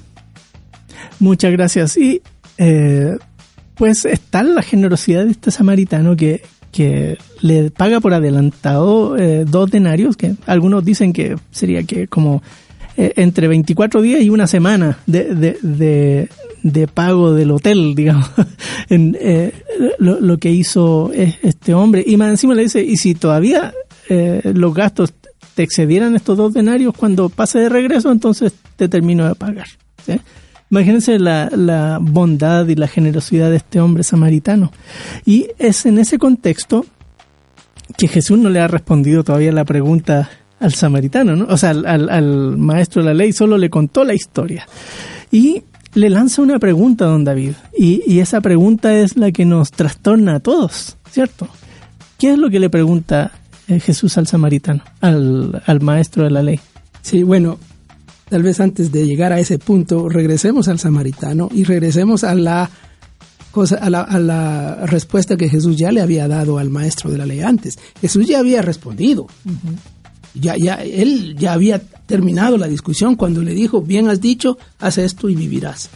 Muchas 1.21 1.53
gracias. 1.53 1.97
Y 1.97 2.23
eh, 2.59 3.17
pues 3.75 4.05
está 4.05 4.43
la 4.43 4.63
generosidad 4.63 5.25
de 5.25 5.33
este 5.33 5.51
samaritano 5.51 6.17
que, 6.17 6.43
que 6.73 7.19
le 7.41 7.71
paga 7.71 8.01
por 8.01 8.15
adelantado 8.15 9.17
eh, 9.17 9.45
dos 9.45 9.71
denarios, 9.71 10.17
que 10.17 10.35
algunos 10.47 10.85
dicen 10.85 11.13
que 11.13 11.37
sería 11.51 11.83
que 11.83 12.09
como 12.09 12.43
eh, 12.97 13.13
entre 13.17 13.49
24 13.49 14.03
días 14.03 14.23
y 14.23 14.31
una 14.31 14.47
semana 14.47 14.99
de, 15.07 16.29
de 16.65 16.89
pago 16.89 17.33
del 17.35 17.53
hotel, 17.53 17.95
digamos, 17.95 18.29
en, 18.89 19.17
eh, 19.21 19.53
lo, 20.01 20.19
lo 20.21 20.39
que 20.39 20.51
hizo 20.51 21.13
es- 21.13 21.37
este 21.43 21.75
hombre. 21.75 22.03
Y 22.05 22.17
más 22.17 22.31
encima 22.31 22.55
le 22.55 22.63
dice, 22.63 22.83
y 22.83 22.97
si 22.97 23.15
todavía 23.15 23.73
eh, 24.09 24.41
los 24.55 24.75
gastos 24.75 25.13
te 25.55 25.63
excedieran 25.63 26.17
estos 26.17 26.37
dos 26.37 26.53
denarios 26.55 26.95
cuando 26.97 27.29
pase 27.29 27.61
de 27.61 27.69
regreso, 27.69 28.11
entonces 28.11 28.53
te 28.77 28.89
termino 28.89 29.29
de 29.29 29.35
pagar. 29.37 29.67
Imagínense 30.71 31.19
la, 31.21 31.51
la 31.55 31.99
bondad 32.01 32.67
y 32.67 32.75
la 32.75 32.89
generosidad 32.89 33.51
de 33.51 33.57
este 33.59 33.81
hombre 33.81 34.03
samaritano. 34.03 34.73
Y 35.25 35.47
es 35.59 35.87
en 35.87 35.99
ese 35.99 36.19
contexto 36.19 36.85
que 37.97 38.09
Jesús 38.09 38.39
no 38.39 38.49
le 38.51 38.59
ha 38.61 38.67
respondido 38.67 39.23
todavía 39.23 39.53
la 39.53 39.65
pregunta 39.65 40.31
al 40.59 40.73
samaritano, 40.75 41.37
¿no? 41.37 41.45
O 41.49 41.57
sea, 41.59 41.71
al, 41.71 41.85
al- 41.87 42.09
al 42.11 42.57
maestro 42.57 43.03
de 43.03 43.09
la 43.09 43.15
ley 43.15 43.33
solo 43.33 43.59
le 43.59 43.71
contó 43.71 44.03
la 44.05 44.15
historia. 44.15 44.67
Y 45.31 45.63
le 45.95 46.11
lanza 46.11 46.43
una 46.43 46.59
pregunta 46.59 47.05
a 47.05 47.09
don 47.09 47.25
David. 47.25 47.53
Y, 47.77 48.03
y 48.07 48.21
esa 48.21 48.41
pregunta 48.41 48.95
es 48.95 49.17
la 49.17 49.33
que 49.33 49.45
nos 49.45 49.71
trastorna 49.71 50.37
a 50.37 50.41
todos, 50.41 50.97
¿cierto? 51.11 51.49
¿Qué 52.19 52.33
es 52.33 52.39
lo 52.39 52.51
que 52.51 52.61
le 52.61 52.71
pregunta 52.71 53.33
eh, 53.69 53.81
Jesús 53.81 54.19
al 54.19 54.27
samaritano, 54.27 54.83
al, 55.01 55.63
al 55.67 55.81
maestro 55.81 56.25
de 56.25 56.31
la 56.31 56.43
ley? 56.43 56.61
Sí, 57.03 57.23
bueno, 57.23 57.59
tal 58.29 58.43
vez 58.43 58.61
antes 58.61 58.91
de 58.93 59.07
llegar 59.07 59.33
a 59.33 59.41
ese 59.41 59.59
punto, 59.59 60.09
regresemos 60.09 60.69
al 60.69 60.79
samaritano 60.79 61.49
y 61.53 61.65
regresemos 61.65 62.25
a 62.25 62.35
la 62.35 62.71
cosa, 63.51 63.77
a 63.77 63.91
la, 63.91 64.01
a 64.01 64.19
la 64.19 64.87
respuesta 64.87 65.37
que 65.37 65.49
Jesús 65.49 65.77
ya 65.77 65.93
le 65.93 66.01
había 66.01 66.27
dado 66.27 66.59
al 66.59 66.71
maestro 66.71 67.11
de 67.11 67.19
la 67.19 67.27
ley 67.27 67.41
antes. 67.41 67.79
Jesús 68.01 68.27
ya 68.27 68.41
había 68.41 68.63
respondido. 68.63 69.27
Ya, 70.35 70.57
ya, 70.57 70.75
él 70.83 71.37
ya 71.39 71.53
había 71.53 71.79
terminado 72.07 72.59
la 72.59 72.67
discusión 72.67 73.15
cuando 73.15 73.41
le 73.43 73.55
dijo, 73.55 73.81
bien 73.81 74.09
has 74.09 74.21
dicho, 74.21 74.59
haz 74.81 74.99
esto 74.99 75.29
y 75.29 75.35
vivirás. 75.37 75.91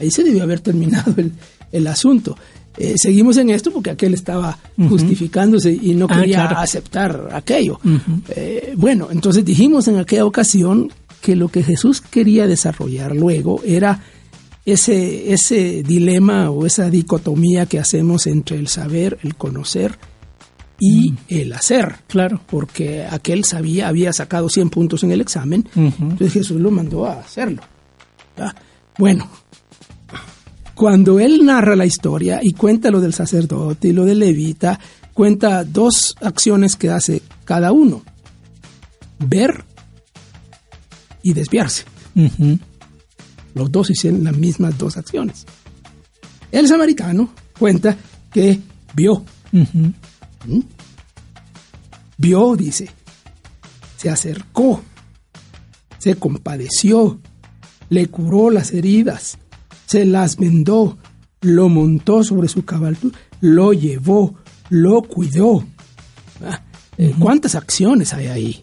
Ahí 0.00 0.10
se 0.10 0.24
debió 0.24 0.42
haber 0.42 0.60
terminado 0.60 1.12
el, 1.18 1.32
el 1.70 1.86
asunto. 1.86 2.36
Eh, 2.78 2.94
seguimos 2.96 3.36
en 3.36 3.50
esto 3.50 3.70
porque 3.70 3.90
aquel 3.90 4.14
estaba 4.14 4.58
justificándose 4.88 5.70
y 5.72 5.92
no 5.94 6.06
Ah, 6.08 6.20
quería 6.20 6.36
claro. 6.48 6.58
aceptar 6.58 7.28
aquello. 7.32 7.78
Eh, 8.30 8.72
bueno, 8.76 9.08
entonces 9.10 9.44
dijimos 9.44 9.88
en 9.88 9.98
aquella 9.98 10.24
ocasión 10.24 10.90
que 11.20 11.36
lo 11.36 11.48
que 11.48 11.62
Jesús 11.62 12.00
quería 12.00 12.46
desarrollar 12.46 13.14
luego 13.14 13.60
era 13.64 14.00
ese, 14.64 15.32
ese 15.34 15.82
dilema 15.82 16.50
o 16.50 16.64
esa 16.64 16.88
dicotomía 16.88 17.66
que 17.66 17.78
hacemos 17.78 18.26
entre 18.26 18.56
el 18.56 18.68
saber, 18.68 19.18
el 19.22 19.34
conocer 19.34 19.98
y 20.84 21.14
el 21.28 21.52
hacer. 21.52 22.00
Claro. 22.08 22.40
Porque 22.44 23.04
aquel 23.04 23.44
sabía, 23.44 23.86
había 23.86 24.12
sacado 24.12 24.48
100 24.48 24.68
puntos 24.68 25.04
en 25.04 25.12
el 25.12 25.20
examen, 25.20 25.68
entonces 25.76 26.32
Jesús 26.32 26.60
lo 26.60 26.72
mandó 26.72 27.06
a 27.06 27.20
hacerlo. 27.20 27.62
Bueno, 28.98 29.28
cuando 30.74 31.20
él 31.20 31.44
narra 31.44 31.76
la 31.76 31.86
historia 31.86 32.40
y 32.42 32.54
cuenta 32.54 32.90
lo 32.90 33.00
del 33.00 33.14
sacerdote 33.14 33.88
y 33.88 33.92
lo 33.92 34.04
del 34.04 34.18
levita, 34.18 34.80
cuenta 35.14 35.62
dos 35.62 36.16
acciones 36.20 36.74
que 36.74 36.90
hace 36.90 37.22
cada 37.44 37.70
uno. 37.70 38.02
Ver 39.20 39.64
y 41.22 41.32
desviarse. 41.32 41.84
Los 43.54 43.70
dos 43.70 43.88
hicieron 43.90 44.24
las 44.24 44.36
mismas 44.36 44.76
dos 44.76 44.96
acciones. 44.96 45.46
El 46.50 46.66
samaritano 46.66 47.32
cuenta 47.56 47.96
que 48.32 48.58
vio, 48.94 49.24
Ujú. 50.46 50.64
vio, 52.18 52.56
dice, 52.56 52.90
se 53.96 54.10
acercó, 54.10 54.82
se 55.98 56.16
compadeció, 56.16 57.20
le 57.88 58.06
curó 58.08 58.50
las 58.50 58.72
heridas, 58.72 59.38
se 59.86 60.04
las 60.04 60.36
vendó, 60.36 60.98
lo 61.40 61.68
montó 61.68 62.24
sobre 62.24 62.48
su 62.48 62.64
caballo, 62.64 63.10
lo 63.40 63.72
llevó, 63.72 64.34
lo 64.70 65.02
cuidó. 65.02 65.64
Ah, 66.44 66.62
eh, 66.96 67.14
¿Cuántas 67.18 67.54
acciones 67.54 68.14
hay 68.14 68.26
ahí? 68.26 68.60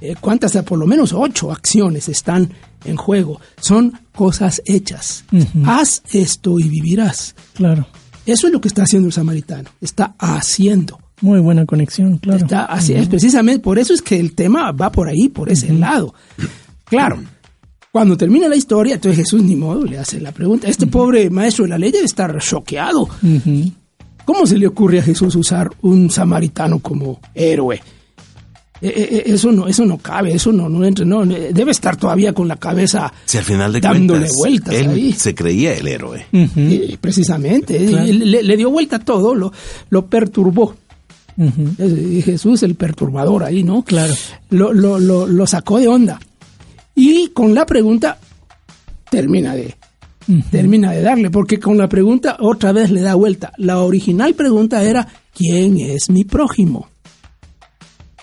Eh, 0.00 0.16
¿Cuántas? 0.20 0.56
Por 0.64 0.78
lo 0.78 0.86
menos 0.86 1.12
ocho 1.12 1.52
acciones 1.52 2.08
están 2.08 2.52
en 2.84 2.96
juego. 2.96 3.40
Son 3.60 4.00
cosas 4.14 4.62
hechas. 4.64 5.24
Haz 5.64 6.02
esto 6.12 6.58
y 6.58 6.68
vivirás. 6.68 7.34
Claro. 7.54 7.86
Eso 8.26 8.46
es 8.46 8.52
lo 8.52 8.60
que 8.60 8.68
está 8.68 8.82
haciendo 8.82 9.08
el 9.08 9.12
samaritano. 9.12 9.70
Está 9.80 10.14
haciendo. 10.18 10.98
Muy 11.20 11.40
buena 11.40 11.66
conexión, 11.66 12.18
claro. 12.18 12.44
Está 12.44 12.68
haci- 12.68 12.96
es 12.96 13.08
precisamente 13.08 13.60
por 13.60 13.78
eso 13.78 13.94
es 13.94 14.02
que 14.02 14.18
el 14.18 14.34
tema 14.34 14.72
va 14.72 14.90
por 14.90 15.08
ahí, 15.08 15.28
por 15.28 15.50
ese 15.50 15.72
lado. 15.72 16.14
Claro. 16.84 17.22
Cuando 17.92 18.16
termina 18.16 18.48
la 18.48 18.56
historia, 18.56 18.94
entonces 18.94 19.18
Jesús 19.24 19.42
ni 19.42 19.54
modo 19.54 19.84
le 19.84 19.98
hace 19.98 20.20
la 20.20 20.32
pregunta. 20.32 20.66
Este 20.68 20.86
pobre 20.86 21.28
maestro 21.30 21.64
de 21.64 21.68
la 21.70 21.78
ley 21.78 21.90
debe 21.92 22.06
estar 22.06 22.36
choqueado. 22.40 23.08
¿Cómo 24.24 24.46
se 24.46 24.56
le 24.58 24.66
ocurre 24.66 25.00
a 25.00 25.02
Jesús 25.02 25.34
usar 25.36 25.70
un 25.82 26.10
samaritano 26.10 26.78
como 26.78 27.20
héroe? 27.34 27.80
Eh, 28.82 28.88
eh, 28.88 29.08
eh, 29.10 29.22
Eso 29.26 29.52
no, 29.52 29.68
eso 29.68 29.86
no 29.86 29.96
cabe, 29.98 30.32
eso 30.34 30.50
no, 30.52 30.68
no 30.68 30.84
entra, 30.84 31.04
no, 31.04 31.24
debe 31.24 31.70
estar 31.70 31.96
todavía 31.96 32.32
con 32.32 32.48
la 32.48 32.56
cabeza 32.56 33.12
Si 33.24 33.38
al 33.38 33.44
final 33.44 33.72
de 33.72 33.80
dándole 33.80 34.26
cuentas, 34.28 34.36
vueltas 34.36 34.74
él 34.74 34.90
ahí. 34.90 35.12
se 35.12 35.34
creía 35.34 35.74
el 35.74 35.86
héroe. 35.86 36.26
Precisamente, 37.00 37.86
Claro. 37.86 38.06
le, 38.06 38.42
le 38.42 38.56
dio 38.56 38.70
vuelta 38.70 38.96
a 38.96 38.98
todo, 38.98 39.34
lo, 39.34 39.52
lo 39.90 40.06
perturbó. 40.06 40.74
Ujú. 41.36 41.68
Eh, 41.78 42.22
Jesús, 42.24 42.62
el 42.62 42.74
perturbador 42.74 43.44
ahí, 43.44 43.62
¿no? 43.62 43.82
Claro. 43.84 44.12
Lo, 44.50 44.72
lo, 44.72 44.98
lo, 44.98 45.26
lo 45.26 45.46
sacó 45.46 45.78
de 45.78 45.88
onda. 45.88 46.20
Y 46.94 47.28
con 47.28 47.54
la 47.54 47.64
pregunta 47.64 48.18
termina 49.10 49.54
de, 49.54 49.74
termina 50.50 50.92
de 50.92 51.02
darle, 51.02 51.30
porque 51.30 51.58
con 51.58 51.78
la 51.78 51.88
pregunta 51.88 52.36
otra 52.40 52.72
vez 52.72 52.90
le 52.90 53.00
da 53.00 53.14
vuelta. 53.14 53.52
La 53.56 53.78
original 53.78 54.34
pregunta 54.34 54.82
era, 54.82 55.06
¿quién 55.34 55.78
es 55.78 56.10
mi 56.10 56.24
prójimo? 56.24 56.88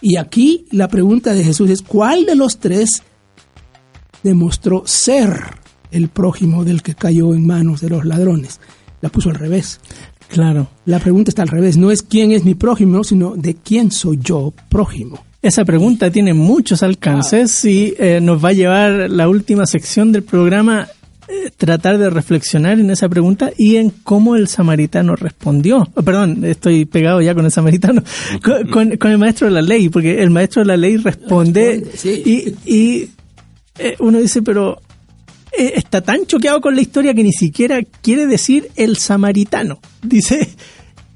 Y 0.01 0.17
aquí 0.17 0.65
la 0.71 0.87
pregunta 0.87 1.33
de 1.33 1.43
Jesús 1.43 1.69
es, 1.69 1.81
¿cuál 1.81 2.25
de 2.25 2.35
los 2.35 2.59
tres 2.59 3.03
demostró 4.23 4.83
ser 4.85 5.39
el 5.91 6.09
prójimo 6.09 6.63
del 6.63 6.81
que 6.81 6.95
cayó 6.95 7.33
en 7.33 7.45
manos 7.45 7.81
de 7.81 7.89
los 7.89 8.05
ladrones? 8.05 8.59
La 9.01 9.09
puso 9.09 9.29
al 9.29 9.35
revés. 9.35 9.79
Claro. 10.29 10.67
La 10.85 10.99
pregunta 10.99 11.31
está 11.31 11.41
al 11.41 11.47
revés, 11.47 11.77
no 11.77 11.91
es 11.91 12.03
quién 12.03 12.31
es 12.31 12.45
mi 12.45 12.55
prójimo, 12.55 13.03
sino 13.03 13.35
de 13.35 13.55
quién 13.55 13.91
soy 13.91 14.19
yo 14.21 14.53
prójimo. 14.69 15.23
Esa 15.41 15.63
pregunta 15.63 16.11
tiene 16.11 16.33
muchos 16.33 16.83
alcances 16.83 17.63
y 17.63 17.93
eh, 17.97 18.19
nos 18.21 18.43
va 18.43 18.49
a 18.49 18.53
llevar 18.53 19.09
la 19.09 19.29
última 19.29 19.65
sección 19.65 20.11
del 20.11 20.23
programa 20.23 20.87
tratar 21.57 21.97
de 21.97 22.09
reflexionar 22.09 22.79
en 22.79 22.89
esa 22.91 23.07
pregunta 23.09 23.51
y 23.57 23.75
en 23.77 23.89
cómo 23.89 24.35
el 24.35 24.47
samaritano 24.47 25.15
respondió. 25.15 25.87
Oh, 25.93 26.01
perdón, 26.01 26.43
estoy 26.45 26.85
pegado 26.85 27.21
ya 27.21 27.33
con 27.35 27.45
el 27.45 27.51
samaritano, 27.51 28.03
con, 28.43 28.67
con- 28.69 28.97
con 28.97 29.11
el 29.11 29.17
maestro 29.17 29.47
de 29.47 29.53
la 29.53 29.61
ley, 29.61 29.89
porque 29.89 30.21
el 30.21 30.29
maestro 30.29 30.61
de 30.61 30.67
la 30.67 30.77
ley 30.77 30.97
responde 30.97 31.79
Responde, 31.81 31.97
sí. 31.97 32.55
y, 32.65 32.73
y, 32.75 33.09
eh, 33.77 33.95
uno 33.99 34.19
dice, 34.19 34.41
pero 34.41 34.81
eh, 35.57 35.73
está 35.75 36.01
tan 36.01 36.25
choqueado 36.25 36.61
con 36.61 36.75
la 36.75 36.81
historia 36.81 37.13
que 37.13 37.23
ni 37.23 37.31
siquiera 37.33 37.79
quiere 38.01 38.25
decir 38.27 38.69
el 38.75 38.97
samaritano. 38.97 39.79
Dice 40.03 40.49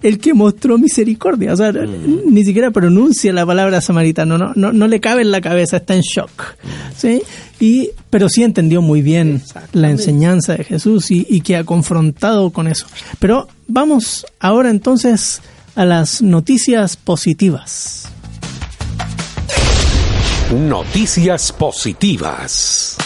el 0.03 0.19
que 0.19 0.33
mostró 0.33 0.77
misericordia. 0.77 1.53
O 1.53 1.57
sea, 1.57 1.71
ni 1.71 2.43
siquiera 2.43 2.71
pronuncia 2.71 3.33
la 3.33 3.45
palabra 3.45 3.81
samaritano. 3.81 4.37
No, 4.37 4.51
no, 4.55 4.71
no 4.71 4.87
le 4.87 4.99
cabe 4.99 5.21
en 5.21 5.31
la 5.31 5.41
cabeza, 5.41 5.77
está 5.77 5.95
en 5.95 6.01
shock. 6.01 6.55
¿sí? 6.95 7.23
Y, 7.59 7.89
pero 8.09 8.29
sí 8.29 8.43
entendió 8.43 8.81
muy 8.81 9.01
bien 9.01 9.41
la 9.71 9.89
enseñanza 9.89 10.55
de 10.55 10.65
Jesús 10.65 11.09
y, 11.09 11.25
y 11.29 11.41
que 11.41 11.55
ha 11.55 11.63
confrontado 11.63 12.51
con 12.51 12.67
eso. 12.67 12.85
Pero 13.19 13.47
vamos 13.67 14.25
ahora 14.39 14.69
entonces 14.69 15.41
a 15.75 15.85
las 15.85 16.21
noticias 16.21 16.97
positivas. 16.97 18.09
Noticias 20.51 21.51
positivas. 21.51 22.97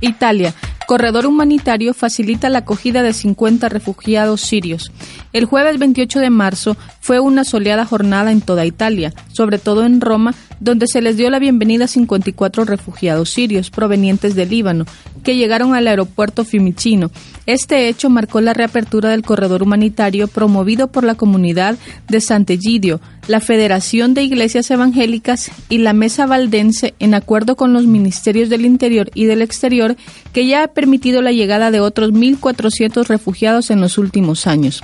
Italia. 0.00 0.54
Corredor 0.86 1.26
humanitario 1.26 1.94
facilita 1.94 2.48
la 2.48 2.58
acogida 2.58 3.02
de 3.02 3.12
50 3.12 3.68
refugiados 3.68 4.40
sirios. 4.40 4.92
El 5.32 5.44
jueves 5.44 5.80
28 5.80 6.20
de 6.20 6.30
marzo 6.30 6.76
fue 7.00 7.18
una 7.18 7.44
soleada 7.44 7.84
jornada 7.84 8.30
en 8.30 8.40
toda 8.40 8.64
Italia, 8.64 9.12
sobre 9.32 9.58
todo 9.58 9.84
en 9.84 10.00
Roma, 10.00 10.34
donde 10.60 10.86
se 10.86 11.02
les 11.02 11.16
dio 11.16 11.28
la 11.28 11.40
bienvenida 11.40 11.86
a 11.86 11.88
54 11.88 12.64
refugiados 12.64 13.30
sirios 13.30 13.70
provenientes 13.70 14.36
de 14.36 14.46
Líbano, 14.46 14.86
que 15.24 15.34
llegaron 15.34 15.74
al 15.74 15.88
aeropuerto 15.88 16.44
Fiumicino. 16.44 17.10
Este 17.46 17.88
hecho 17.88 18.10
marcó 18.10 18.40
la 18.40 18.54
reapertura 18.54 19.10
del 19.10 19.22
corredor 19.22 19.62
humanitario 19.62 20.26
promovido 20.26 20.88
por 20.88 21.04
la 21.04 21.14
comunidad 21.14 21.76
de 22.08 22.20
Sant'Egidio, 22.20 23.00
la 23.28 23.38
Federación 23.38 24.14
de 24.14 24.24
Iglesias 24.24 24.68
Evangélicas 24.72 25.52
y 25.68 25.78
la 25.78 25.92
Mesa 25.92 26.26
Valdense 26.26 26.94
en 26.98 27.14
acuerdo 27.14 27.54
con 27.54 27.72
los 27.72 27.86
ministerios 27.86 28.48
del 28.48 28.66
Interior 28.66 29.10
y 29.14 29.26
del 29.26 29.42
Exterior 29.42 29.96
que 30.32 30.46
ya 30.46 30.64
ha 30.64 30.68
permitido 30.68 31.22
la 31.22 31.30
llegada 31.30 31.70
de 31.70 31.80
otros 31.80 32.12
1.400 32.12 33.06
refugiados 33.06 33.70
en 33.70 33.80
los 33.80 33.96
últimos 33.96 34.48
años. 34.48 34.82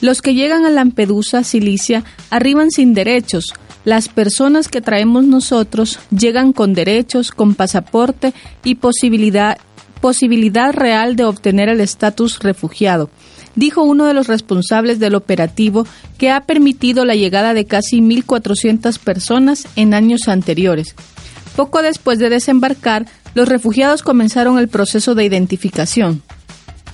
Los 0.00 0.22
que 0.22 0.34
llegan 0.34 0.64
a 0.64 0.70
Lampedusa, 0.70 1.42
Cilicia, 1.42 2.04
arriban 2.30 2.70
sin 2.70 2.94
derechos. 2.94 3.54
Las 3.84 4.08
personas 4.08 4.68
que 4.68 4.80
traemos 4.80 5.24
nosotros 5.24 5.98
llegan 6.16 6.52
con 6.52 6.74
derechos, 6.74 7.32
con 7.32 7.54
pasaporte 7.54 8.32
y 8.62 8.76
posibilidad, 8.76 9.58
posibilidad 10.00 10.72
real 10.72 11.16
de 11.16 11.24
obtener 11.24 11.68
el 11.68 11.80
estatus 11.80 12.38
refugiado 12.40 13.10
dijo 13.58 13.82
uno 13.82 14.06
de 14.06 14.14
los 14.14 14.28
responsables 14.28 15.00
del 15.00 15.16
operativo 15.16 15.86
que 16.16 16.30
ha 16.30 16.42
permitido 16.42 17.04
la 17.04 17.16
llegada 17.16 17.54
de 17.54 17.64
casi 17.64 18.00
1.400 18.00 18.98
personas 19.00 19.66
en 19.74 19.94
años 19.94 20.28
anteriores. 20.28 20.94
Poco 21.56 21.82
después 21.82 22.20
de 22.20 22.30
desembarcar, 22.30 23.06
los 23.34 23.48
refugiados 23.48 24.02
comenzaron 24.02 24.58
el 24.58 24.68
proceso 24.68 25.16
de 25.16 25.24
identificación. 25.24 26.22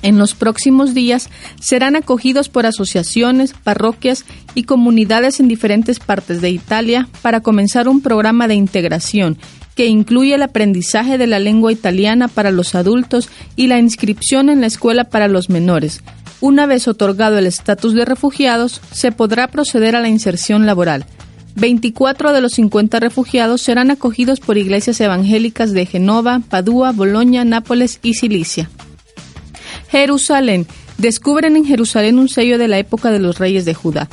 En 0.00 0.18
los 0.18 0.34
próximos 0.34 0.94
días 0.94 1.28
serán 1.60 1.96
acogidos 1.96 2.48
por 2.48 2.66
asociaciones, 2.66 3.54
parroquias 3.62 4.24
y 4.54 4.64
comunidades 4.64 5.40
en 5.40 5.48
diferentes 5.48 5.98
partes 5.98 6.40
de 6.40 6.50
Italia 6.50 7.08
para 7.22 7.40
comenzar 7.40 7.88
un 7.88 8.00
programa 8.00 8.48
de 8.48 8.54
integración 8.54 9.38
que 9.74 9.86
incluye 9.86 10.34
el 10.34 10.42
aprendizaje 10.42 11.18
de 11.18 11.26
la 11.26 11.38
lengua 11.38 11.72
italiana 11.72 12.28
para 12.28 12.50
los 12.50 12.74
adultos 12.74 13.28
y 13.56 13.66
la 13.66 13.78
inscripción 13.78 14.50
en 14.50 14.60
la 14.60 14.66
escuela 14.66 15.04
para 15.04 15.28
los 15.28 15.50
menores. 15.50 16.02
Una 16.40 16.66
vez 16.66 16.88
otorgado 16.88 17.38
el 17.38 17.46
estatus 17.46 17.94
de 17.94 18.04
refugiados, 18.04 18.80
se 18.92 19.12
podrá 19.12 19.48
proceder 19.48 19.96
a 19.96 20.00
la 20.00 20.08
inserción 20.08 20.66
laboral. 20.66 21.06
24 21.56 22.32
de 22.32 22.40
los 22.40 22.52
50 22.52 23.00
refugiados 23.00 23.62
serán 23.62 23.90
acogidos 23.90 24.40
por 24.40 24.58
iglesias 24.58 25.00
evangélicas 25.00 25.72
de 25.72 25.86
Genova, 25.86 26.40
Padua, 26.48 26.92
Bolonia, 26.92 27.44
Nápoles 27.44 28.00
y 28.02 28.14
Cilicia. 28.14 28.68
Jerusalén. 29.90 30.66
Descubren 30.98 31.56
en 31.56 31.64
Jerusalén 31.64 32.18
un 32.18 32.28
sello 32.28 32.58
de 32.58 32.68
la 32.68 32.78
época 32.78 33.10
de 33.10 33.18
los 33.18 33.38
reyes 33.38 33.64
de 33.64 33.74
Judá. 33.74 34.08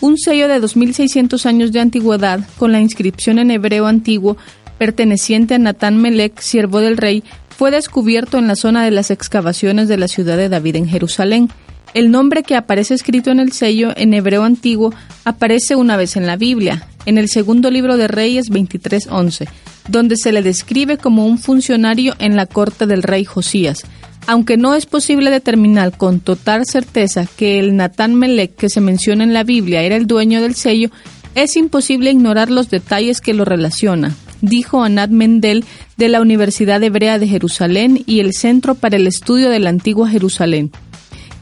Un 0.00 0.18
sello 0.18 0.48
de 0.48 0.60
2600 0.60 1.46
años 1.46 1.72
de 1.72 1.80
antigüedad 1.80 2.40
con 2.58 2.72
la 2.72 2.80
inscripción 2.80 3.38
en 3.38 3.50
hebreo 3.50 3.86
antiguo 3.86 4.36
perteneciente 4.78 5.54
a 5.54 5.58
Natán 5.58 6.00
Melech, 6.00 6.38
siervo 6.40 6.80
del 6.80 6.96
rey, 6.96 7.22
fue 7.56 7.70
descubierto 7.70 8.38
en 8.38 8.46
la 8.46 8.56
zona 8.56 8.84
de 8.84 8.90
las 8.90 9.10
excavaciones 9.10 9.88
de 9.88 9.96
la 9.96 10.08
ciudad 10.08 10.36
de 10.36 10.48
David 10.48 10.76
en 10.76 10.88
Jerusalén. 10.88 11.48
El 11.94 12.10
nombre 12.10 12.42
que 12.42 12.56
aparece 12.56 12.92
escrito 12.92 13.30
en 13.30 13.40
el 13.40 13.52
sello 13.52 13.92
en 13.96 14.12
hebreo 14.12 14.44
antiguo 14.44 14.92
aparece 15.24 15.76
una 15.76 15.96
vez 15.96 16.16
en 16.16 16.26
la 16.26 16.36
Biblia, 16.36 16.86
en 17.06 17.16
el 17.16 17.28
segundo 17.28 17.70
libro 17.70 17.96
de 17.96 18.08
Reyes 18.08 18.50
23:11, 18.50 19.48
donde 19.88 20.16
se 20.16 20.32
le 20.32 20.42
describe 20.42 20.98
como 20.98 21.24
un 21.24 21.38
funcionario 21.38 22.14
en 22.18 22.36
la 22.36 22.44
corte 22.44 22.86
del 22.86 23.02
rey 23.02 23.24
Josías. 23.24 23.84
Aunque 24.26 24.56
no 24.56 24.74
es 24.74 24.84
posible 24.84 25.30
determinar 25.30 25.96
con 25.96 26.20
total 26.20 26.66
certeza 26.66 27.26
que 27.36 27.60
el 27.60 27.76
Natán 27.76 28.14
Melech 28.14 28.56
que 28.56 28.68
se 28.68 28.80
menciona 28.80 29.24
en 29.24 29.32
la 29.32 29.44
Biblia 29.44 29.82
era 29.82 29.96
el 29.96 30.06
dueño 30.06 30.42
del 30.42 30.56
sello, 30.56 30.90
es 31.36 31.56
imposible 31.56 32.10
ignorar 32.10 32.50
los 32.50 32.68
detalles 32.68 33.20
que 33.20 33.34
lo 33.34 33.44
relacionan, 33.44 34.14
dijo 34.40 34.82
Anat 34.82 35.10
Mendel 35.10 35.64
de 35.96 36.08
la 36.08 36.20
Universidad 36.20 36.82
Hebrea 36.82 37.18
de 37.18 37.28
Jerusalén 37.28 38.02
y 38.06 38.20
el 38.20 38.32
Centro 38.32 38.74
para 38.74 38.96
el 38.96 39.06
Estudio 39.06 39.50
de 39.50 39.60
la 39.60 39.70
Antigua 39.70 40.08
Jerusalén. 40.08 40.70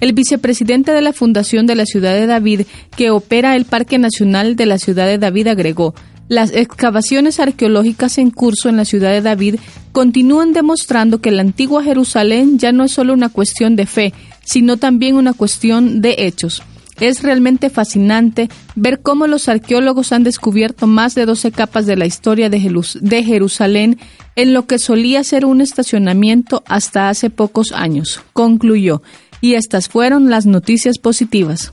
El 0.01 0.13
vicepresidente 0.13 0.93
de 0.93 1.01
la 1.01 1.13
Fundación 1.13 1.67
de 1.67 1.77
la 1.77 1.87
Ciudad 1.87 2.15
de 2.15 2.27
David, 2.27 2.63
que 2.97 3.11
opera 3.11 3.57
el 3.57 3.65
Parque 3.65 3.99
Nacional 3.99 4.57
de 4.57 4.67
la 4.67 4.79
Ciudad 4.79 5.07
de 5.07 5.19
David, 5.19 5.49
agregó, 5.49 5.95
las 6.29 6.53
excavaciones 6.53 7.39
arqueológicas 7.39 8.17
en 8.19 8.31
curso 8.31 8.71
en 8.71 8.79
la 8.79 8.87
ciudad 8.87 9.13
de 9.13 9.21
David 9.21 9.57
continúan 9.93 10.55
demostrando 10.55 11.21
que 11.21 11.31
la 11.31 11.43
antigua 11.43 11.83
Jerusalén 11.83 12.59
ya 12.59 12.73
no 12.73 12.85
es 12.85 12.93
solo 12.93 13.13
una 13.13 13.29
cuestión 13.29 13.77
de 13.77 13.87
fe, 13.87 14.15
sino 14.43 14.79
también 14.79 15.17
una 15.17 15.35
cuestión 15.35 16.01
de 16.01 16.15
hechos. 16.19 16.63
Es 17.01 17.23
realmente 17.23 17.71
fascinante 17.71 18.49
ver 18.77 19.01
cómo 19.03 19.27
los 19.27 19.49
arqueólogos 19.49 20.13
han 20.13 20.25
descubierto 20.25 20.87
más 20.87 21.15
de 21.15 21.27
12 21.27 21.53
capas 21.53 21.87
de 21.87 21.97
la 21.97 22.07
historia 22.07 22.51
de, 22.51 22.61
Jerusalén 23.25 23.99
en 24.37 24.55
lo 24.55 24.67
que 24.67 24.79
solía 24.79 25.25
ser 25.25 25.45
un 25.45 25.61
estacionamiento 25.61 26.63
hasta 26.67 27.09
hace 27.09 27.31
pocos 27.31 27.73
años, 27.73 28.23
concluyó 28.33 29.03
y 29.41 29.55
estas 29.55 29.89
fueron 29.89 30.31
las 30.31 30.47
noticias 30.47 30.99
positivas. 30.99 31.73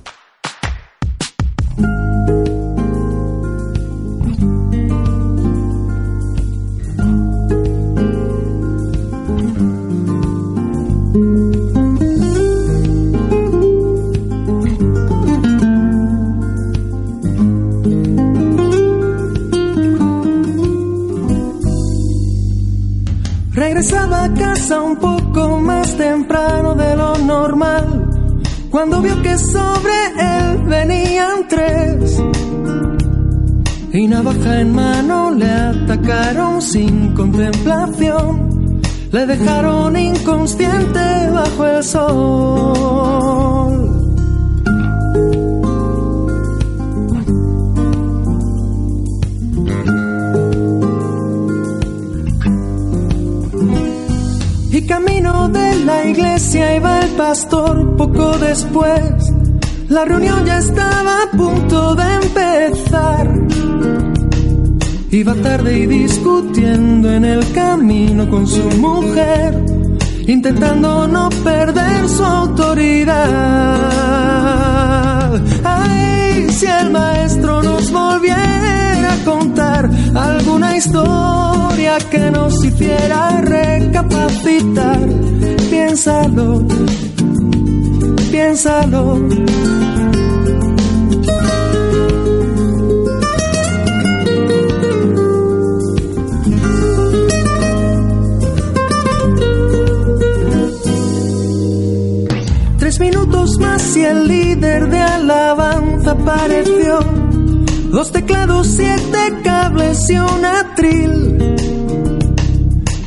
Regresaba 23.74 24.26
a 24.26 24.34
casa 24.34 24.82
un 24.82 24.98
poco 24.98 25.58
más 25.62 25.96
temprano 25.96 26.76
de 26.76 26.94
lo 26.94 27.18
normal, 27.20 28.06
cuando 28.70 29.02
vio 29.02 29.22
que 29.22 29.38
sobre 29.38 29.94
él 30.20 30.58
venían 30.66 31.48
tres. 31.48 32.22
Y 33.94 34.08
navaja 34.10 34.60
en 34.60 34.76
mano 34.76 35.32
le 35.32 35.50
atacaron 35.50 36.62
sin 36.62 37.14
contemplación, 37.14 38.82
le 39.10 39.26
dejaron 39.26 39.96
inconsciente 39.96 41.30
bajo 41.32 41.66
el 41.66 41.82
sol. 41.82 43.32
Camino 54.86 55.50
de 55.50 55.76
la 55.86 56.06
iglesia 56.06 56.76
iba 56.76 57.00
el 57.02 57.10
pastor 57.12 57.96
poco 57.96 58.38
después. 58.38 59.34
La 59.90 60.06
reunión 60.06 60.46
ya 60.46 60.60
estaba 60.60 61.24
a 61.24 61.32
punto 61.38 61.96
de 61.96 62.14
empezar. 62.24 63.28
Iba 65.12 65.34
tarde 65.36 65.80
y 65.80 65.88
discutiendo 65.88 67.12
en 67.12 67.26
el 67.26 67.52
camino 67.52 68.30
con 68.30 68.48
su 68.48 68.64
mujer, 68.78 69.62
intentando 70.26 71.08
no 71.08 71.30
perder 71.44 72.08
su 72.08 72.24
autoridad. 72.24 73.18
Ay, 75.66 76.50
si 76.50 76.66
el 76.66 76.92
maestro 76.92 77.62
nos 77.62 77.92
volviera 77.92 79.14
a 79.14 79.26
contar 79.26 79.90
alguna 80.16 80.78
que 81.82 82.32
nos 82.32 82.64
hiciera 82.64 83.42
recapacitar. 83.42 85.00
Piénsalo, 85.70 86.62
piénsalo. 88.32 89.20
Tres 102.78 103.00
minutos 103.00 103.58
más 103.60 103.98
y 103.98 104.04
el 104.04 104.28
líder 104.28 104.88
de 104.88 105.00
alabanza 105.00 106.12
apareció 106.12 107.00
Dos 107.92 108.12
teclados, 108.14 108.68
siete 108.68 109.42
cables 109.44 110.10
y 110.10 110.18
un 110.18 110.46
atril. 110.46 111.51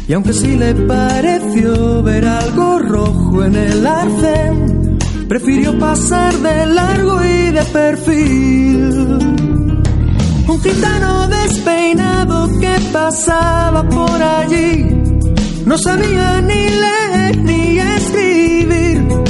Y 0.06 0.12
aunque 0.12 0.32
sí 0.32 0.56
le 0.56 0.74
pareció 0.74 2.02
ver 2.02 2.24
algo 2.26 2.78
rojo 2.78 3.44
en 3.44 3.54
el 3.56 3.86
arcén, 3.86 4.98
prefirió 5.28 5.78
pasar 5.78 6.34
de 6.34 6.66
largo 6.66 7.24
y 7.24 7.50
de 7.50 7.64
perfil. 7.64 9.18
Un 10.46 10.60
gitano 10.60 11.28
despeinado 11.28 12.48
que 12.60 12.74
pasaba 12.92 13.88
por 13.88 14.22
allí, 14.22 14.84
no 15.64 15.78
sabía 15.78 16.40
ni 16.42 16.68
leer 16.68 17.36
ni 17.38 17.78
escribir 17.78 19.24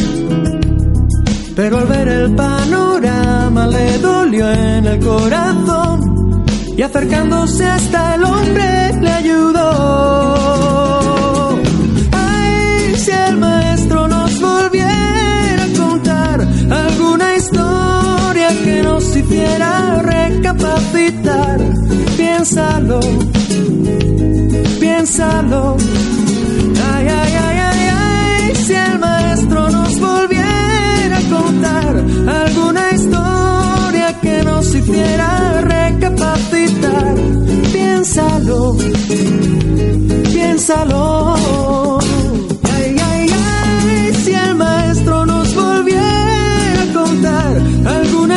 pero 1.54 1.78
al 1.78 1.86
ver 1.86 2.08
el 2.08 2.34
panorama 2.34 3.66
le 3.68 3.98
dolió 3.98 4.50
en 4.50 4.86
el 4.86 4.98
corazón 4.98 6.44
y 6.76 6.82
acercándose 6.82 7.64
hasta 7.64 8.16
el 8.16 8.24
hombre 8.24 8.92
le 9.00 9.10
ayudó. 9.10 10.63
Recapacitar, 20.02 21.58
piénsalo, 22.16 23.00
piénsalo. 24.80 25.76
Ay, 26.92 27.06
ay, 27.08 27.32
ay, 27.46 27.58
ay, 27.68 27.88
ay, 27.92 28.54
si 28.54 28.74
el 28.74 28.98
maestro 28.98 29.70
nos 29.70 30.00
volviera 30.00 31.18
alguna 32.26 32.90
historia 32.92 34.20
que 34.20 34.42
nos 34.44 34.74
hiciera 34.74 35.60
recapacitar. 35.62 37.14
Piénsalo, 37.72 38.76
piénsalo. 40.32 41.34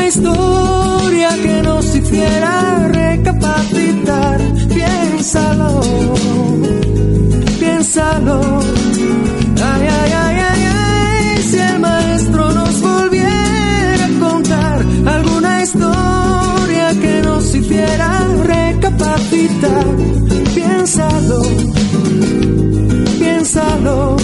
historia 0.07 1.29
que 1.43 1.61
nos 1.63 1.95
hiciera 1.95 2.87
recapacitar. 2.87 4.39
Piénsalo, 4.73 5.81
piénsalo. 7.59 8.39
Ay, 9.69 9.87
ay, 9.99 10.11
ay, 10.23 10.37
ay, 10.49 10.63
ay, 10.75 11.43
si 11.43 11.57
el 11.57 11.79
maestro 11.79 12.53
nos 12.53 12.81
volviera 12.81 14.05
a 14.05 14.19
contar 14.19 14.85
alguna 15.05 15.63
historia 15.63 16.87
que 17.01 17.21
nos 17.23 17.55
hiciera 17.55 18.09
recapacitar. 18.43 19.85
Piénsalo, 20.55 21.41
piénsalo. 23.19 24.17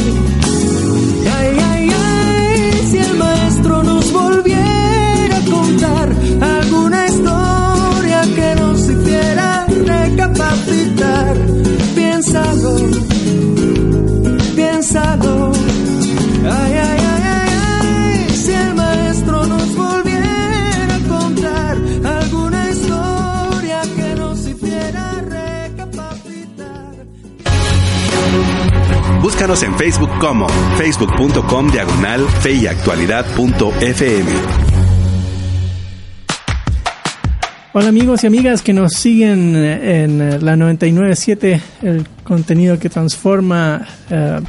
Búscanos 29.23 29.63
en 29.63 29.73
Facebook 29.75 30.09
como 30.19 30.49
facebook.com 30.77 31.71
diagonal 31.71 32.27
fe 32.41 32.55
y 32.55 32.67
actualidad 32.67 33.25
punto 33.37 33.71
fm. 33.79 34.29
Hola 37.71 37.87
amigos 37.87 38.25
y 38.25 38.27
amigas 38.27 38.61
que 38.61 38.73
nos 38.73 38.91
siguen 38.91 39.55
en 39.55 40.43
la 40.43 40.57
997, 40.57 41.61
el 41.83 42.05
contenido 42.25 42.77
que 42.77 42.89
transforma 42.89 43.87
eh, 44.09 44.41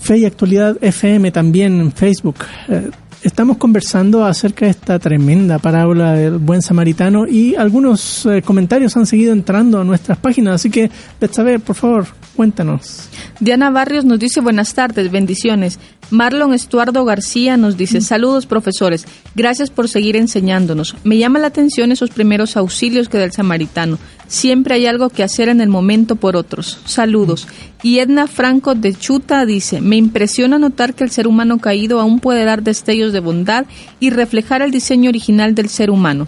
Fe 0.00 0.18
y 0.18 0.24
Actualidad 0.24 0.76
FM 0.80 1.30
también 1.30 1.80
en 1.80 1.92
Facebook. 1.92 2.38
Eh, 2.68 2.90
estamos 3.24 3.56
conversando 3.56 4.24
acerca 4.24 4.66
de 4.66 4.72
esta 4.72 4.98
tremenda 4.98 5.58
parábola 5.58 6.12
del 6.12 6.36
buen 6.36 6.60
samaritano 6.60 7.26
y 7.26 7.54
algunos 7.56 8.26
eh, 8.26 8.42
comentarios 8.42 8.96
han 8.96 9.06
seguido 9.06 9.32
entrando 9.32 9.80
a 9.80 9.84
nuestras 9.84 10.18
páginas, 10.18 10.56
así 10.56 10.70
que 10.70 10.90
Betsabe, 11.18 11.58
por 11.58 11.74
favor, 11.74 12.06
cuéntanos. 12.36 13.08
Diana 13.40 13.70
Barrios 13.70 14.04
nos 14.04 14.18
dice 14.18 14.40
buenas 14.40 14.74
tardes, 14.74 15.10
bendiciones. 15.10 15.78
Marlon 16.10 16.52
Estuardo 16.52 17.04
García 17.06 17.56
nos 17.56 17.78
dice 17.78 18.02
saludos 18.02 18.44
profesores, 18.44 19.06
gracias 19.34 19.70
por 19.70 19.88
seguir 19.88 20.16
enseñándonos. 20.16 20.94
Me 21.02 21.16
llama 21.16 21.38
la 21.38 21.46
atención 21.46 21.92
esos 21.92 22.10
primeros 22.10 22.58
auxilios 22.58 23.08
que 23.08 23.16
da 23.16 23.24
el 23.24 23.32
samaritano. 23.32 23.98
Siempre 24.26 24.74
hay 24.74 24.86
algo 24.86 25.08
que 25.08 25.22
hacer 25.22 25.48
en 25.48 25.60
el 25.60 25.68
momento 25.68 26.16
por 26.16 26.36
otros. 26.36 26.78
Saludos. 26.84 27.46
Y 27.84 27.98
Edna 27.98 28.26
Franco 28.26 28.74
de 28.74 28.94
Chuta 28.94 29.44
dice, 29.44 29.82
me 29.82 29.96
impresiona 29.96 30.58
notar 30.58 30.94
que 30.94 31.04
el 31.04 31.10
ser 31.10 31.28
humano 31.28 31.58
caído 31.58 32.00
aún 32.00 32.18
puede 32.18 32.46
dar 32.46 32.62
destellos 32.62 33.12
de 33.12 33.20
bondad 33.20 33.66
y 34.00 34.08
reflejar 34.08 34.62
el 34.62 34.70
diseño 34.70 35.10
original 35.10 35.54
del 35.54 35.68
ser 35.68 35.90
humano. 35.90 36.26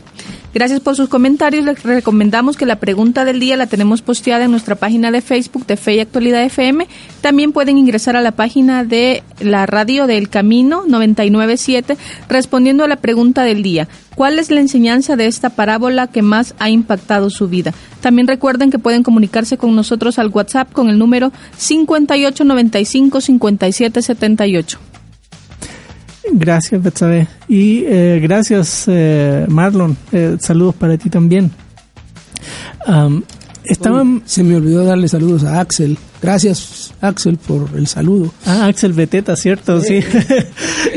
Gracias 0.56 0.80
por 0.80 0.96
sus 0.96 1.10
comentarios. 1.10 1.66
Les 1.66 1.82
recomendamos 1.82 2.56
que 2.56 2.64
la 2.64 2.76
pregunta 2.76 3.26
del 3.26 3.40
día 3.40 3.58
la 3.58 3.66
tenemos 3.66 4.00
posteada 4.00 4.46
en 4.46 4.50
nuestra 4.50 4.74
página 4.74 5.10
de 5.10 5.20
Facebook 5.20 5.66
de 5.66 5.76
Fe 5.76 5.96
y 5.96 6.00
Actualidad 6.00 6.42
FM. 6.42 6.88
También 7.20 7.52
pueden 7.52 7.76
ingresar 7.76 8.16
a 8.16 8.22
la 8.22 8.32
página 8.32 8.82
de 8.82 9.22
la 9.38 9.66
radio 9.66 10.06
del 10.06 10.30
Camino 10.30 10.84
997 10.88 11.98
respondiendo 12.30 12.84
a 12.84 12.88
la 12.88 12.96
pregunta 12.96 13.42
del 13.42 13.62
día. 13.62 13.86
¿Cuál 14.14 14.38
es 14.38 14.50
la 14.50 14.60
enseñanza 14.60 15.14
de 15.14 15.26
esta 15.26 15.50
parábola 15.50 16.06
que 16.06 16.22
más 16.22 16.54
ha 16.58 16.70
impactado 16.70 17.28
su 17.28 17.48
vida? 17.48 17.74
También 18.00 18.26
recuerden 18.26 18.70
que 18.70 18.78
pueden 18.78 19.02
comunicarse 19.02 19.58
con 19.58 19.76
nosotros 19.76 20.18
al 20.18 20.28
WhatsApp 20.28 20.72
con 20.72 20.88
el 20.88 20.98
número 20.98 21.32
5895 21.58 23.20
5778. 23.20 24.95
Gracias, 26.32 26.82
Betsabe. 26.82 27.28
Y 27.48 27.84
eh, 27.86 28.20
gracias, 28.22 28.84
eh, 28.88 29.46
Marlon. 29.48 29.96
Eh, 30.12 30.36
saludos 30.40 30.74
para 30.74 30.96
ti 30.96 31.10
también. 31.10 31.50
Um, 32.86 33.22
estaban... 33.64 34.22
Se 34.26 34.42
me 34.42 34.56
olvidó 34.56 34.84
darle 34.84 35.08
saludos 35.08 35.44
a 35.44 35.60
Axel. 35.60 35.98
Gracias, 36.20 36.94
Axel, 37.00 37.36
por 37.36 37.70
el 37.76 37.86
saludo. 37.86 38.32
Ah, 38.44 38.66
Axel 38.66 38.92
Beteta, 38.92 39.36
¿cierto? 39.36 39.80
Sí. 39.80 40.00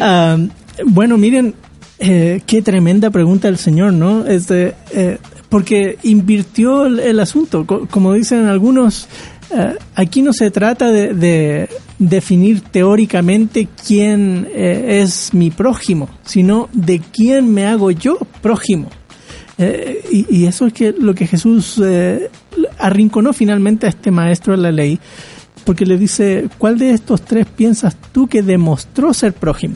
Um, 0.02 0.50
bueno, 0.86 1.18
miren, 1.18 1.54
qué 2.00 2.62
tremenda 2.64 3.10
pregunta 3.10 3.48
del 3.48 3.58
Señor, 3.58 3.94
¿no? 3.94 4.26
Este, 4.26 4.76
porque 5.50 5.98
invirtió 6.04 6.86
el, 6.86 7.00
el 7.00 7.20
asunto. 7.20 7.66
Co 7.66 7.88
como 7.88 8.14
dicen 8.14 8.46
algunos, 8.46 9.08
aquí 9.96 10.22
no 10.22 10.32
se 10.32 10.50
trata 10.50 10.90
de, 10.90 11.14
de 11.14 11.70
definir 12.00 12.62
teóricamente 12.62 13.68
quién 13.86 14.48
eh, 14.56 15.02
es 15.04 15.34
mi 15.34 15.52
prójimo, 15.52 16.10
sino 16.24 16.70
de 16.72 17.00
quién 17.00 17.54
me 17.54 17.68
hago 17.68 17.92
yo 17.92 18.18
prójimo. 18.42 18.90
Eh, 19.58 20.26
y, 20.30 20.46
eso 20.46 20.68
es 20.68 20.74
que 20.74 20.94
lo 20.94 21.14
que 21.14 21.28
Jesús 21.28 21.82
eh, 21.84 22.30
arrinconó 22.78 23.34
finalmente 23.34 23.86
a 23.86 23.90
este 23.90 24.10
maestro 24.10 24.56
de 24.56 24.62
la 24.64 24.72
ley, 24.72 24.98
porque 25.66 25.86
le 25.86 25.98
dice, 25.98 26.48
¿cuál 26.58 26.80
de 26.80 26.92
estos 26.92 27.24
tres 27.24 27.46
piensas 27.46 27.98
tú 28.14 28.28
que 28.28 28.42
demostró 28.42 29.14
ser 29.14 29.34
prójimo? 29.34 29.76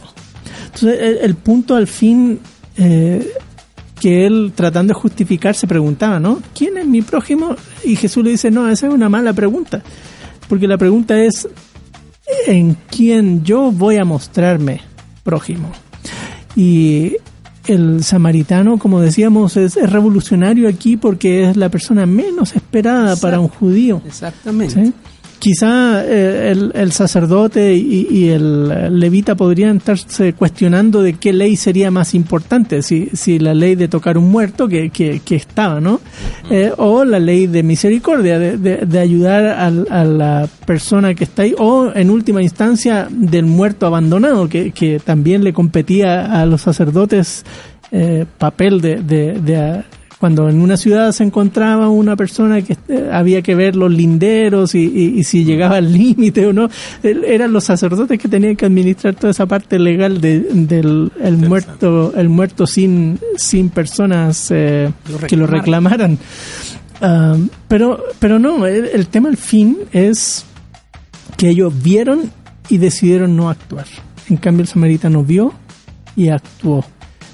Entonces, 0.74 1.20
el, 1.22 1.36
punto 1.36 1.76
al 1.76 1.88
fin 1.88 2.40
que 2.76 4.26
él 4.26 4.54
tratando 4.56 4.94
de 4.94 5.00
justificar 5.00 5.54
se 5.54 5.68
preguntaba, 5.68 6.18
¿no? 6.20 6.42
¿Quién 6.56 6.78
es 6.78 6.86
mi 6.86 7.02
prójimo? 7.02 7.56
Y 7.84 7.98
Jesús 7.98 8.24
le 8.24 8.32
dice, 8.32 8.50
no, 8.50 8.70
esa 8.70 8.88
es 8.88 8.94
una 8.94 9.10
mala 9.10 9.34
pregunta, 9.34 9.84
porque 10.48 10.66
la 10.66 10.78
pregunta 10.78 11.22
es, 11.22 11.48
en 12.48 12.76
quien 12.90 13.44
yo 13.44 13.72
voy 13.72 13.98
a 13.98 14.06
mostrarme 14.06 14.82
prójimo. 15.24 15.72
Y 16.56 17.18
el 17.68 18.04
samaritano, 18.04 18.78
como 18.78 19.00
decíamos, 19.00 19.58
es, 19.58 19.76
revolucionario 19.76 20.68
aquí 20.68 20.98
porque 20.98 21.50
es 21.50 21.58
la 21.58 21.70
persona 21.70 22.06
menos 22.06 22.56
esperada 22.56 23.16
para 23.16 23.40
un 23.40 23.48
judío. 23.48 24.02
Exactamente 24.06 24.94
quizá 25.44 26.06
eh, 26.06 26.56
el, 26.74 26.92
sacerdote 26.94 27.76
y, 27.76 28.30
el 28.30 28.98
levita 28.98 29.36
podrían 29.36 29.76
estarse 29.76 30.32
cuestionando 30.32 31.02
de 31.02 31.16
qué 31.16 31.34
ley 31.34 31.58
sería 31.58 31.92
más 31.92 32.14
importante, 32.14 32.82
si, 32.82 33.10
si 33.12 33.40
la 33.40 33.54
ley 33.54 33.76
de 33.76 33.90
tocar 33.90 34.18
un 34.18 34.32
muerto 34.32 34.70
que, 34.70 34.90
que, 34.90 35.36
estaba, 35.36 35.82
¿no? 35.82 36.00
Eh, 36.50 36.72
o 36.78 37.04
la 37.04 37.20
ley 37.20 37.48
de 37.48 37.62
misericordia, 37.62 38.40
de, 38.40 38.58
de, 38.58 39.00
ayudar 39.00 39.44
a, 39.44 40.06
la 40.06 40.48
persona 40.66 41.14
que 41.14 41.26
está 41.26 41.42
ahí, 41.42 41.54
o 41.60 41.92
en 41.94 42.10
última 42.10 42.42
instancia 42.42 43.10
del 43.12 43.46
muerto 43.46 43.86
abandonado, 43.86 44.48
que, 44.48 44.72
que 44.72 45.02
también 45.02 45.44
le 45.44 45.52
competía 45.52 46.42
a 46.42 46.46
los 46.46 46.62
sacerdotes 46.62 47.44
eh, 47.92 48.26
papel 48.38 48.80
de, 48.80 48.96
de 49.04 49.84
cuando 50.24 50.48
en 50.48 50.62
una 50.62 50.78
ciudad 50.78 51.12
se 51.12 51.26
encontraba 51.26 51.90
una 51.90 52.16
persona 52.16 52.62
que 52.62 52.78
eh, 52.88 53.10
había 53.12 53.42
que 53.42 53.56
ver 53.56 53.76
los 53.76 53.92
linderos 53.92 54.74
y, 54.74 55.22
si 55.26 55.44
llegaba 55.44 55.76
al 55.76 55.92
límite 55.92 56.46
o 56.46 56.54
no, 56.54 56.70
eran 57.04 57.52
los 57.52 57.66
sacerdotes 57.66 58.18
que 58.18 58.30
tenían 58.30 58.56
que 58.56 58.66
administrar 58.66 59.16
toda 59.16 59.32
esa 59.32 59.46
parte 59.48 59.78
legal 59.78 60.22
del 60.22 61.12
el 61.22 61.38
muerto, 61.38 62.14
el 62.16 62.30
muerto 62.30 62.66
sin, 62.66 63.20
sin 63.36 63.68
personas 63.68 64.50
eh, 64.52 64.94
que 65.28 65.36
lo 65.36 65.46
reclamaran. 65.46 66.18
Ah, 67.02 67.36
pero, 67.68 68.02
pero 68.20 68.40
no, 68.40 68.66
el, 68.66 69.08
tema 69.08 69.28
al 69.28 69.36
fin 69.36 69.78
es 69.92 70.46
que 71.36 71.50
ellos 71.50 71.74
vieron 71.84 72.32
y 72.70 72.78
decidieron 72.78 73.36
no 73.36 73.50
actuar. 73.50 73.88
En 74.30 74.38
cambio 74.38 74.62
el 74.62 74.70
samaritano 74.70 75.22
vio 75.22 75.54
y 76.16 76.30
actuó. 76.30 76.86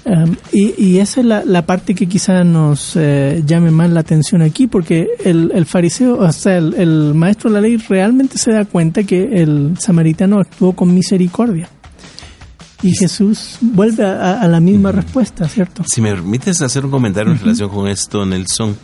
Um, 0.04 0.34
y, 0.50 0.98
esa 0.98 1.20
es 1.20 1.26
la, 1.26 1.66
parte 1.66 1.94
que 1.94 2.06
quizás 2.06 2.44
nos 2.46 2.96
eh, 2.96 3.42
llame 3.44 3.70
más 3.70 3.90
la 3.90 4.00
atención 4.00 4.40
aquí, 4.40 4.66
porque 4.66 5.08
el, 5.24 5.66
fariseo, 5.66 6.18
o 6.18 6.32
sea, 6.32 6.56
el, 6.56 7.12
maestro 7.14 7.50
de 7.50 7.54
la 7.54 7.60
ley 7.60 7.76
realmente 7.76 8.38
se 8.38 8.52
da 8.52 8.64
cuenta 8.64 9.02
que 9.02 9.42
el 9.42 9.76
samaritano 9.78 10.40
actuó 10.40 10.72
con 10.72 10.94
misericordia. 10.94 11.68
Y 12.82 12.94
Jesús 12.94 13.58
vuelve 13.60 14.04
a, 14.06 14.48
la 14.48 14.58
misma 14.58 14.90
respuesta, 14.90 15.46
¿cierto? 15.46 15.84
Si 15.86 16.00
me 16.00 16.12
permites 16.12 16.62
hacer 16.62 16.86
un 16.86 16.90
comentario 16.90 17.32
en 17.32 17.38
relación 17.38 17.68
con 17.68 17.86
esto, 17.86 18.24
Nelson, 18.24 18.74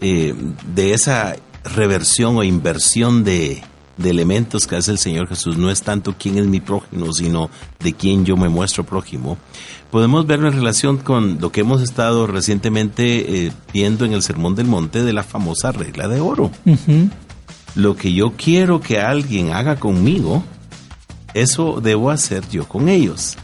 eh, 0.00 0.34
de 0.74 0.92
esa 0.92 1.36
reversión 1.76 2.36
o 2.36 2.42
inversión 2.42 3.22
de, 3.22 3.62
de 3.98 4.10
elementos 4.10 4.66
que 4.66 4.76
hace 4.76 4.92
el 4.92 4.98
Señor 4.98 5.28
Jesús 5.28 5.58
no 5.58 5.70
es 5.70 5.82
tanto 5.82 6.14
quién 6.18 6.38
es 6.38 6.46
mi 6.46 6.60
prójimo, 6.60 7.12
sino 7.12 7.50
de 7.80 7.92
quién 7.92 8.24
yo 8.24 8.36
me 8.36 8.48
muestro 8.48 8.84
prójimo 8.84 9.36
podemos 9.90 10.26
verlo 10.26 10.48
en 10.48 10.54
relación 10.54 10.98
con 10.98 11.38
lo 11.40 11.50
que 11.50 11.62
hemos 11.62 11.82
estado 11.82 12.26
recientemente 12.26 13.46
eh, 13.46 13.52
viendo 13.72 14.04
en 14.04 14.12
el 14.12 14.22
Sermón 14.22 14.54
del 14.54 14.66
Monte 14.66 15.02
de 15.02 15.12
la 15.12 15.22
famosa 15.22 15.72
regla 15.72 16.08
de 16.08 16.20
oro. 16.20 16.50
Lo 17.74 17.96
que 17.96 18.12
yo 18.12 18.32
quiero 18.36 18.80
que 18.80 19.00
alguien 19.00 19.52
haga 19.52 19.76
conmigo, 19.76 20.42
eso 21.34 21.80
debo 21.80 22.10
hacer 22.10 22.48
yo 22.48 22.66
con 22.66 22.88
ellos. 22.88 23.36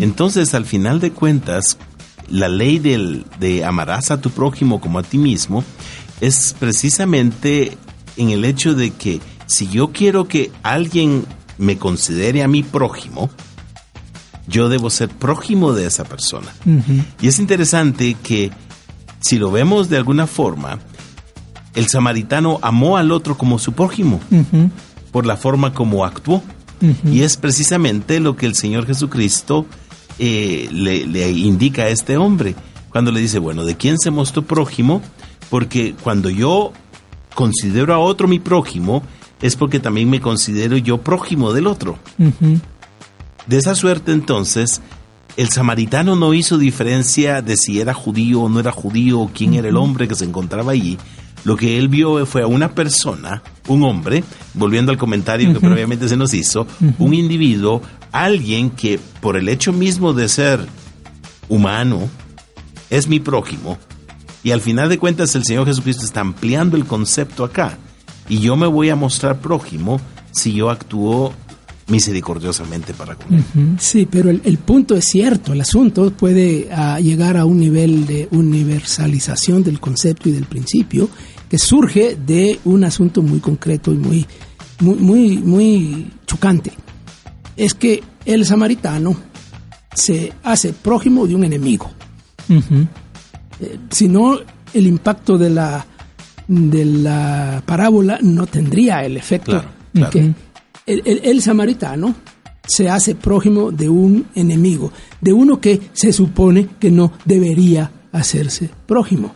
Entonces, 0.00 0.54
al 0.54 0.64
final 0.64 1.00
de 1.00 1.12
cuentas, 1.12 1.78
la 2.28 2.48
ley 2.48 2.78
del, 2.78 3.24
de 3.38 3.64
amarás 3.64 4.10
a 4.10 4.20
tu 4.20 4.30
prójimo 4.30 4.80
como 4.80 4.98
a 4.98 5.02
ti 5.02 5.18
mismo 5.18 5.64
es 6.20 6.54
precisamente 6.58 7.76
en 8.16 8.30
el 8.30 8.44
hecho 8.44 8.74
de 8.74 8.90
que 8.90 9.20
si 9.46 9.68
yo 9.68 9.92
quiero 9.92 10.26
que 10.26 10.50
alguien 10.62 11.24
me 11.58 11.78
considere 11.78 12.42
a 12.42 12.48
mi 12.48 12.62
prójimo, 12.62 13.30
yo 14.46 14.68
debo 14.68 14.90
ser 14.90 15.08
prójimo 15.08 15.72
de 15.72 15.86
esa 15.86 16.04
persona. 16.04 16.52
Y 17.20 17.28
es 17.28 17.38
interesante 17.38 18.16
que 18.22 18.50
si 19.20 19.38
lo 19.38 19.50
vemos 19.50 19.88
de 19.88 19.96
alguna 19.96 20.26
forma, 20.26 20.78
el 21.74 21.86
samaritano 21.88 22.58
amó 22.62 22.96
al 22.96 23.10
otro 23.10 23.36
como 23.36 23.58
su 23.58 23.72
prójimo 23.72 24.20
por 25.12 25.26
la 25.26 25.36
forma 25.36 25.72
como 25.72 26.04
actuó. 26.04 26.42
Y 27.10 27.22
es 27.22 27.38
precisamente 27.38 28.20
lo 28.20 28.36
que 28.36 28.44
el 28.44 28.54
Señor 28.54 28.86
Jesucristo 28.86 29.64
eh, 30.18 30.68
le, 30.70 31.06
le, 31.06 31.30
indica 31.30 31.82
a 31.82 31.88
este 31.88 32.18
hombre 32.18 32.54
cuando 32.90 33.10
le 33.10 33.20
dice, 33.20 33.38
bueno, 33.38 33.64
¿de 33.64 33.76
quién 33.76 33.98
se 33.98 34.10
mostró 34.10 34.42
prójimo? 34.42 35.00
Porque 35.48 35.94
cuando 36.02 36.28
yo 36.28 36.72
considero 37.34 37.94
a 37.94 37.98
otro 37.98 38.28
mi 38.28 38.38
prójimo, 38.38 39.02
es 39.44 39.56
porque 39.56 39.78
también 39.78 40.08
me 40.08 40.22
considero 40.22 40.78
yo 40.78 41.02
prójimo 41.02 41.52
del 41.52 41.66
otro. 41.66 41.98
De 43.46 43.58
esa 43.58 43.74
suerte 43.74 44.10
entonces, 44.10 44.80
el 45.36 45.50
samaritano 45.50 46.16
no 46.16 46.32
hizo 46.32 46.56
diferencia 46.56 47.42
de 47.42 47.58
si 47.58 47.78
era 47.78 47.92
judío 47.92 48.40
o 48.40 48.48
no 48.48 48.58
era 48.58 48.72
judío 48.72 49.20
o 49.20 49.30
quién 49.34 49.52
era 49.52 49.68
el 49.68 49.76
hombre 49.76 50.08
que 50.08 50.14
se 50.14 50.24
encontraba 50.24 50.72
allí. 50.72 50.96
Lo 51.44 51.58
que 51.58 51.76
él 51.76 51.88
vio 51.88 52.24
fue 52.24 52.40
a 52.40 52.46
una 52.46 52.74
persona 52.74 53.42
un 53.68 53.82
hombre, 53.82 54.24
volviendo 54.54 54.90
al 54.90 54.96
comentario 54.96 55.52
que 55.52 55.60
previamente 55.60 56.08
se 56.08 56.16
nos 56.16 56.32
hizo, 56.32 56.66
un 56.98 57.12
individuo, 57.12 57.82
alguien 58.12 58.70
que 58.70 58.98
por 59.20 59.36
el 59.36 59.50
hecho 59.50 59.74
mismo 59.74 60.14
de 60.14 60.30
ser 60.30 60.66
humano, 61.50 62.08
es 62.88 63.08
mi 63.08 63.20
prójimo, 63.20 63.76
y 64.42 64.52
al 64.52 64.62
final 64.62 64.88
de 64.88 64.98
cuentas 64.98 65.34
el 65.34 65.44
Señor 65.44 65.66
Jesucristo 65.66 66.06
está 66.06 66.20
ampliando 66.20 66.78
el 66.78 66.86
concepto 66.86 67.44
acá, 67.44 67.76
y 68.28 68.40
yo 68.40 68.56
me 68.56 68.66
voy 68.66 68.90
a 68.90 68.96
mostrar 68.96 69.40
prójimo 69.40 70.00
si 70.32 70.52
yo 70.52 70.70
actúo 70.70 71.32
misericordiosamente 71.86 72.94
para 72.94 73.14
con 73.14 73.34
él. 73.34 73.44
Sí, 73.78 74.08
pero 74.10 74.30
el, 74.30 74.40
el 74.44 74.58
punto 74.58 74.94
es 74.96 75.04
cierto, 75.04 75.52
el 75.52 75.60
asunto 75.60 76.10
puede 76.12 76.68
ah, 76.72 76.98
llegar 76.98 77.36
a 77.36 77.44
un 77.44 77.58
nivel 77.58 78.06
de 78.06 78.28
universalización 78.30 79.62
del 79.62 79.80
concepto 79.80 80.28
y 80.28 80.32
del 80.32 80.46
principio 80.46 81.08
que 81.48 81.58
surge 81.58 82.16
de 82.16 82.58
un 82.64 82.84
asunto 82.84 83.22
muy 83.22 83.40
concreto 83.40 83.92
y 83.92 83.96
muy, 83.96 84.26
muy, 84.80 84.96
muy, 84.96 85.38
muy 85.38 86.10
chocante. 86.26 86.72
Es 87.56 87.74
que 87.74 88.02
el 88.24 88.46
samaritano 88.46 89.16
se 89.94 90.32
hace 90.42 90.72
prójimo 90.72 91.26
de 91.26 91.34
un 91.34 91.44
enemigo. 91.44 91.90
Eh, 92.48 93.78
si 93.90 94.08
no, 94.08 94.38
el 94.72 94.86
impacto 94.86 95.38
de 95.38 95.50
la, 95.50 95.86
de 96.48 96.84
la 96.84 97.62
parábola 97.64 98.18
no 98.22 98.46
tendría 98.46 99.04
el 99.04 99.16
efecto 99.16 99.52
Claro, 99.52 99.68
claro. 99.92 100.10
que 100.10 100.18
el, 100.86 101.02
el- 101.04 101.20
el 101.24 101.42
samaritano 101.42 102.14
se 102.66 102.88
hace 102.88 103.14
prójimo 103.14 103.70
de 103.70 103.88
un 103.88 104.26
enemigo, 104.34 104.92
de 105.20 105.32
uno 105.32 105.60
que 105.60 105.80
se 105.92 106.12
supone 106.12 106.68
que 106.78 106.90
no 106.90 107.12
debería 107.24 107.90
hacerse 108.12 108.70
prójimo. 108.86 109.34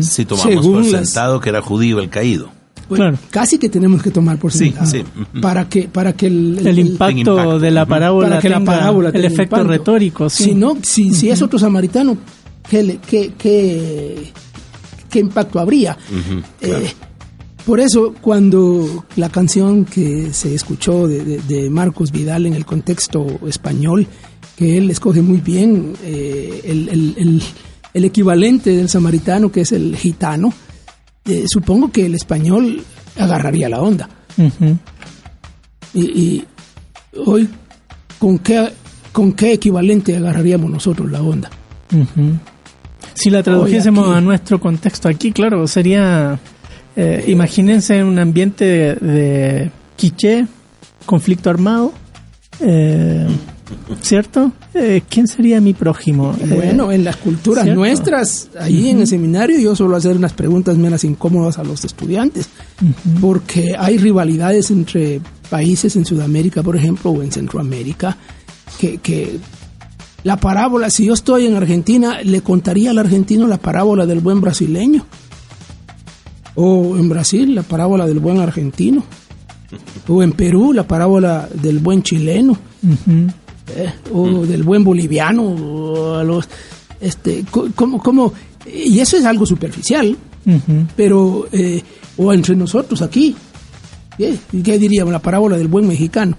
Si 0.00 0.24
tomamos 0.24 0.52
Según 0.52 0.82
por 0.82 0.92
las- 0.92 1.08
sentado 1.10 1.40
que 1.40 1.48
era 1.50 1.60
judío 1.62 2.00
el 2.00 2.08
caído. 2.10 2.50
Pues, 2.88 2.98
Claro. 2.98 3.18
Casi 3.30 3.56
que 3.58 3.68
tenemos 3.68 4.02
que 4.02 4.10
tomar 4.10 4.36
por 4.38 4.50
sentado 4.52 4.84
sí. 4.90 5.04
Para 5.40 5.68
que 5.68 5.82
para 5.88 6.12
que 6.14 6.26
el, 6.26 6.66
El 6.66 6.78
impacto, 6.80 7.18
impacto. 7.20 7.58
de 7.60 7.70
la 7.70 7.86
parábola 7.86 8.28
para 8.28 8.40
que 8.40 8.48
la 8.48 8.58
tenga 8.58 8.72
parábola 8.72 9.10
el 9.10 9.24
efecto 9.24 9.42
impacto. 9.56 9.64
retórico. 9.68 10.28
Sí. 10.28 10.44
Si 10.44 10.54
no, 10.54 10.76
si, 10.82 11.14
si 11.14 11.30
es 11.30 11.40
otro 11.40 11.56
samaritano, 11.58 12.16
¿qué, 12.68 12.82
le- 12.82 12.96
qué, 12.98 13.32
qué- 13.38 14.32
qué 15.10 15.18
impacto 15.18 15.58
habría? 15.58 15.96
Eh, 16.62 16.92
por 17.66 17.78
eso, 17.80 18.14
cuando 18.20 19.04
la 19.16 19.28
canción 19.28 19.84
que 19.84 20.32
se 20.32 20.54
escuchó 20.54 21.06
de, 21.06 21.24
de- 21.24 21.38
de 21.40 21.68
Marcos 21.70 22.10
Vidal 22.10 22.46
en 22.46 22.54
el 22.54 22.64
contexto 22.64 23.26
español, 23.46 24.06
que 24.56 24.78
él 24.78 24.90
escoge 24.90 25.20
muy 25.22 25.38
bien 25.38 25.92
eh, 26.02 26.62
el, 26.64 26.88
el- 26.88 27.14
el- 27.18 27.42
el 27.92 28.04
equivalente 28.04 28.70
del 28.74 28.88
samaritano, 28.88 29.50
que 29.52 29.62
es 29.62 29.72
el 29.72 29.96
gitano, 29.96 30.52
eh, 31.26 31.44
supongo 31.48 31.90
que 31.92 32.06
el 32.06 32.14
español 32.14 32.82
agarraría 33.18 33.68
la 33.68 33.80
onda. 33.82 34.08
Y, 35.92 36.00
y 36.02 36.44
hoy, 37.26 37.48
¿con 38.18 38.38
qué, 38.38 38.68
¿con 39.12 39.32
qué 39.32 39.52
equivalente 39.54 40.16
agarraríamos 40.16 40.70
nosotros 40.70 41.10
la 41.10 41.20
onda? 41.22 41.50
Ujú. 41.92 42.38
Si 43.14 43.30
la 43.30 43.42
tradujésemos 43.42 44.14
a 44.14 44.20
nuestro 44.20 44.60
contexto 44.60 45.08
aquí, 45.08 45.32
claro, 45.32 45.66
sería, 45.66 46.38
eh, 46.96 47.24
imagínense 47.28 48.02
un 48.02 48.18
ambiente 48.18 48.64
de, 48.64 48.94
de 48.94 49.70
quiché, 49.96 50.46
conflicto 51.06 51.50
armado, 51.50 51.92
eh, 52.60 53.26
¿cierto? 54.02 54.52
Eh, 54.74 55.02
¿Quién 55.08 55.26
sería 55.26 55.60
mi 55.60 55.74
prójimo? 55.74 56.34
Eh, 56.40 56.54
Bueno, 56.54 56.92
en 56.92 57.04
las 57.04 57.16
culturas 57.16 57.64
¿cierto? 57.64 57.80
nuestras, 57.80 58.48
allí 58.58 58.90
en 58.90 59.00
el 59.00 59.06
seminario, 59.06 59.58
yo 59.58 59.74
suelo 59.74 59.96
hacer 59.96 60.16
unas 60.16 60.32
preguntas 60.32 60.76
menos 60.76 61.04
incómodas 61.04 61.58
a 61.58 61.64
los 61.64 61.84
estudiantes, 61.84 62.48
porque 63.20 63.74
hay 63.78 63.98
rivalidades 63.98 64.70
entre 64.70 65.20
países 65.48 65.96
en 65.96 66.04
Sudamérica, 66.04 66.62
por 66.62 66.76
ejemplo, 66.76 67.10
o 67.10 67.22
en 67.22 67.32
Centroamérica, 67.32 68.16
que, 68.78 68.98
que 68.98 69.38
la 70.24 70.36
parábola, 70.38 70.90
si 70.90 71.06
yo 71.06 71.14
estoy 71.14 71.46
en 71.46 71.54
Argentina, 71.56 72.20
le 72.22 72.42
contaría 72.42 72.90
al 72.90 72.98
argentino 72.98 73.46
la 73.46 73.56
parábola 73.58 74.06
del 74.06 74.20
buen 74.20 74.40
brasileño, 74.40 75.06
o 76.54 76.96
en 76.96 77.08
Brasil, 77.08 77.54
la 77.54 77.62
parábola 77.62 78.06
del 78.06 78.18
buen 78.20 78.38
argentino, 78.38 79.04
o 80.08 80.22
en 80.22 80.32
Perú, 80.32 80.72
la 80.72 80.86
parábola 80.86 81.48
del 81.54 81.78
buen 81.78 82.02
chileno 82.02 82.58
eh, 83.76 83.92
o 84.12 84.44
del 84.44 84.62
buen 84.64 84.82
boliviano 84.82 85.42
o 85.44 86.14
a 86.16 86.24
los 86.24 86.48
este 87.00 87.44
co- 87.50 87.68
como 87.74 88.02
como 88.02 88.32
y 88.66 88.98
eso 88.98 89.16
es 89.16 89.24
algo 89.24 89.46
superficial. 89.46 90.16
Pero 90.96 91.46
eh, 91.52 91.82
o 92.16 92.32
entre 92.32 92.56
nosotros 92.56 93.00
aquí. 93.02 93.34
¿qué, 94.18 94.36
¿Qué 94.62 94.78
diríamos 94.78 95.12
la 95.12 95.20
parábola 95.20 95.56
del 95.56 95.68
buen 95.68 95.86
mexicano. 95.86 96.36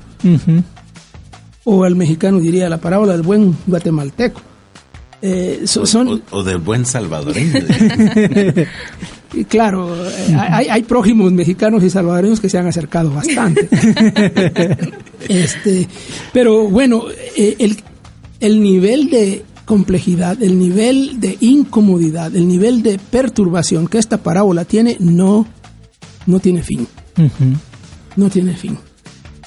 O 1.64 1.86
el 1.86 1.96
mexicano 1.96 2.40
diría 2.40 2.70
la 2.70 2.80
parábola 2.80 3.14
del 3.14 3.22
buen 3.22 3.56
guatemalteco 3.68 4.42
Eh, 5.24 5.62
so- 5.66 5.86
son 5.86 6.08
O, 6.08 6.20
o 6.38 6.44
del 6.44 6.58
buen 6.58 6.86
salvadoreño. 6.86 7.54
Y 9.34 9.46
claro, 9.46 9.96
eh, 10.10 10.36
hay, 10.38 10.68
hay 10.68 10.84
prójimos 10.84 11.32
mexicanos 11.32 11.82
y 11.86 11.90
salvadoreños 11.90 12.42
que 12.42 12.50
se 12.50 12.58
han 12.58 12.68
acercado 12.68 13.12
bastante. 13.12 13.66
este, 15.30 15.88
pero 16.34 16.68
bueno, 16.68 17.04
eh, 17.38 17.56
el, 17.60 17.78
el 18.42 18.62
nivel 18.62 19.10
de 19.10 19.46
complejidad, 19.64 20.42
el 20.44 20.60
nivel 20.60 21.22
de 21.22 21.38
incomodidad, 21.40 22.36
el 22.36 22.46
nivel 22.46 22.84
de 22.84 23.00
perturbación 23.00 23.88
que 23.88 24.00
esta 24.00 24.18
parábola 24.18 24.66
tiene 24.66 24.98
no, 25.00 25.48
no 26.26 26.40
tiene 26.42 26.62
fin. 26.62 26.86
No 28.18 28.30
tiene 28.30 28.54
fin. 28.56 28.78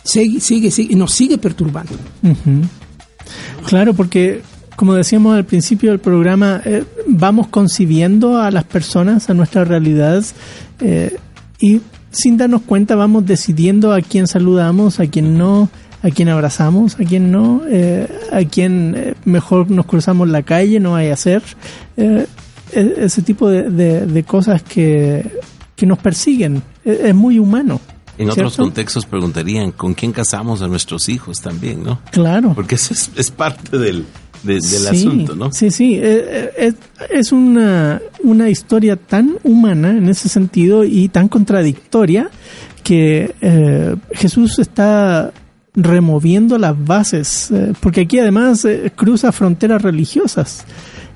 Sigue, 0.04 0.38
sigue, 0.40 0.70
sigue, 0.70 0.94
nos 0.94 1.12
sigue 1.12 1.38
perturbando. 1.38 1.94
Ujú. 2.22 2.60
Claro, 3.66 3.94
porque 3.94 4.42
como 4.76 4.94
decíamos 4.94 5.34
al 5.36 5.44
principio 5.44 5.90
del 5.90 6.00
programa, 6.00 6.60
eh, 6.64 6.84
vamos 7.06 7.46
concibiendo 7.48 8.38
a 8.38 8.50
las 8.50 8.64
personas, 8.64 9.30
a 9.30 9.34
nuestra 9.34 9.64
realidad, 9.64 10.22
eh, 10.80 11.16
y 11.60 11.80
sin 12.10 12.36
darnos 12.36 12.62
cuenta 12.62 12.94
vamos 12.96 13.24
decidiendo 13.26 13.92
a 13.92 14.00
quién 14.00 14.26
saludamos, 14.26 15.00
a 15.00 15.06
quién 15.06 15.38
no, 15.38 15.68
a 16.02 16.10
quién 16.10 16.28
abrazamos, 16.28 16.94
a 17.00 17.04
quién 17.04 17.32
no, 17.32 17.62
eh, 17.68 18.06
a 18.32 18.44
quién 18.44 18.94
eh, 18.96 19.14
mejor 19.24 19.70
nos 19.70 19.86
cruzamos 19.86 20.28
la 20.28 20.42
calle, 20.42 20.80
no 20.80 20.94
hay 20.96 21.08
hacer. 21.08 21.42
Eh, 21.96 22.26
e- 22.72 22.94
ese 22.98 23.22
tipo 23.22 23.48
de, 23.48 23.70
de- 23.70 24.06
de 24.06 24.22
cosas 24.24 24.62
que, 24.62 25.24
que 25.76 25.86
nos 25.86 25.98
persiguen. 25.98 26.62
Es, 26.84 26.98
es 27.00 27.14
muy 27.14 27.38
humano. 27.38 27.80
En 28.18 28.30
otros 28.30 28.52
¿cierto? 28.54 28.62
contextos 28.64 29.06
preguntarían, 29.06 29.72
¿con 29.72 29.94
quién 29.94 30.12
casamos 30.12 30.62
a 30.62 30.68
nuestros 30.68 31.08
hijos 31.08 31.40
también, 31.40 31.82
no? 31.82 32.00
Claro. 32.10 32.52
Porque 32.54 32.76
eso 32.76 32.94
es, 32.94 33.10
es 33.16 33.30
parte 33.30 33.76
del, 33.78 34.04
de- 34.42 34.54
del 34.54 34.62
Sí, 34.62 34.86
asunto, 34.86 35.34
¿no? 35.34 35.52
Sí, 35.52 35.70
sí, 35.70 35.94
eh, 35.96 36.00
eh, 36.02 36.50
es, 36.56 36.74
es 37.10 37.32
una, 37.32 38.00
una 38.22 38.48
historia 38.50 38.96
tan 38.96 39.36
humana 39.42 39.90
en 39.90 40.08
ese 40.08 40.28
sentido 40.28 40.84
y 40.84 41.08
tan 41.08 41.28
contradictoria 41.28 42.30
que 42.84 43.34
eh, 43.40 43.96
Jesús 44.12 44.58
está 44.58 45.32
removiendo 45.74 46.56
las 46.58 46.82
bases, 46.84 47.50
eh, 47.50 47.72
porque 47.80 48.02
aquí 48.02 48.18
además 48.20 48.64
eh, 48.64 48.92
cruza 48.94 49.32
fronteras 49.32 49.82
religiosas 49.82 50.64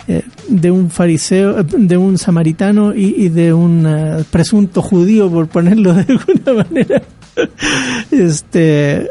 eh, 0.09 0.23
de 0.49 0.71
un 0.71 0.91
fariseo, 0.91 1.61
eh, 1.61 1.65
de 1.65 1.97
un 1.97 2.19
samaritano 2.19 2.95
y, 2.95 3.15
y 3.17 3.29
de 3.29 3.53
un 3.53 3.85
eh, 3.87 4.25
presunto 4.31 4.83
judío, 4.83 5.31
por 5.31 5.47
ponerlo 5.49 5.93
de 5.95 6.01
alguna 6.09 6.65
manera. 6.65 7.03
Este 8.11 9.09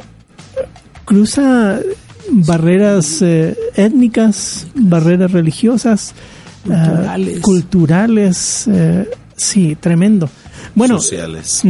cruza 1.05 1.79
barreras 2.29 3.21
eh, 3.21 3.55
étnicas, 3.75 4.67
barreras 4.75 5.31
religiosas, 5.31 6.13
Culturales. 6.65 7.39
culturales, 7.39 8.67
eh, 8.67 9.09
sí, 9.37 9.77
tremendo. 9.79 10.29
Bueno, 10.75 10.99
Sociales. 10.99 11.61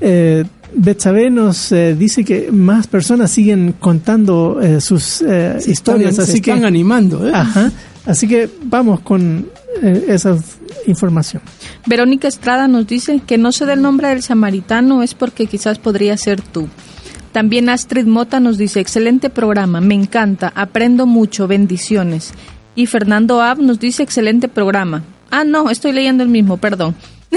Eh, 0.00 0.44
Betsabe 0.74 1.30
nos 1.30 1.72
eh, 1.72 1.96
dice 1.96 2.22
que 2.24 2.52
más 2.52 2.86
personas 2.86 3.30
siguen 3.30 3.74
contando 3.80 4.60
eh, 4.62 4.80
sus 4.80 5.22
eh, 5.22 5.56
Se 5.58 5.70
historias, 5.70 6.10
están, 6.12 6.26
se 6.26 6.32
así 6.32 6.40
que 6.40 6.50
están 6.50 6.64
animando. 6.64 7.26
¿eh? 7.26 7.32
Ajá. 7.34 7.72
Así 8.06 8.26
que 8.26 8.48
vamos 8.62 9.00
con 9.00 9.48
eh, 9.82 10.06
esa 10.08 10.36
información. 10.86 11.42
Verónica 11.86 12.28
Estrada 12.28 12.68
nos 12.68 12.86
dice 12.86 13.20
que 13.26 13.38
no 13.38 13.52
se 13.52 13.66
dé 13.66 13.74
el 13.74 13.82
nombre 13.82 14.08
del 14.08 14.22
samaritano 14.22 15.02
es 15.02 15.14
porque 15.14 15.46
quizás 15.46 15.78
podría 15.78 16.16
ser 16.16 16.40
tú. 16.40 16.68
También 17.32 17.68
Astrid 17.68 18.06
Mota 18.06 18.40
nos 18.40 18.58
dice, 18.58 18.80
excelente 18.80 19.30
programa, 19.30 19.80
me 19.80 19.94
encanta, 19.94 20.52
aprendo 20.56 21.06
mucho, 21.06 21.46
bendiciones. 21.46 22.32
Y 22.74 22.86
Fernando 22.86 23.40
Ab 23.40 23.60
nos 23.60 23.78
dice, 23.78 24.02
excelente 24.02 24.48
programa. 24.48 25.04
Ah, 25.30 25.44
no, 25.44 25.70
estoy 25.70 25.92
leyendo 25.92 26.24
el 26.24 26.28
mismo, 26.28 26.56
perdón. 26.56 26.96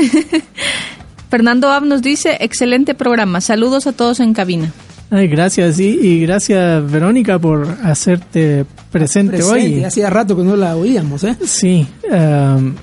Fernando 1.29 1.71
Ab 1.71 1.83
nos 1.83 2.01
dice, 2.01 2.37
excelente 2.39 2.95
programa, 2.95 3.39
saludos 3.39 3.85
a 3.85 3.93
todos 3.93 4.19
en 4.19 4.33
cabina. 4.33 4.71
Ay, 5.15 5.27
gracias, 5.27 5.79
y, 5.79 5.89
y 5.89 6.21
gracias 6.21 6.91
Verónica 6.91 7.37
por 7.37 7.67
hacerte 7.83 8.65
presente, 8.91 9.37
Presente, 9.37 9.77
hoy. 9.77 9.83
Hacía 9.83 10.09
rato 10.09 10.35
que 10.35 10.43
no 10.43 10.55
la 10.55 10.75
oíamos. 10.75 11.23
¿eh? 11.23 11.37
Sí, 11.45 11.87
um, 12.11 12.73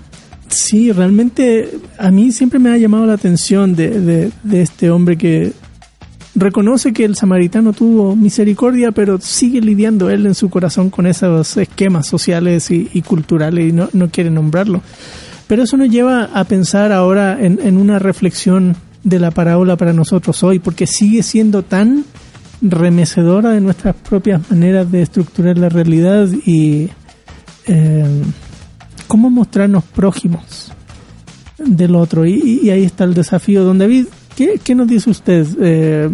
Sí, 0.50 0.90
realmente 0.90 1.70
a 1.96 2.10
mí 2.10 2.32
siempre 2.32 2.58
me 2.58 2.70
ha 2.70 2.76
llamado 2.76 3.06
la 3.06 3.14
atención 3.14 3.74
de, 3.76 4.00
de, 4.00 4.32
de 4.42 4.62
este 4.62 4.90
hombre 4.90 5.16
que 5.16 5.52
reconoce 6.34 6.92
que 6.92 7.04
el 7.04 7.14
samaritano 7.14 7.72
tuvo 7.72 8.16
misericordia, 8.16 8.90
pero 8.90 9.20
sigue 9.20 9.60
lidiando 9.60 10.10
él 10.10 10.26
en 10.26 10.34
su 10.34 10.50
corazón 10.50 10.90
con 10.90 11.06
esos 11.06 11.56
esquemas 11.56 12.06
sociales 12.06 12.70
y, 12.70 12.88
y 12.92 13.02
culturales 13.02 13.68
y 13.68 13.72
no, 13.72 13.88
no, 13.92 14.10
quiere 14.10 14.30
nombrarlo. 14.30 14.82
Pero 15.46 15.62
eso 15.62 15.76
nos 15.76 15.88
lleva 15.88 16.24
a 16.24 16.44
pensar 16.44 16.92
ahora 16.92 17.38
en, 17.40 17.60
en, 17.62 17.76
una 17.76 17.98
reflexión 17.98 18.76
de 19.02 19.18
la 19.18 19.30
parábola 19.30 19.76
para 19.76 19.92
nosotros 19.92 20.42
hoy, 20.42 20.58
porque 20.58 20.86
sigue 20.86 21.22
siendo 21.22 21.62
tan 21.62 22.04
remecedora 22.62 23.50
de 23.50 23.60
nuestras 23.60 23.94
propias 23.96 24.50
maneras 24.50 24.90
de 24.90 25.02
estructurar 25.02 25.56
la 25.56 25.68
realidad 25.68 26.28
y 26.44 26.90
eh, 27.66 28.22
cómo 29.06 29.30
mostrarnos 29.30 29.84
prójimos 29.84 30.72
del 31.58 31.94
otro. 31.94 32.26
Y, 32.26 32.70
ahí 32.70 32.84
está 32.84 33.04
el 33.04 33.14
desafío. 33.14 33.64
Don 33.64 33.78
David, 33.78 34.06
¿qué, 34.36 34.60
qué 34.62 34.74
nos 34.74 34.88
dice 34.88 35.10
usted? 35.10 35.46
Eh, 35.60 36.10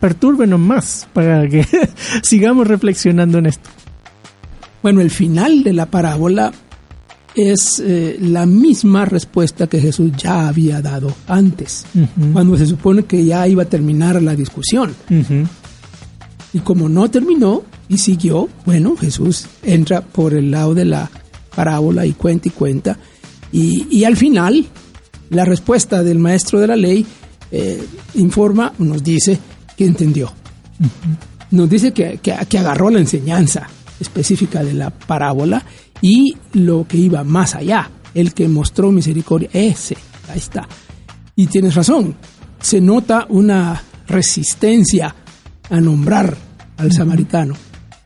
pertúrbenos 0.00 0.58
más 0.58 1.08
para 1.12 1.48
que 1.48 1.66
sigamos 2.22 2.66
reflexionando 2.66 3.38
en 3.38 3.46
esto. 3.46 3.70
Bueno, 4.82 5.00
el 5.00 5.10
final 5.10 5.62
de 5.62 5.72
la 5.72 5.86
parábola 5.86 6.52
es 7.34 7.80
eh, 7.84 8.18
la 8.20 8.46
misma 8.46 9.04
respuesta 9.04 9.66
que 9.66 9.80
Jesús 9.80 10.12
ya 10.16 10.48
había 10.48 10.80
dado 10.82 11.14
antes, 11.26 11.84
uh 11.94 12.00
-huh. 12.00 12.32
cuando 12.32 12.56
se 12.56 12.66
supone 12.66 13.04
que 13.04 13.24
ya 13.24 13.46
iba 13.46 13.62
a 13.62 13.66
terminar 13.66 14.20
la 14.22 14.34
discusión. 14.34 14.94
Uh 15.08 15.14
-huh. 15.14 15.46
Y 16.52 16.58
como 16.60 16.88
no 16.88 17.08
terminó 17.10 17.62
y 17.88 17.98
siguió, 17.98 18.48
bueno, 18.66 18.96
Jesús 18.96 19.46
entra 19.62 20.00
por 20.00 20.34
el 20.34 20.50
lado 20.50 20.74
de 20.74 20.84
la 20.84 21.10
parábola 21.54 22.06
y 22.06 22.12
cuenta 22.12 22.48
y 22.48 22.50
cuenta. 22.50 22.98
Y, 23.52 23.86
y 23.90 24.04
al 24.04 24.16
final, 24.16 24.66
la 25.30 25.44
respuesta 25.44 26.02
del 26.02 26.18
maestro 26.18 26.60
de 26.60 26.66
la 26.66 26.76
ley 26.76 27.06
eh, 27.52 27.82
informa, 28.14 28.72
nos 28.78 29.02
dice 29.02 29.38
que 29.76 29.84
entendió. 29.84 30.26
Uh 30.80 30.84
-huh. 30.84 31.16
Nos 31.52 31.68
dice 31.68 31.92
que, 31.92 32.18
que, 32.22 32.34
que 32.48 32.58
agarró 32.58 32.90
la 32.90 32.98
enseñanza 33.00 33.68
específica 34.00 34.62
de 34.64 34.72
la 34.72 34.90
parábola 34.90 35.62
y 36.00 36.36
lo 36.52 36.86
que 36.86 36.96
iba 36.96 37.24
más 37.24 37.54
allá, 37.54 37.90
el 38.14 38.32
que 38.34 38.48
mostró 38.48 38.90
misericordia, 38.92 39.48
ese, 39.52 39.96
ahí 40.28 40.38
está. 40.38 40.66
Y 41.36 41.46
tienes 41.46 41.74
razón, 41.74 42.14
se 42.60 42.80
nota 42.80 43.26
una 43.28 43.82
resistencia 44.06 45.14
a 45.68 45.80
nombrar 45.80 46.36
al 46.76 46.92
samaritano, 46.92 47.54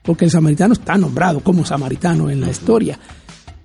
porque 0.03 0.27
el 0.27 0.31
samaritano 0.31 0.75
está 0.75 0.97
nombrado 0.97 1.41
como 1.41 1.65
samaritano 1.65 2.31
en 2.31 2.41
la 2.41 2.51
historia. 2.51 2.99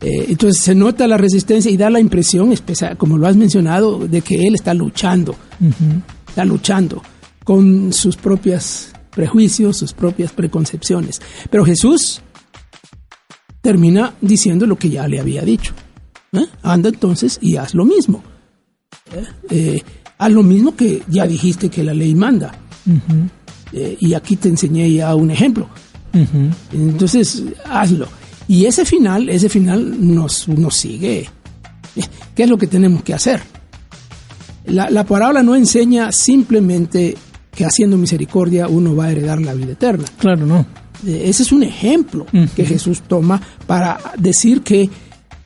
Eh, 0.01 0.27
entonces 0.29 0.61
se 0.61 0.73
nota 0.73 1.07
la 1.07 1.17
resistencia 1.17 1.69
y 1.69 1.75
da 1.75 1.89
la 1.89 1.99
impresión, 1.99 2.53
como 2.97 3.17
lo 3.17 3.27
has 3.27 3.35
mencionado, 3.35 4.07
de 4.07 4.21
que 4.21 4.35
él 4.35 4.55
está 4.55 4.73
luchando, 4.73 5.33
uh 5.59 5.65
-huh. 5.65 6.01
está 6.29 6.45
luchando 6.45 7.01
con 7.43 7.91
sus 7.91 8.15
propios 8.15 8.89
prejuicios, 9.11 9.77
sus 9.77 9.93
propias 9.93 10.31
preconcepciones. 10.31 11.21
Pero 11.49 11.65
Jesús 11.65 12.21
termina 13.61 14.13
diciendo 14.21 14.65
lo 14.65 14.77
que 14.77 14.89
ya 14.89 15.07
le 15.07 15.19
había 15.19 15.41
dicho. 15.41 15.73
¿Eh? 16.31 16.45
Anda 16.61 16.89
entonces 16.89 17.39
y 17.41 17.57
haz 17.57 17.73
lo 17.73 17.85
mismo. 17.85 18.23
¿Eh? 19.13 19.25
Eh, 19.49 19.83
haz 20.17 20.31
lo 20.31 20.43
mismo 20.43 20.75
que 20.75 21.03
ya 21.07 21.25
dijiste 21.25 21.69
que 21.69 21.83
la 21.83 21.93
ley 21.93 22.15
manda. 22.15 22.53
Uh 22.85 22.91
-huh. 22.91 23.97
y 23.99 24.13
aquí 24.13 24.35
te 24.35 24.49
enseñé 24.49 24.91
ya 24.91 25.13
un 25.15 25.31
ejemplo. 25.31 25.67
Uh 26.13 26.17
-huh. 26.19 26.53
Entonces, 26.73 27.43
hazlo. 27.65 28.07
Y 28.47 28.65
ese 28.65 28.83
final, 28.85 29.29
ese 29.29 29.49
final 29.49 29.95
nos, 29.99 30.47
nos 30.47 30.75
sigue. 30.75 31.29
¿Qué 32.35 32.43
es 32.43 32.49
lo 32.49 32.57
que 32.57 32.67
tenemos 32.67 33.03
que 33.03 33.13
hacer? 33.13 33.41
La, 34.65 34.89
la 34.89 35.03
parábola 35.03 35.43
no 35.43 35.55
enseña 35.55 36.11
simplemente 36.11 37.15
que 37.55 37.65
haciendo 37.65 37.97
misericordia 37.97 38.67
uno 38.67 38.95
va 38.95 39.05
a 39.05 39.11
heredar 39.11 39.41
la 39.41 39.53
vida 39.53 39.73
eterna. 39.73 40.05
Claro, 40.17 40.45
no. 40.45 40.65
Ese 41.05 41.43
es 41.43 41.51
un 41.51 41.63
ejemplo 41.63 42.25
uh 42.31 42.37
-huh. 42.37 42.49
que 42.49 42.65
Jesús 42.65 43.01
toma 43.07 43.41
para 43.65 43.99
decir 44.17 44.61
que 44.61 44.89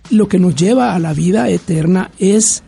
lo 0.09 0.27
que 0.27 0.39
nos 0.39 0.55
lleva 0.55 0.93
a 0.93 0.99
la 0.99 1.13
vida 1.13 1.49
eterna 1.49 2.11
es 2.19 2.63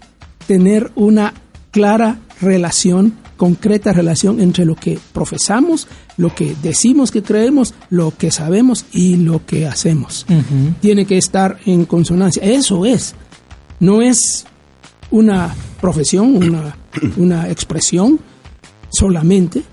tener 0.48 0.92
una 0.96 1.34
clara 1.72 2.20
relación, 2.42 3.14
concreta 3.38 3.92
relación 3.92 4.40
entre 4.40 4.66
lo 4.66 4.76
que 4.76 5.00
profesamos, 5.14 5.88
lo 6.18 6.34
que 6.34 6.56
decimos 6.62 7.12
que 7.12 7.24
creemos, 7.24 7.74
lo 7.90 8.14
que 8.16 8.32
sabemos 8.32 8.86
y 8.92 9.18
lo 9.18 9.46
que 9.46 9.68
hacemos. 9.68 10.26
Uh 10.30 10.34
-huh. 10.34 10.76
Tiene 10.80 11.06
que 11.06 11.18
estar 11.18 11.58
en 11.66 11.86
consonancia. 11.86 12.44
Eso 12.44 12.86
es. 12.86 13.16
No 13.80 14.02
es 14.02 14.46
una 15.12 15.54
profesión, 15.82 16.36
una, 16.38 16.78
una 17.18 17.50
expresión 17.50 18.20
solamente. 18.90 19.64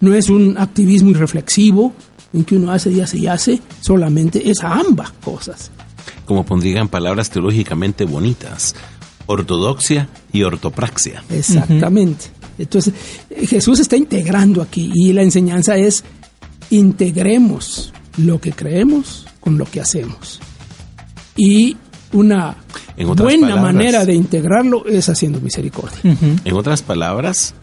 No 0.00 0.14
es 0.14 0.30
un 0.30 0.56
activismo 0.56 1.10
irreflexivo, 1.10 1.92
en 2.32 2.44
que 2.44 2.56
uno 2.56 2.72
hace 2.72 2.90
y 2.90 3.00
hace 3.00 3.18
y 3.18 3.26
hace, 3.26 3.60
solamente 3.80 4.48
es 4.50 4.62
a 4.62 4.72
ambas 4.74 5.10
cosas. 5.24 5.70
Como 6.24 6.44
pondrían 6.44 6.88
palabras 6.88 7.30
teológicamente 7.30 8.04
bonitas, 8.04 8.74
ortodoxia 9.26 10.08
y 10.32 10.42
ortopraxia. 10.42 11.22
Exactamente. 11.30 12.26
Uh 12.26 12.28
-huh. 12.28 12.62
Entonces, 12.62 12.94
Jesús 13.48 13.80
está 13.80 13.96
integrando 13.96 14.60
aquí 14.60 14.90
y 14.94 15.12
la 15.12 15.22
enseñanza 15.22 15.76
es 15.76 16.04
integremos 16.70 17.92
lo 18.18 18.40
que 18.40 18.52
creemos 18.52 19.26
con 19.40 19.58
lo 19.58 19.64
que 19.64 19.80
hacemos. 19.80 20.40
Y 21.36 21.76
una 22.12 22.56
buena 23.16 23.48
palabras, 23.48 23.62
manera 23.62 24.04
de 24.04 24.14
integrarlo 24.14 24.84
es 24.86 25.08
haciendo 25.08 25.40
misericordia. 25.40 25.98
Uh 26.04 26.08
-huh. 26.08 26.40
En 26.44 26.54
otras 26.54 26.82
palabras, 26.82 27.54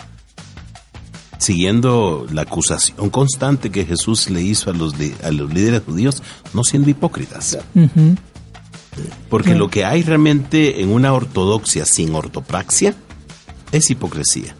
siguiendo 1.37 2.25
la 2.31 2.43
acusación 2.43 3.09
constante 3.09 3.69
que 3.69 3.85
Jesús 3.85 4.29
le 4.29 4.41
hizo 4.41 4.69
a 4.69 4.73
los, 4.73 4.93
a 5.23 5.31
los 5.31 5.53
líderes 5.53 5.81
judíos, 5.85 6.23
no 6.53 6.63
siendo 6.63 6.89
hipócritas. 6.89 7.57
Uh 7.75 7.81
-huh. 7.81 8.17
Porque 9.29 9.49
yeah. 9.49 9.57
lo 9.57 9.69
que 9.69 9.85
hay 9.85 10.01
realmente 10.03 10.81
en 10.81 10.89
una 10.89 11.13
ortodoxia 11.13 11.85
sin 11.85 12.15
ortopraxia 12.15 12.95
es 13.71 13.89
hipocresía. 13.91 14.55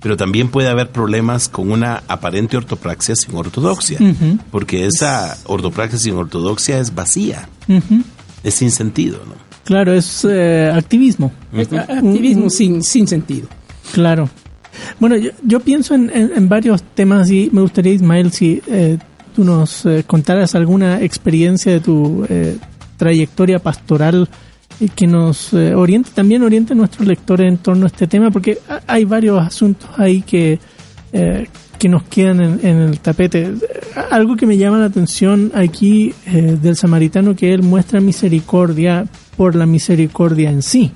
Pero 0.00 0.16
también 0.16 0.48
puede 0.48 0.68
haber 0.68 0.90
problemas 0.90 1.48
con 1.48 1.70
una 1.70 2.02
aparente 2.08 2.56
ortopraxia 2.56 3.16
sin 3.16 3.34
ortodoxia. 3.36 3.98
Uh 4.00 4.04
-huh. 4.04 4.38
Porque 4.50 4.86
esa 4.86 5.36
ortopraxia 5.46 5.98
sin 5.98 6.14
ortodoxia 6.14 6.78
es 6.78 6.94
vacía. 6.94 7.48
Uh 7.68 7.74
-huh. 7.74 8.02
Es 8.42 8.54
sin 8.54 8.70
sentido, 8.70 9.18
¿no? 9.26 9.34
Claro, 9.64 9.92
es 9.92 10.26
eh, 10.28 10.70
activismo. 10.74 11.32
Es 11.52 11.72
activismo 11.72 12.50
sin, 12.50 12.82
sin 12.82 13.06
sentido. 13.06 13.46
Claro. 13.92 14.28
Bueno, 14.98 15.16
yo, 15.16 15.30
yo 15.42 15.60
pienso 15.60 15.94
en, 15.94 16.10
en, 16.12 16.48
varios 16.48 16.82
temas 16.82 17.30
y 17.30 17.50
me 17.52 17.60
gustaría, 17.62 17.92
Ismael, 17.92 18.32
si 18.32 18.62
eh, 18.66 18.98
tú 19.34 19.44
nos 19.44 19.86
eh, 19.86 20.04
contaras 20.06 20.54
alguna 20.54 21.00
experiencia 21.02 21.72
de 21.72 21.80
tu 21.80 22.24
eh, 22.28 22.56
trayectoria 22.96 23.58
pastoral 23.58 24.28
que 24.94 25.06
nos 25.06 25.52
eh, 25.52 25.74
oriente, 25.74 26.10
también 26.14 26.42
oriente 26.42 26.72
a 26.72 26.76
nuestros 26.76 27.06
lectores 27.06 27.48
en 27.48 27.58
torno 27.58 27.84
a 27.84 27.88
este 27.88 28.06
tema, 28.06 28.30
porque 28.30 28.58
hay 28.86 29.04
varios 29.04 29.38
asuntos 29.40 29.90
ahí 29.96 30.22
que, 30.22 30.58
eh, 31.12 31.46
que 31.78 31.88
nos 31.88 32.04
quedan 32.04 32.40
en, 32.40 32.60
en, 32.62 32.76
el 32.78 33.00
tapete. 33.00 33.52
Algo 34.10 34.36
que 34.36 34.46
me 34.46 34.56
llama 34.56 34.78
la 34.78 34.86
atención 34.86 35.52
aquí 35.54 36.14
del 36.24 36.76
samaritano, 36.76 37.36
que 37.36 37.52
él 37.52 37.62
muestra 37.62 38.00
misericordia 38.00 39.06
por 39.36 39.54
la 39.54 39.66
misericordia 39.66 40.50
en 40.50 40.62
sí. 40.62 40.92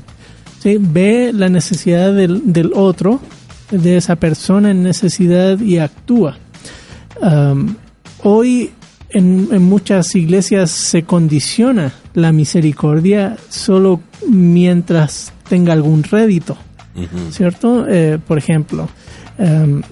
¿sí? 0.61 0.79
Ve 0.81 1.33
la 1.35 1.51
necesidad 1.51 2.15
del, 2.15 2.53
del 2.53 2.73
otro, 2.75 3.21
de 3.71 3.97
esa 3.97 4.17
persona 4.17 4.71
en 4.71 4.83
necesidad 4.83 5.61
y 5.61 5.79
actúa. 5.79 6.39
Um, 7.21 7.77
hoy 8.23 8.71
en, 9.11 9.49
en, 9.53 9.63
muchas 9.63 10.15
iglesias 10.17 10.71
se 10.71 11.05
condiciona 11.05 11.93
la 12.15 12.33
misericordia 12.33 13.37
solo 13.49 14.01
mientras 14.29 15.33
tenga 15.49 15.73
algún 15.73 16.03
rédito, 16.03 16.57
uh 16.97 17.01
-huh. 17.01 17.31
¿cierto? 17.31 17.87
Eh, 17.89 18.19
por 18.27 18.39
ejemplo, 18.39 18.89
um, 19.39 19.83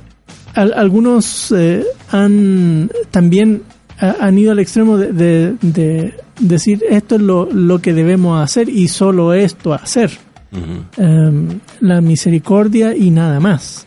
al, 0.55 0.73
algunos 0.74 1.53
eh, 1.57 1.85
han 2.11 2.90
también 3.11 3.62
han 3.99 4.36
ido 4.36 4.51
al 4.51 4.59
extremo 4.59 4.97
de, 4.99 5.12
de, 5.12 5.55
de, 5.62 6.15
decir 6.40 6.82
esto 6.90 7.15
es 7.15 7.20
lo, 7.20 7.49
lo 7.53 7.78
que 7.81 7.93
debemos 7.93 8.43
hacer 8.43 8.69
y 8.69 8.89
solo 8.89 9.32
esto 9.32 9.74
hacer. 9.74 10.11
Uh 10.53 10.59
-huh. 10.59 11.29
um, 11.29 11.61
la 11.81 12.01
misericordia 12.01 12.95
y 12.95 13.11
nada 13.11 13.41
más. 13.41 13.87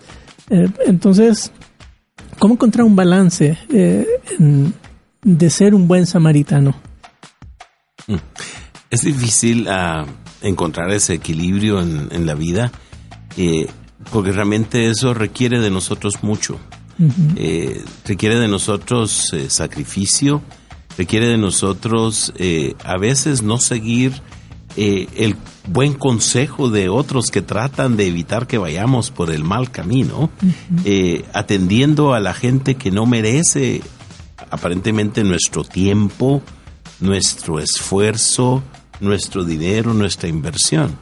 Eh, 0.49 0.67
entonces, 0.85 1.51
¿cómo 2.39 2.53
encontrar 2.55 2.85
un 2.85 2.95
balance 2.95 3.57
eh, 3.69 4.05
en, 4.39 4.73
de 5.23 5.49
ser 5.49 5.73
un 5.73 5.87
buen 5.87 6.05
samaritano? 6.05 6.75
Mm. 8.07 8.15
Es 8.91 9.01
difícil 9.01 9.67
uh, 9.67 10.05
encontrar 10.41 10.91
ese 10.91 11.15
equilibrio 11.15 11.81
en, 11.81 12.09
en 12.11 12.25
la 12.25 12.35
vida 12.35 12.71
eh, 13.37 13.67
porque 14.11 14.31
realmente 14.31 14.89
eso 14.89 15.13
requiere 15.13 15.59
de 15.59 15.71
nosotros 15.71 16.21
mucho. 16.21 16.59
Uh 16.97 17.09
-huh. 17.09 17.83
requiere 18.05 18.39
de 18.39 18.47
nosotros 18.47 19.33
eh, 19.33 19.49
sacrificio, 19.49 20.41
requiere 20.97 21.27
de 21.27 21.37
nosotros 21.37 22.31
a 22.85 22.97
veces 22.97 23.41
no 23.41 23.57
seguir 23.57 24.13
eh, 24.77 25.07
el 25.15 25.35
buen 25.67 25.93
consejo 25.93 26.69
de 26.69 26.89
otros 26.89 27.31
que 27.31 27.41
tratan 27.41 27.95
de 27.97 28.07
evitar 28.07 28.45
que 28.47 28.57
vayamos 28.57 29.09
por 29.11 29.31
el 29.31 29.43
mal 29.43 29.71
camino, 29.71 30.29
eh, 30.83 31.23
atendiendo 31.33 32.13
a 32.13 32.19
la 32.19 32.33
gente 32.33 32.75
que 32.75 32.91
no 32.91 33.05
merece 33.05 33.81
aparentemente 34.51 35.23
nuestro 35.23 35.63
tiempo, 35.63 36.41
nuestro 36.99 37.59
esfuerzo, 37.59 38.63
nuestro 38.99 39.43
dinero, 39.43 39.93
nuestra 39.93 40.29
inversión. 40.29 40.97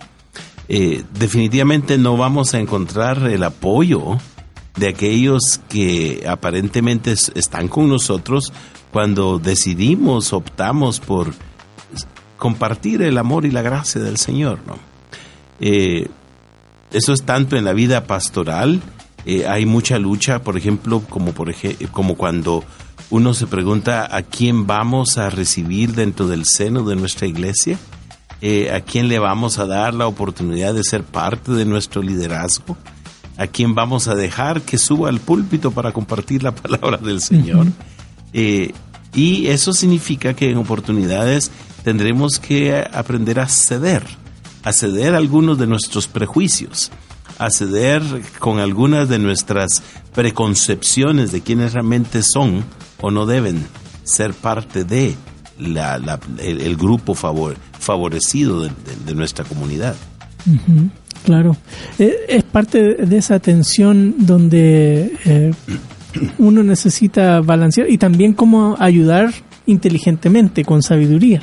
Eh, 0.70 1.04
definitivamente 1.18 1.98
no 1.98 2.16
vamos 2.16 2.54
a 2.54 2.60
encontrar 2.60 3.28
el 3.30 3.44
apoyo 3.44 4.18
de 4.78 4.88
aquellos 4.88 5.60
que 5.70 6.24
aparentemente 6.28 7.12
es- 7.12 7.32
están 7.36 7.68
con 7.68 7.90
nosotros 7.90 8.54
cuando 8.92 9.40
decidimos, 9.40 10.32
optamos 10.34 11.00
por 11.00 11.34
compartir 12.44 13.02
el 13.02 13.18
amor 13.18 13.46
y 13.46 13.52
la 13.52 13.62
gracia 13.62 14.02
del 14.02 14.18
Señor, 14.18 14.60
¿no? 14.68 14.76
Eh, 15.62 16.10
eso 16.92 17.14
es 17.14 17.24
tanto 17.24 17.56
en 17.56 17.64
la 17.64 17.72
vida 17.72 18.06
pastoral, 18.06 18.82
eh, 19.26 19.48
hay 19.48 19.66
mucha 19.66 19.98
lucha, 19.98 20.40
por 20.44 20.58
ejemplo, 20.58 21.00
como, 21.10 21.32
por 21.32 21.50
ej- 21.50 21.78
como 21.92 22.16
cuando 22.16 22.66
uno 23.10 23.34
se 23.34 23.48
pregunta 23.48 24.14
a 24.14 24.24
quién 24.24 24.68
vamos 24.68 25.18
a 25.18 25.30
recibir 25.30 25.94
dentro 25.96 26.28
del 26.28 26.44
seno 26.46 26.84
de 26.84 26.96
nuestra 26.98 27.26
iglesia, 27.28 27.78
Eh, 28.46 28.74
a 28.74 28.82
quién 28.82 29.08
le 29.08 29.20
vamos 29.20 29.58
a 29.58 29.66
dar 29.66 29.94
la 29.94 30.06
oportunidad 30.06 30.74
de 30.74 30.84
ser 30.84 31.02
parte 31.06 31.54
de 31.54 31.64
nuestro 31.64 32.02
liderazgo, 32.02 32.76
a 33.38 33.48
quién 33.48 33.74
vamos 33.74 34.10
a 34.10 34.16
dejar 34.16 34.64
que 34.64 34.78
suba 34.78 35.08
al 35.08 35.22
púlpito 35.22 35.72
para 35.72 35.94
compartir 35.94 36.44
la 36.44 36.52
palabra 36.64 36.98
del 36.98 37.22
Señor. 37.22 37.68
Eh, 38.34 38.74
y 39.16 39.48
eso 39.48 39.72
significa 39.72 40.34
que 40.34 40.50
en 40.52 40.58
oportunidades 40.58 41.52
tendremos 41.84 42.40
que 42.40 42.76
aprender 42.92 43.40
a 43.40 43.48
ceder, 43.48 44.04
a 44.64 44.72
ceder 44.74 45.16
algunos 45.16 45.58
de 45.58 45.68
nuestros 45.68 46.08
prejuicios, 46.08 46.92
a 47.40 47.50
ceder 47.50 48.02
con 48.40 48.60
algunas 48.60 49.10
de 49.10 49.20
nuestras 49.20 49.82
preconcepciones 50.14 51.32
de 51.32 51.42
quiénes 51.42 51.74
realmente 51.74 52.22
son 52.24 52.64
o 53.02 53.12
no 53.12 53.26
deben 53.26 53.64
ser 54.04 54.34
parte 54.34 54.84
de 54.84 55.16
la- 55.60 56.20
el, 56.40 56.76
grupo 56.76 57.14
favor- 57.16 57.56
favorecido 57.80 58.62
de, 58.62 59.14
nuestra 59.16 59.46
comunidad. 59.46 59.96
Claro. 61.26 61.56
Eh, 62.00 62.14
es 62.28 62.44
parte 62.44 62.96
de 62.96 63.18
esa 63.18 63.40
tensión 63.40 64.16
donde 64.20 65.14
eh, 65.26 65.52
uno 66.38 66.64
necesita 66.64 67.40
balancear 67.42 67.90
y 67.90 67.98
también 67.98 68.34
cómo 68.34 68.76
ayudar 68.80 69.34
inteligentemente, 69.66 70.66
con 70.66 70.84
sabiduría. 70.84 71.42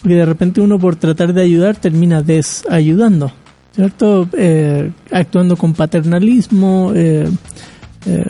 Porque 0.00 0.14
de 0.14 0.26
repente 0.26 0.60
uno 0.60 0.78
por 0.78 0.96
tratar 0.96 1.34
de 1.34 1.42
ayudar 1.42 1.76
termina 1.76 2.22
desayudando, 2.22 3.32
¿cierto? 3.74 4.28
Eh, 4.32 4.90
actuando 5.10 5.56
con 5.56 5.74
paternalismo, 5.74 6.92
eh, 6.94 7.28
eh, 8.06 8.24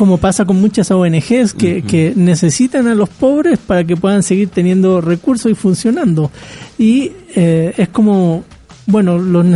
como 0.00 0.16
pasa 0.16 0.46
con 0.46 0.58
muchas 0.58 0.90
ONGs 0.90 1.52
que, 1.52 1.82
que 1.82 2.14
necesitan 2.16 2.86
a 2.86 2.94
los 2.94 3.10
pobres 3.10 3.58
para 3.58 3.84
que 3.84 3.98
puedan 3.98 4.22
seguir 4.22 4.48
teniendo 4.48 5.02
recursos 5.02 5.52
y 5.52 5.54
funcionando. 5.54 6.30
Y 6.78 7.12
eh, 7.34 7.74
es 7.76 7.90
como, 7.90 8.42
bueno, 8.86 9.18
los 9.18 9.46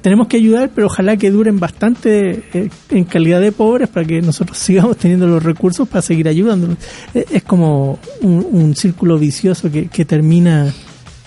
tenemos 0.00 0.26
que 0.26 0.38
ayudar, 0.38 0.72
pero 0.74 0.88
ojalá 0.88 1.16
que 1.16 1.30
duren 1.30 1.60
bastante 1.60 2.68
en 2.90 3.04
calidad 3.04 3.40
de 3.40 3.52
pobres 3.52 3.88
para 3.88 4.04
que 4.04 4.20
nosotros 4.20 4.58
sigamos 4.58 4.96
teniendo 4.96 5.28
los 5.28 5.40
recursos 5.40 5.88
para 5.88 6.02
seguir 6.02 6.26
ayudándolos. 6.26 6.78
Eh, 7.14 7.24
es 7.30 7.44
como 7.44 8.00
un, 8.22 8.44
un 8.50 8.74
círculo 8.74 9.20
vicioso 9.20 9.70
que, 9.70 9.86
que 9.86 10.04
termina 10.04 10.74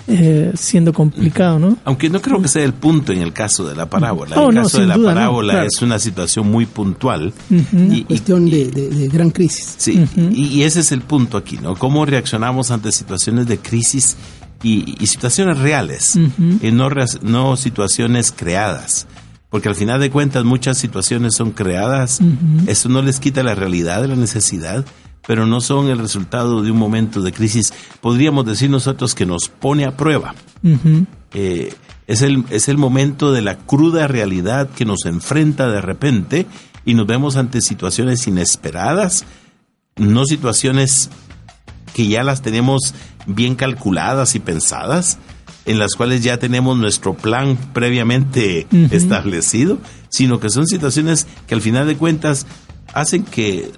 eh, 0.08 0.52
siendo 0.56 0.94
complicado, 0.94 1.58
¿no? 1.60 1.78
Aunque 1.84 2.10
no 2.10 2.22
creo 2.22 2.42
que 2.42 2.48
sea 2.48 2.64
el 2.64 2.74
punto 2.74 3.12
en 3.12 3.20
el 3.22 3.34
caso 3.34 3.66
de 3.68 3.76
la 3.76 3.90
parábola. 3.90 4.36
Oh, 4.40 4.50
el 4.50 4.56
no, 4.56 4.64
caso 4.64 4.80
de 4.82 4.88
la 4.88 4.96
duda, 4.98 5.10
no, 5.10 5.16
parábola 5.16 5.54
claro. 5.54 5.68
es 5.68 5.82
una 5.82 5.98
situación 6.00 6.50
muy 6.52 6.66
puntual. 6.66 7.34
Y- 7.50 8.04
Cuestión 8.04 8.50
de, 8.50 8.70
de- 8.72 8.90
de 8.90 9.08
gran 9.08 9.32
crisis. 9.32 9.76
Sí, 9.78 10.06
y, 10.34 10.46
y 10.48 10.64
ese 10.64 10.82
es 10.82 10.92
el 10.92 11.02
punto 11.02 11.38
aquí, 11.38 11.58
¿no? 11.62 11.76
Cómo 11.76 12.06
reaccionamos 12.06 12.72
ante 12.72 12.92
situaciones 12.92 13.48
de 13.48 13.58
crisis 13.60 14.16
y, 14.64 14.96
y 15.04 15.08
situaciones 15.08 15.58
reales, 15.60 16.16
y 16.62 16.72
no, 16.72 16.90
no 17.24 17.58
situaciones 17.58 18.32
creadas. 18.32 19.08
Porque 19.50 19.70
al 19.70 19.76
final 19.76 20.00
de 20.02 20.10
cuentas 20.10 20.44
muchas 20.44 20.78
situaciones 20.78 21.34
son 21.36 21.52
creadas, 21.52 22.20
eso 22.68 22.90
no 22.90 23.02
les 23.02 23.20
quita 23.20 23.42
la 23.44 23.56
realidad 23.56 24.02
de 24.02 24.10
la 24.10 24.16
necesidad, 24.16 24.84
pero 25.28 25.46
no 25.46 25.62
son 25.62 25.90
el 25.90 25.98
resultado 25.98 26.62
de 26.62 26.72
un 26.72 26.78
momento 26.78 27.22
de 27.22 27.32
crisis, 27.32 27.74
podríamos 28.02 28.46
decir 28.46 28.70
nosotros 28.70 29.16
que 29.16 29.26
nos 29.26 29.50
pone 29.50 29.86
a 29.86 29.98
prueba. 29.98 30.36
Eh, 31.34 31.74
es, 32.08 32.22
el, 32.22 32.44
es 32.50 32.70
el 32.70 32.78
momento 32.78 33.32
de 33.32 33.42
la 33.42 33.58
cruda 33.58 34.08
realidad 34.08 34.70
que 34.70 34.86
nos 34.86 35.06
enfrenta 35.06 35.68
de 35.70 35.82
repente 35.82 36.46
y 36.86 36.94
nos 36.94 37.08
vemos 37.08 37.36
ante 37.36 37.62
situaciones 37.62 38.28
inesperadas, 38.28 39.26
no 39.96 40.26
situaciones 40.26 41.10
que 41.94 42.08
ya 42.08 42.24
las 42.24 42.42
tenemos 42.42 42.94
bien 43.26 43.56
calculadas 43.56 44.36
y 44.36 44.40
pensadas, 44.40 45.18
en 45.66 45.80
las 45.80 45.96
cuales 45.96 46.24
ya 46.24 46.38
tenemos 46.38 46.78
nuestro 46.78 47.16
plan 47.16 47.58
previamente 47.74 48.68
establecido, 48.92 49.80
sino 50.10 50.40
que 50.40 50.50
son 50.50 50.68
situaciones 50.68 51.26
que 51.48 51.56
al 51.56 51.62
final 51.62 51.88
de 51.88 51.98
cuentas 51.98 52.46
hacen 52.94 53.24
que 53.24 53.72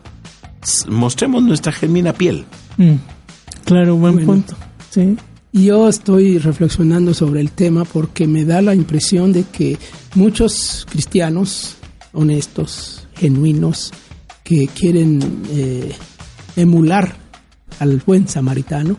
mostremos 0.89 1.43
nuestra 1.43 1.71
genuina 1.71 2.13
piel. 2.13 2.45
Mm. 2.77 2.93
Claro, 3.65 3.95
buen 3.95 4.15
Bueno. 4.15 4.27
punto. 4.33 4.55
Sí. 4.89 5.15
Yo 5.53 5.89
estoy 5.89 6.37
reflexionando 6.37 7.13
sobre 7.13 7.41
el 7.41 7.51
tema 7.51 7.83
porque 7.85 8.27
me 8.27 8.45
da 8.45 8.61
la 8.61 8.75
impresión 8.75 9.33
de 9.33 9.43
que 9.43 9.77
muchos 10.15 10.85
cristianos 10.89 11.75
honestos, 12.13 13.07
genuinos, 13.15 13.91
que 14.43 14.67
quieren 14.67 15.43
eh, 15.51 15.91
emular 16.55 17.15
al 17.79 18.01
buen 18.05 18.27
samaritano, 18.27 18.97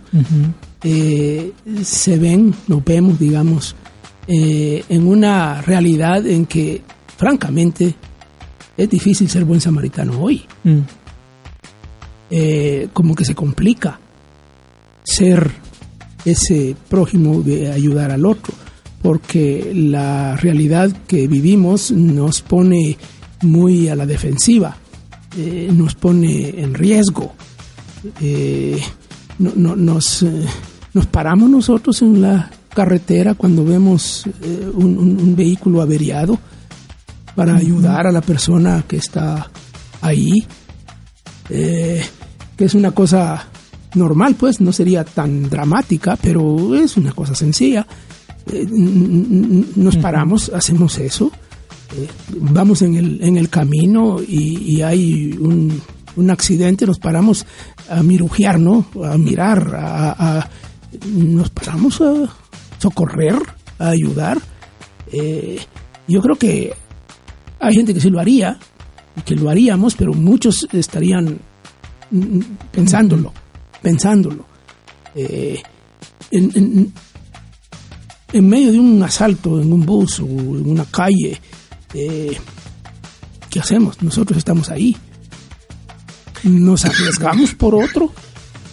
eh, 0.83 1.53
se 1.83 2.19
ven, 2.19 2.55
nos 2.67 2.85
vemos, 2.85 3.19
digamos, 3.19 3.75
eh, 4.27 4.85
en 4.89 5.07
una 5.07 5.63
realidad 5.63 6.27
en 6.27 6.47
que, 6.47 6.83
francamente, 7.17 7.95
es 8.77 8.91
difícil 8.91 9.29
ser 9.29 9.45
buen 9.45 9.61
samaritano 9.61 10.21
hoy. 10.21 10.45
Mm. 10.65 10.79
Eh, 12.31 12.89
como 12.93 13.15
que 13.15 13.25
se 13.25 13.35
complica 13.35 13.99
ser 15.03 15.51
ese 16.25 16.77
prójimo 16.89 17.41
de 17.43 17.73
ayudar 17.73 18.11
al 18.11 18.27
otro, 18.27 18.53
porque 19.01 19.73
la 19.75 20.37
realidad 20.37 20.91
que 21.07 21.27
vivimos 21.27 21.91
nos 21.91 22.43
pone 22.43 22.99
muy 23.43 23.89
a 23.89 23.97
la 23.97 24.05
defensiva, 24.05 24.77
eh, 25.39 25.71
nos 25.73 25.95
pone 25.95 26.51
en 26.61 26.75
riesgo. 26.75 27.33
Eh, 28.21 28.79
no- 29.39 29.53
no- 29.57 29.77
nos, 29.77 30.23
eh, 30.23 30.45
nos 30.93 31.07
paramos 31.07 31.49
nosotros 31.49 32.03
en 32.03 32.21
la 32.21 32.51
carretera 32.75 33.35
cuando 33.35 33.65
vemos 33.65 34.25
un, 34.75 34.99
un- 34.99 35.19
un 35.21 35.35
vehículo 35.37 35.81
averiado 35.81 36.39
para 37.35 37.57
ayudar 37.57 38.07
a 38.07 38.13
la 38.13 38.21
persona 38.21 38.85
que 38.87 38.97
está 38.99 39.51
ahí, 40.03 40.31
eh, 41.51 42.03
que 42.59 42.65
es 42.67 42.75
una 42.75 42.91
cosa 42.91 43.47
normal, 43.95 44.35
pues 44.39 44.61
no 44.61 44.71
sería 44.73 45.03
tan 45.05 45.49
dramática, 45.49 46.19
pero 46.21 46.75
es 46.75 46.97
una 46.99 47.13
cosa 47.13 47.35
sencilla. 47.35 47.87
Eh, 48.53 48.67
nos 48.71 49.97
paramos, 49.97 50.51
hacemos 50.55 50.99
eso, 50.99 51.31
eh, 51.97 52.07
vamos 52.41 52.83
en 52.83 52.97
el, 52.97 53.23
en 53.23 53.37
el 53.39 53.49
camino 53.49 54.19
y, 54.21 54.59
y 54.77 54.83
hay 54.83 55.33
un, 55.41 55.81
un 56.17 56.31
accidente, 56.31 56.87
nos 56.87 56.99
paramos 56.99 57.47
a 57.89 58.03
mirujear, 58.03 58.59
¿no? 58.59 58.85
A 59.05 59.17
mirar, 59.17 59.75
a, 59.75 60.39
a- 60.41 60.51
nos 61.15 61.51
paramos 61.51 62.01
a 62.01 62.15
socorrer, 62.79 63.37
a 63.79 63.89
ayudar. 63.91 64.39
Eh, 65.13 65.59
yo 66.07 66.21
creo 66.23 66.37
que 66.37 66.73
hay 67.61 67.75
gente 67.75 67.93
que 67.95 68.01
sí 68.01 68.09
lo 68.11 68.19
haría, 68.21 68.59
que 69.25 69.35
lo 69.37 69.51
haríamos, 69.51 69.95
pero 69.95 70.15
muchos 70.15 70.67
estarían 70.73 71.39
pensándolo, 72.73 73.33
pensándolo. 73.83 74.45
Eh, 75.15 75.61
en, 76.31 76.93
medio 78.49 78.73
de 78.73 78.79
un 78.79 79.03
asalto 79.03 79.61
en 79.61 79.73
un 79.73 79.85
bus 79.87 80.21
o 80.21 80.27
en 80.27 80.71
una 80.71 80.85
calle, 80.85 81.41
eh, 81.95 82.37
¿qué 83.51 83.61
hacemos? 83.61 84.03
Nosotros 84.03 84.39
estamos 84.39 84.71
ahí. 84.71 84.97
Nos 86.45 86.85
arriesgamos 86.85 87.55
por 87.55 87.75
otro. 87.75 88.13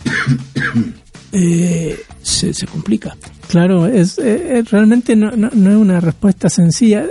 Eh, 1.38 2.00
se, 2.22 2.54
complica. 2.66 3.18
Claro, 3.50 3.88
es, 3.88 4.18
eh, 4.20 4.60
eh, 4.60 4.64
realmente 4.72 5.18
no, 5.18 5.32
no- 5.32 5.50
no 5.54 5.70
es 5.70 5.76
una 5.76 6.00
respuesta 6.00 6.48
sencilla. 6.50 7.06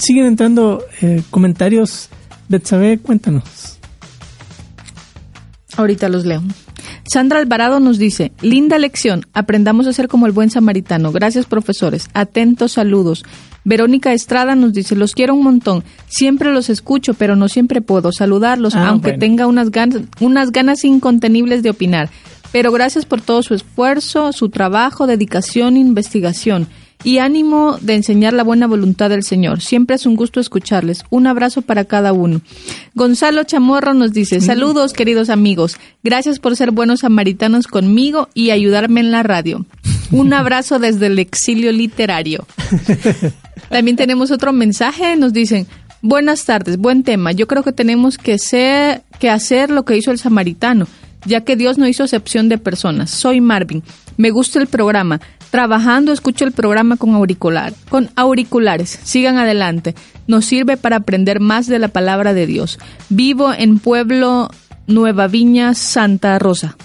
Siguen 0.00 0.26
entrando 0.26 0.82
comentarios. 1.30 2.08
Betsabe, 2.48 2.98
cuéntanos. 2.98 3.77
Ahorita 5.78 6.08
los 6.08 6.26
leo. 6.26 6.42
Sandra 7.10 7.38
Alvarado 7.38 7.78
nos 7.80 7.98
dice, 7.98 8.32
linda 8.42 8.78
lección, 8.78 9.24
aprendamos 9.32 9.86
a 9.86 9.92
ser 9.92 10.08
como 10.08 10.26
el 10.26 10.32
buen 10.32 10.50
samaritano. 10.50 11.12
Gracias 11.12 11.46
profesores, 11.46 12.08
atentos 12.14 12.72
saludos. 12.72 13.24
Verónica 13.64 14.12
Estrada 14.12 14.54
nos 14.56 14.72
dice, 14.72 14.96
los 14.96 15.12
quiero 15.12 15.34
un 15.34 15.44
montón, 15.44 15.84
siempre 16.08 16.52
los 16.52 16.68
escucho, 16.68 17.14
pero 17.14 17.36
no 17.36 17.48
siempre 17.48 17.80
puedo 17.80 18.10
saludarlos, 18.12 18.74
Ah, 18.74 18.88
aunque 18.88 19.10
bueno. 19.10 19.20
tenga 19.20 19.46
unas 19.46 19.70
ganas, 19.70 20.02
unas 20.20 20.50
ganas 20.50 20.84
incontenibles 20.84 21.62
de 21.62 21.70
opinar. 21.70 22.10
Pero 22.50 22.72
gracias 22.72 23.04
por 23.04 23.20
todo 23.20 23.42
su 23.42 23.54
esfuerzo, 23.54 24.32
su 24.32 24.48
trabajo, 24.48 25.06
dedicación, 25.06 25.76
investigación 25.76 26.66
y 27.04 27.18
ánimo 27.18 27.78
de 27.80 27.94
enseñar 27.94 28.32
la 28.32 28.42
buena 28.42 28.66
voluntad 28.66 29.10
del 29.10 29.22
Señor. 29.22 29.60
Siempre 29.60 29.96
es 29.96 30.06
un 30.06 30.16
gusto 30.16 30.40
escucharles. 30.40 31.04
Un 31.10 31.26
abrazo 31.26 31.62
para 31.62 31.84
cada 31.84 32.12
uno. 32.12 32.40
Gonzalo 32.94 33.44
Chamorro 33.44 33.94
nos 33.94 34.12
dice, 34.12 34.40
saludos 34.40 34.92
queridos 34.92 35.30
amigos. 35.30 35.76
Gracias 36.02 36.38
por 36.38 36.56
ser 36.56 36.72
buenos 36.72 37.00
samaritanos 37.00 37.66
conmigo 37.66 38.28
y 38.34 38.50
ayudarme 38.50 39.00
en 39.00 39.10
la 39.10 39.22
radio. 39.22 39.64
Un 40.10 40.32
abrazo 40.32 40.78
desde 40.78 41.06
el 41.06 41.18
exilio 41.18 41.70
literario. 41.70 42.46
También 43.68 43.96
tenemos 43.96 44.30
otro 44.30 44.52
mensaje, 44.52 45.16
nos 45.16 45.32
dicen, 45.32 45.66
buenas 46.00 46.44
tardes, 46.44 46.78
buen 46.78 47.02
tema. 47.02 47.32
Yo 47.32 47.46
creo 47.46 47.62
que 47.62 47.72
tenemos 47.72 48.18
que, 48.18 48.38
ser, 48.38 49.02
que 49.18 49.30
hacer 49.30 49.70
lo 49.70 49.84
que 49.84 49.96
hizo 49.96 50.10
el 50.10 50.18
samaritano, 50.18 50.86
ya 51.26 51.42
que 51.42 51.56
Dios 51.56 51.78
no 51.78 51.86
hizo 51.86 52.04
excepción 52.04 52.48
de 52.48 52.58
personas. 52.58 53.10
Soy 53.10 53.40
Marvin, 53.40 53.82
me 54.16 54.30
gusta 54.30 54.58
el 54.58 54.66
programa. 54.66 55.20
Trabajando 55.50 56.12
escucho 56.12 56.44
el 56.44 56.52
programa 56.52 56.96
con 56.96 57.14
auricular, 57.14 57.72
con 57.88 58.10
auriculares. 58.16 58.98
Sigan 59.02 59.38
adelante. 59.38 59.94
Nos 60.26 60.44
sirve 60.44 60.76
para 60.76 60.96
aprender 60.96 61.40
más 61.40 61.66
de 61.66 61.78
la 61.78 61.88
palabra 61.88 62.34
de 62.34 62.46
Dios. 62.46 62.78
Vivo 63.08 63.52
en 63.52 63.78
Pueblo 63.78 64.50
Nueva 64.86 65.26
Viña, 65.26 65.74
Santa 65.74 66.38
Rosa. 66.38 66.76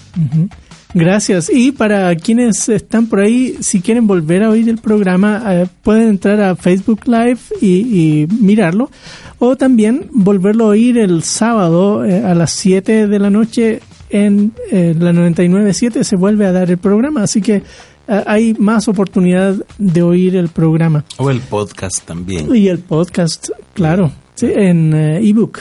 Gracias. 0.94 1.49
Y 1.52 1.72
para 1.72 2.15
quienes 2.15 2.69
están 2.69 3.07
por 3.07 3.19
ahí, 3.19 3.57
si 3.61 3.81
quieren 3.81 4.06
volver 4.06 4.44
a 4.44 4.49
oír 4.49 4.69
el 4.69 4.77
programa, 4.77 5.41
eh, 5.48 5.68
pueden 5.81 6.10
entrar 6.10 6.40
a 6.40 6.56
Facebook 6.56 7.02
Live 7.06 7.40
y, 7.61 8.27
mirarlo. 8.40 8.91
O 9.40 9.56
también 9.56 10.07
volverlo 10.11 10.65
a 10.65 10.68
oír 10.69 10.98
el 10.99 11.23
sábado 11.23 12.06
eh, 12.06 12.23
a 12.23 12.35
las 12.35 12.52
7 12.52 13.07
de 13.07 13.19
la 13.19 13.30
noche 13.30 13.81
en 14.10 14.53
eh, 14.72 14.95
la 14.98 15.11
99.7 15.11 16.03
se 16.03 16.15
vuelve 16.15 16.45
a 16.45 16.52
dar 16.52 16.69
el 16.69 16.77
programa. 16.77 17.23
Así 17.23 17.41
que 17.41 17.64
hay 18.07 18.53
más 18.55 18.88
oportunidad 18.88 19.55
de 19.77 20.01
oír 20.03 20.35
el 20.35 20.49
programa. 20.49 21.05
O 21.17 21.30
el 21.30 21.39
podcast 21.39 22.03
también. 22.05 22.53
Y 22.55 22.67
el 22.67 22.80
podcast, 22.80 23.49
claro, 23.73 24.11
sí, 24.35 24.47
en 24.53 24.93
eh, 24.93 25.27
ebook. 25.27 25.59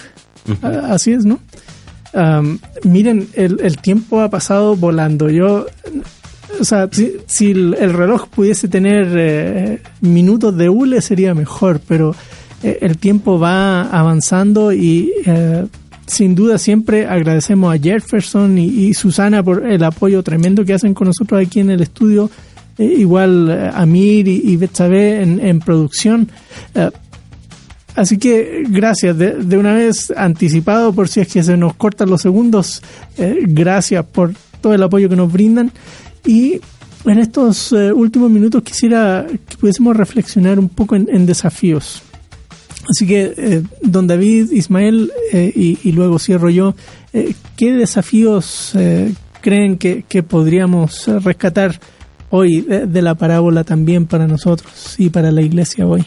Ah, 0.62 0.88
Así 0.90 1.12
es, 1.12 1.24
¿no? 1.24 1.38
Am, 2.14 2.58
miren, 2.84 3.28
el, 3.34 3.60
el 3.60 3.78
tiempo 3.78 4.20
ha 4.20 4.28
pasado 4.28 4.76
volando. 4.76 5.30
Yo, 5.30 5.66
o 6.60 6.64
sea, 6.64 6.88
si, 6.90 7.16
si 7.26 7.52
el, 7.52 7.74
el 7.78 7.92
reloj 7.94 8.28
pudiese 8.28 8.68
tener 8.68 9.08
eh, 9.16 9.82
minutos 10.00 10.56
de 10.56 10.68
hule 10.68 11.00
sería 11.00 11.34
mejor, 11.34 11.80
pero 11.86 12.14
eh, 12.62 12.78
el 12.82 12.98
tiempo 12.98 13.38
va 13.38 13.82
avanzando 13.82 14.72
y 14.72 15.12
eh, 15.26 15.66
sin 16.06 16.34
duda 16.34 16.58
siempre 16.58 17.06
agradecemos 17.06 17.74
a 17.74 17.78
Jefferson 17.78 18.58
y, 18.58 18.92
Susana 18.94 19.42
por 19.42 19.66
el 19.66 19.82
apoyo 19.84 20.22
tremendo 20.22 20.64
que 20.64 20.74
hacen 20.74 20.94
con 20.94 21.08
nosotros 21.08 21.40
aquí 21.44 21.60
en 21.60 21.70
el 21.70 21.80
estudio. 21.80 22.30
Eh, 22.78 22.94
igual 22.98 23.50
eh, 23.50 23.70
Amir 23.74 24.28
y, 24.28 24.42
y 24.44 24.56
Betsabe 24.56 25.22
en, 25.22 25.40
en 25.40 25.60
producción. 25.60 26.30
Eh, 26.74 26.90
Así 27.94 28.16
que 28.16 28.64
gracias 28.70 29.18
de, 29.18 29.58
una 29.58 29.74
vez 29.74 30.10
anticipado 30.16 30.94
por 30.94 31.08
si 31.08 31.20
es 31.20 31.28
que 31.28 31.42
se 31.42 31.58
nos 31.58 31.74
cortan 31.74 32.08
los 32.08 32.22
segundos. 32.22 32.82
eh, 33.18 33.42
gracias 33.46 34.02
por 34.06 34.32
todo 34.62 34.72
el 34.72 34.82
apoyo 34.82 35.10
que 35.10 35.16
nos 35.16 35.30
brindan. 35.30 35.70
Y 36.24 36.58
en 37.04 37.18
estos 37.18 37.72
últimos 37.72 38.30
minutos 38.30 38.62
quisiera 38.62 39.26
que 39.46 39.58
pudiésemos 39.58 39.94
reflexionar 39.94 40.58
un 40.58 40.70
poco 40.70 40.96
en 40.96 41.26
desafíos. 41.26 42.02
Así 42.90 43.06
que, 43.06 43.34
eh, 43.36 43.62
don 43.80 44.06
David, 44.06 44.50
Ismael, 44.50 45.12
eh, 45.32 45.52
y, 45.54 45.78
y 45.82 45.92
luego 45.92 46.18
cierro 46.18 46.50
yo, 46.50 46.74
eh, 47.12 47.34
¿qué 47.56 47.72
desafíos 47.72 48.72
eh, 48.74 49.14
creen 49.40 49.78
que, 49.78 50.04
que 50.08 50.22
podríamos 50.22 51.06
eh, 51.06 51.18
rescatar 51.20 51.78
hoy 52.30 52.62
de, 52.62 52.86
de 52.86 53.02
la 53.02 53.14
parábola 53.14 53.62
también 53.62 54.06
para 54.06 54.26
nosotros 54.26 54.96
y 54.98 55.10
para 55.10 55.30
la 55.30 55.42
iglesia 55.42 55.86
hoy? 55.86 56.04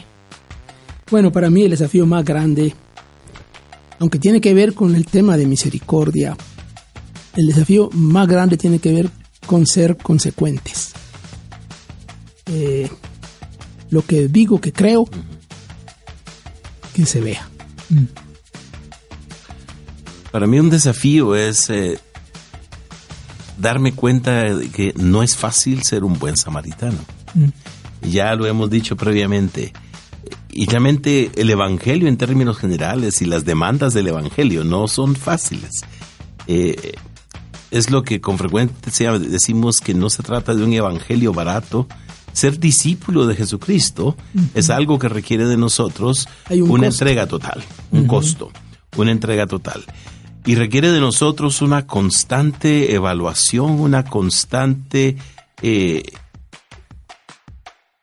Bueno, 1.10 1.32
para 1.32 1.50
mí 1.50 1.62
el 1.62 1.70
desafío 1.70 2.04
más 2.04 2.24
grande, 2.24 2.74
aunque 3.98 4.18
tiene 4.18 4.40
que 4.40 4.52
ver 4.52 4.74
con 4.74 4.94
el 4.94 5.06
tema 5.06 5.36
de 5.36 5.46
misericordia, 5.46 6.36
el 7.36 7.46
desafío 7.46 7.90
más 7.92 8.26
grande 8.26 8.56
tiene 8.56 8.80
que 8.80 8.92
ver 8.92 9.10
con 9.46 9.66
ser 9.66 9.96
consecuentes. 9.96 10.92
Eh, 12.46 12.88
lo 13.90 14.02
que 14.02 14.28
digo 14.28 14.60
que 14.60 14.72
creo, 14.72 15.08
que 16.96 17.04
se 17.04 17.20
vea. 17.20 17.46
Para 20.32 20.46
mí 20.46 20.58
un 20.58 20.70
desafío 20.70 21.36
es 21.36 21.68
eh, 21.68 21.98
darme 23.58 23.92
cuenta 23.92 24.54
de 24.54 24.70
que 24.70 24.94
no 24.96 25.22
es 25.22 25.36
fácil 25.36 25.82
ser 25.82 26.04
un 26.04 26.18
buen 26.18 26.38
samaritano. 26.38 26.98
Ya 28.00 28.34
lo 28.34 28.46
hemos 28.46 28.70
dicho 28.70 28.96
previamente. 28.96 29.74
Y 30.50 30.64
realmente 30.64 31.30
el 31.36 31.50
Evangelio 31.50 32.08
en 32.08 32.16
términos 32.16 32.56
generales 32.56 33.20
y 33.20 33.26
las 33.26 33.44
demandas 33.44 33.92
del 33.92 34.08
Evangelio 34.08 34.64
no 34.64 34.88
son 34.88 35.16
fáciles. 35.16 35.82
Eh, 36.46 36.94
es 37.70 37.90
lo 37.90 38.04
que 38.04 38.22
con 38.22 38.38
frecuencia 38.38 39.18
decimos 39.18 39.80
que 39.80 39.92
no 39.92 40.08
se 40.08 40.22
trata 40.22 40.54
de 40.54 40.64
un 40.64 40.72
Evangelio 40.72 41.34
barato. 41.34 41.86
Ser 42.36 42.58
discípulo 42.58 43.26
de 43.26 43.34
Jesucristo 43.34 44.14
es 44.52 44.68
algo 44.68 44.98
que 44.98 45.08
requiere 45.08 45.46
de 45.46 45.56
nosotros 45.56 46.28
un 46.50 46.64
una 46.64 46.88
costo. 46.88 47.04
entrega 47.04 47.26
total, 47.26 47.64
un 47.92 48.06
costo, 48.06 48.52
una 48.98 49.10
entrega 49.10 49.46
total. 49.46 49.82
Y 50.44 50.54
requiere 50.54 50.92
de 50.92 51.00
nosotros 51.00 51.62
una 51.62 51.86
constante 51.86 52.92
evaluación, 52.92 53.80
una 53.80 54.04
constante 54.04 55.16
eh, 55.62 56.02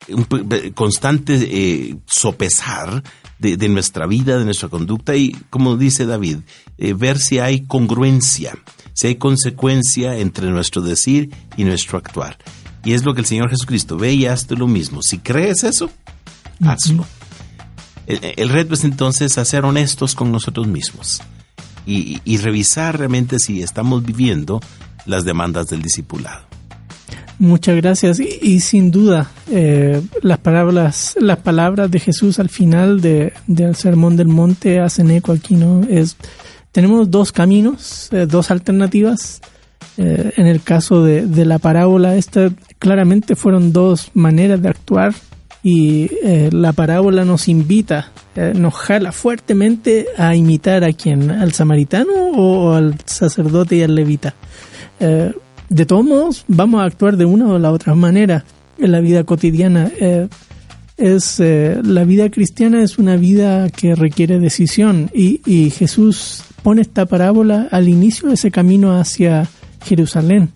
un 0.09 0.25
constante 0.73 1.35
eh, 1.39 1.95
sopesar 2.07 3.03
de, 3.37 3.55
de 3.55 3.69
nuestra 3.69 4.07
vida, 4.07 4.39
de 4.39 4.45
nuestra 4.45 4.67
conducta 4.67 5.15
y, 5.15 5.33
como 5.51 5.77
dice 5.77 6.07
David, 6.07 6.37
eh, 6.79 6.93
ver 6.93 7.19
si 7.19 7.37
hay 7.37 7.67
congruencia, 7.67 8.57
si 8.93 9.05
hay 9.05 9.15
consecuencia 9.17 10.17
entre 10.17 10.49
nuestro 10.49 10.81
decir 10.81 11.29
y 11.55 11.65
nuestro 11.65 11.99
actuar. 11.99 12.39
Y 12.85 12.93
es 12.93 13.05
lo 13.05 13.13
que 13.13 13.21
el 13.21 13.25
Señor 13.25 13.49
Jesucristo 13.49 13.97
ve 13.97 14.13
y 14.13 14.25
hazte 14.25 14.55
lo 14.55 14.67
mismo. 14.67 15.01
Si 15.01 15.19
crees 15.19 15.63
eso, 15.63 15.89
hazlo. 16.65 17.05
El, 18.07 18.19
el 18.35 18.49
reto 18.49 18.73
es 18.73 18.83
entonces 18.83 19.37
a 19.37 19.45
ser 19.45 19.63
honestos 19.63 20.15
con 20.15 20.31
nosotros 20.31 20.67
mismos 20.67 21.21
y, 21.85 22.19
y 22.25 22.37
revisar 22.37 22.97
realmente 22.97 23.39
si 23.39 23.61
estamos 23.61 24.03
viviendo 24.03 24.59
las 25.05 25.23
demandas 25.23 25.67
del 25.67 25.81
discipulado. 25.81 26.41
Muchas 27.39 27.75
gracias. 27.77 28.19
Y, 28.19 28.39
y 28.41 28.59
sin 28.59 28.91
duda, 28.91 29.31
eh, 29.49 30.01
las 30.21 30.37
palabras, 30.39 31.15
las 31.19 31.39
palabras 31.39 31.89
de 31.89 31.99
Jesús 31.99 32.39
al 32.39 32.49
final 32.49 33.01
de, 33.01 33.33
del 33.47 33.75
Sermón 33.75 34.15
del 34.15 34.27
Monte 34.27 34.79
hacen 34.79 35.11
eco 35.11 35.31
aquí, 35.31 35.55
¿no? 35.55 35.81
Es, 35.89 36.15
tenemos 36.71 37.09
dos 37.09 37.31
caminos, 37.31 38.09
eh, 38.11 38.27
dos 38.27 38.51
alternativas. 38.51 39.41
Eh, 39.97 40.31
en 40.37 40.47
el 40.47 40.61
caso 40.61 41.03
de, 41.03 41.27
de 41.27 41.45
la 41.45 41.59
parábola, 41.59 42.15
esta 42.15 42.49
claramente 42.79 43.35
fueron 43.35 43.73
dos 43.73 44.09
maneras 44.13 44.61
de 44.61 44.69
actuar 44.69 45.13
y 45.61 46.09
eh, 46.23 46.49
la 46.51 46.73
parábola 46.73 47.23
nos 47.25 47.47
invita, 47.47 48.11
eh, 48.35 48.53
nos 48.55 48.73
jala 48.73 49.11
fuertemente 49.11 50.07
a 50.17 50.35
imitar 50.35 50.83
a 50.83 50.91
quien, 50.93 51.29
al 51.29 51.53
samaritano 51.53 52.11
o 52.35 52.73
al 52.73 52.95
sacerdote 53.05 53.77
y 53.77 53.83
al 53.83 53.95
levita. 53.95 54.33
De 55.69 55.85
todos 55.85 56.05
modos, 56.05 56.45
vamos 56.47 56.81
a 56.81 56.85
actuar 56.85 57.17
de 57.17 57.25
una 57.25 57.47
o 57.47 57.59
la 57.59 57.71
otra 57.71 57.93
manera 57.93 58.45
en 58.77 58.91
la 58.91 59.01
vida 59.01 59.25
cotidiana. 59.25 59.91
Es 60.95 61.39
la 61.39 62.05
vida 62.05 62.29
cristiana 62.29 62.81
es 62.81 62.97
una 62.97 63.17
vida 63.17 63.69
que 63.69 63.95
requiere 63.95 64.39
decisión 64.39 65.09
y, 65.13 65.41
y 65.45 65.71
Jesús 65.71 66.43
pone 66.61 66.83
esta 66.83 67.05
parábola 67.05 67.67
al 67.71 67.89
inicio 67.89 68.29
de 68.29 68.35
ese 68.35 68.49
camino 68.49 68.97
hacia 68.97 69.49
Jerusalén. 69.85 70.49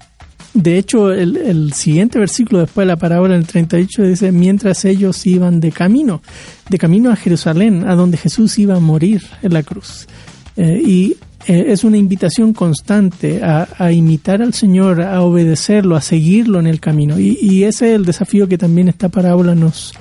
De 0.53 0.77
hecho, 0.77 1.11
el, 1.11 1.37
el 1.37 1.73
siguiente 1.73 2.17
versículo 2.17 2.61
después 2.61 2.85
de 2.85 2.93
la 2.93 2.97
parábola, 2.97 3.35
en 3.35 3.41
el 3.41 3.47
38, 3.47 4.03
dice, 4.03 4.31
mientras 4.31 4.85
ellos 4.85 5.25
iban 5.27 5.59
de 5.59 5.71
camino, 5.71 6.21
de 6.69 6.77
camino 6.77 7.11
a 7.11 7.15
Jerusalén, 7.15 7.87
a 7.87 7.95
donde 7.95 8.17
Jesús 8.17 8.57
iba 8.57 8.75
a 8.75 8.79
morir 8.79 9.21
en 9.43 9.53
la 9.53 9.61
cruz. 9.61 10.07
Eh, 10.55 10.81
y 10.83 11.17
eh, 11.47 11.65
es 11.67 11.83
una 11.83 11.97
invitación 11.97 12.53
constante 12.53 13.41
a, 13.43 13.91
imitar 13.91 14.41
al 14.41 14.53
Señor, 14.53 15.01
a 15.01 15.21
obedecerlo, 15.21 15.95
a 15.95 16.01
seguirlo 16.01 16.59
en 16.59 16.67
el 16.67 16.79
camino. 16.79 17.19
Y, 17.19 17.37
y 17.41 17.63
ese 17.63 17.89
es 17.89 17.95
el 17.95 18.05
desafío 18.05 18.47
que 18.47 18.57
también 18.57 18.89
esta 18.89 19.09
parábola 19.09 19.53
nos, 19.53 19.93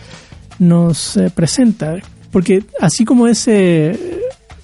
nos 0.59 1.17
eh, 1.17 1.31
presenta. 1.35 1.97
Porque 2.33 2.65
así 2.81 3.05
como 3.05 3.29
ese 3.29 3.99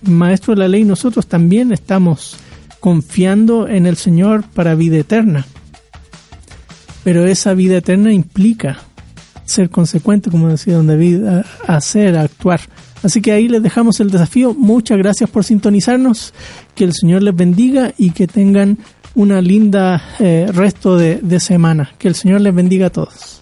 maestro 0.03 0.55
de 0.55 0.61
la 0.61 0.69
ley, 0.69 0.85
nosotros 0.85 1.27
también 1.27 1.73
estamos 1.73 2.37
confiando 2.83 3.69
en 3.69 3.87
el 3.87 3.97
Señor 3.97 4.43
para 4.43 4.75
vida 4.75 4.99
eterna. 4.99 5.47
Pero 7.05 7.27
esa 7.27 7.55
vida 7.55 7.77
eterna 7.77 8.13
implica 8.13 8.81
ser 9.45 9.71
consecuente, 9.71 10.33
como 10.33 10.49
decía 10.49 10.75
don 10.75 10.89
David, 10.89 11.23
hacer, 11.65 12.17
actuar. 12.17 12.61
Así 13.05 13.23
que 13.23 13.31
ahí 13.31 13.47
les 13.47 13.63
dejamos 13.63 14.01
el 14.01 14.11
desafío. 14.11 14.53
Muchas 14.53 14.99
gracias 14.99 15.31
por 15.31 15.45
sintonizarnos. 15.45 16.35
Que 16.75 16.83
el 16.83 16.93
Señor 16.93 17.23
les 17.23 17.37
bendiga 17.37 17.95
y 17.97 18.11
que 18.11 18.27
tengan 18.27 18.79
una 19.15 19.41
linda 19.41 20.03
eh, 20.19 20.49
resto 20.53 20.97
de 20.97 21.39
semana. 21.39 21.95
Que 21.99 22.09
el 22.09 22.17
Señor 22.17 22.41
les 22.41 22.53
bendiga 22.53 22.87
a 22.87 22.91
todos. 22.91 23.42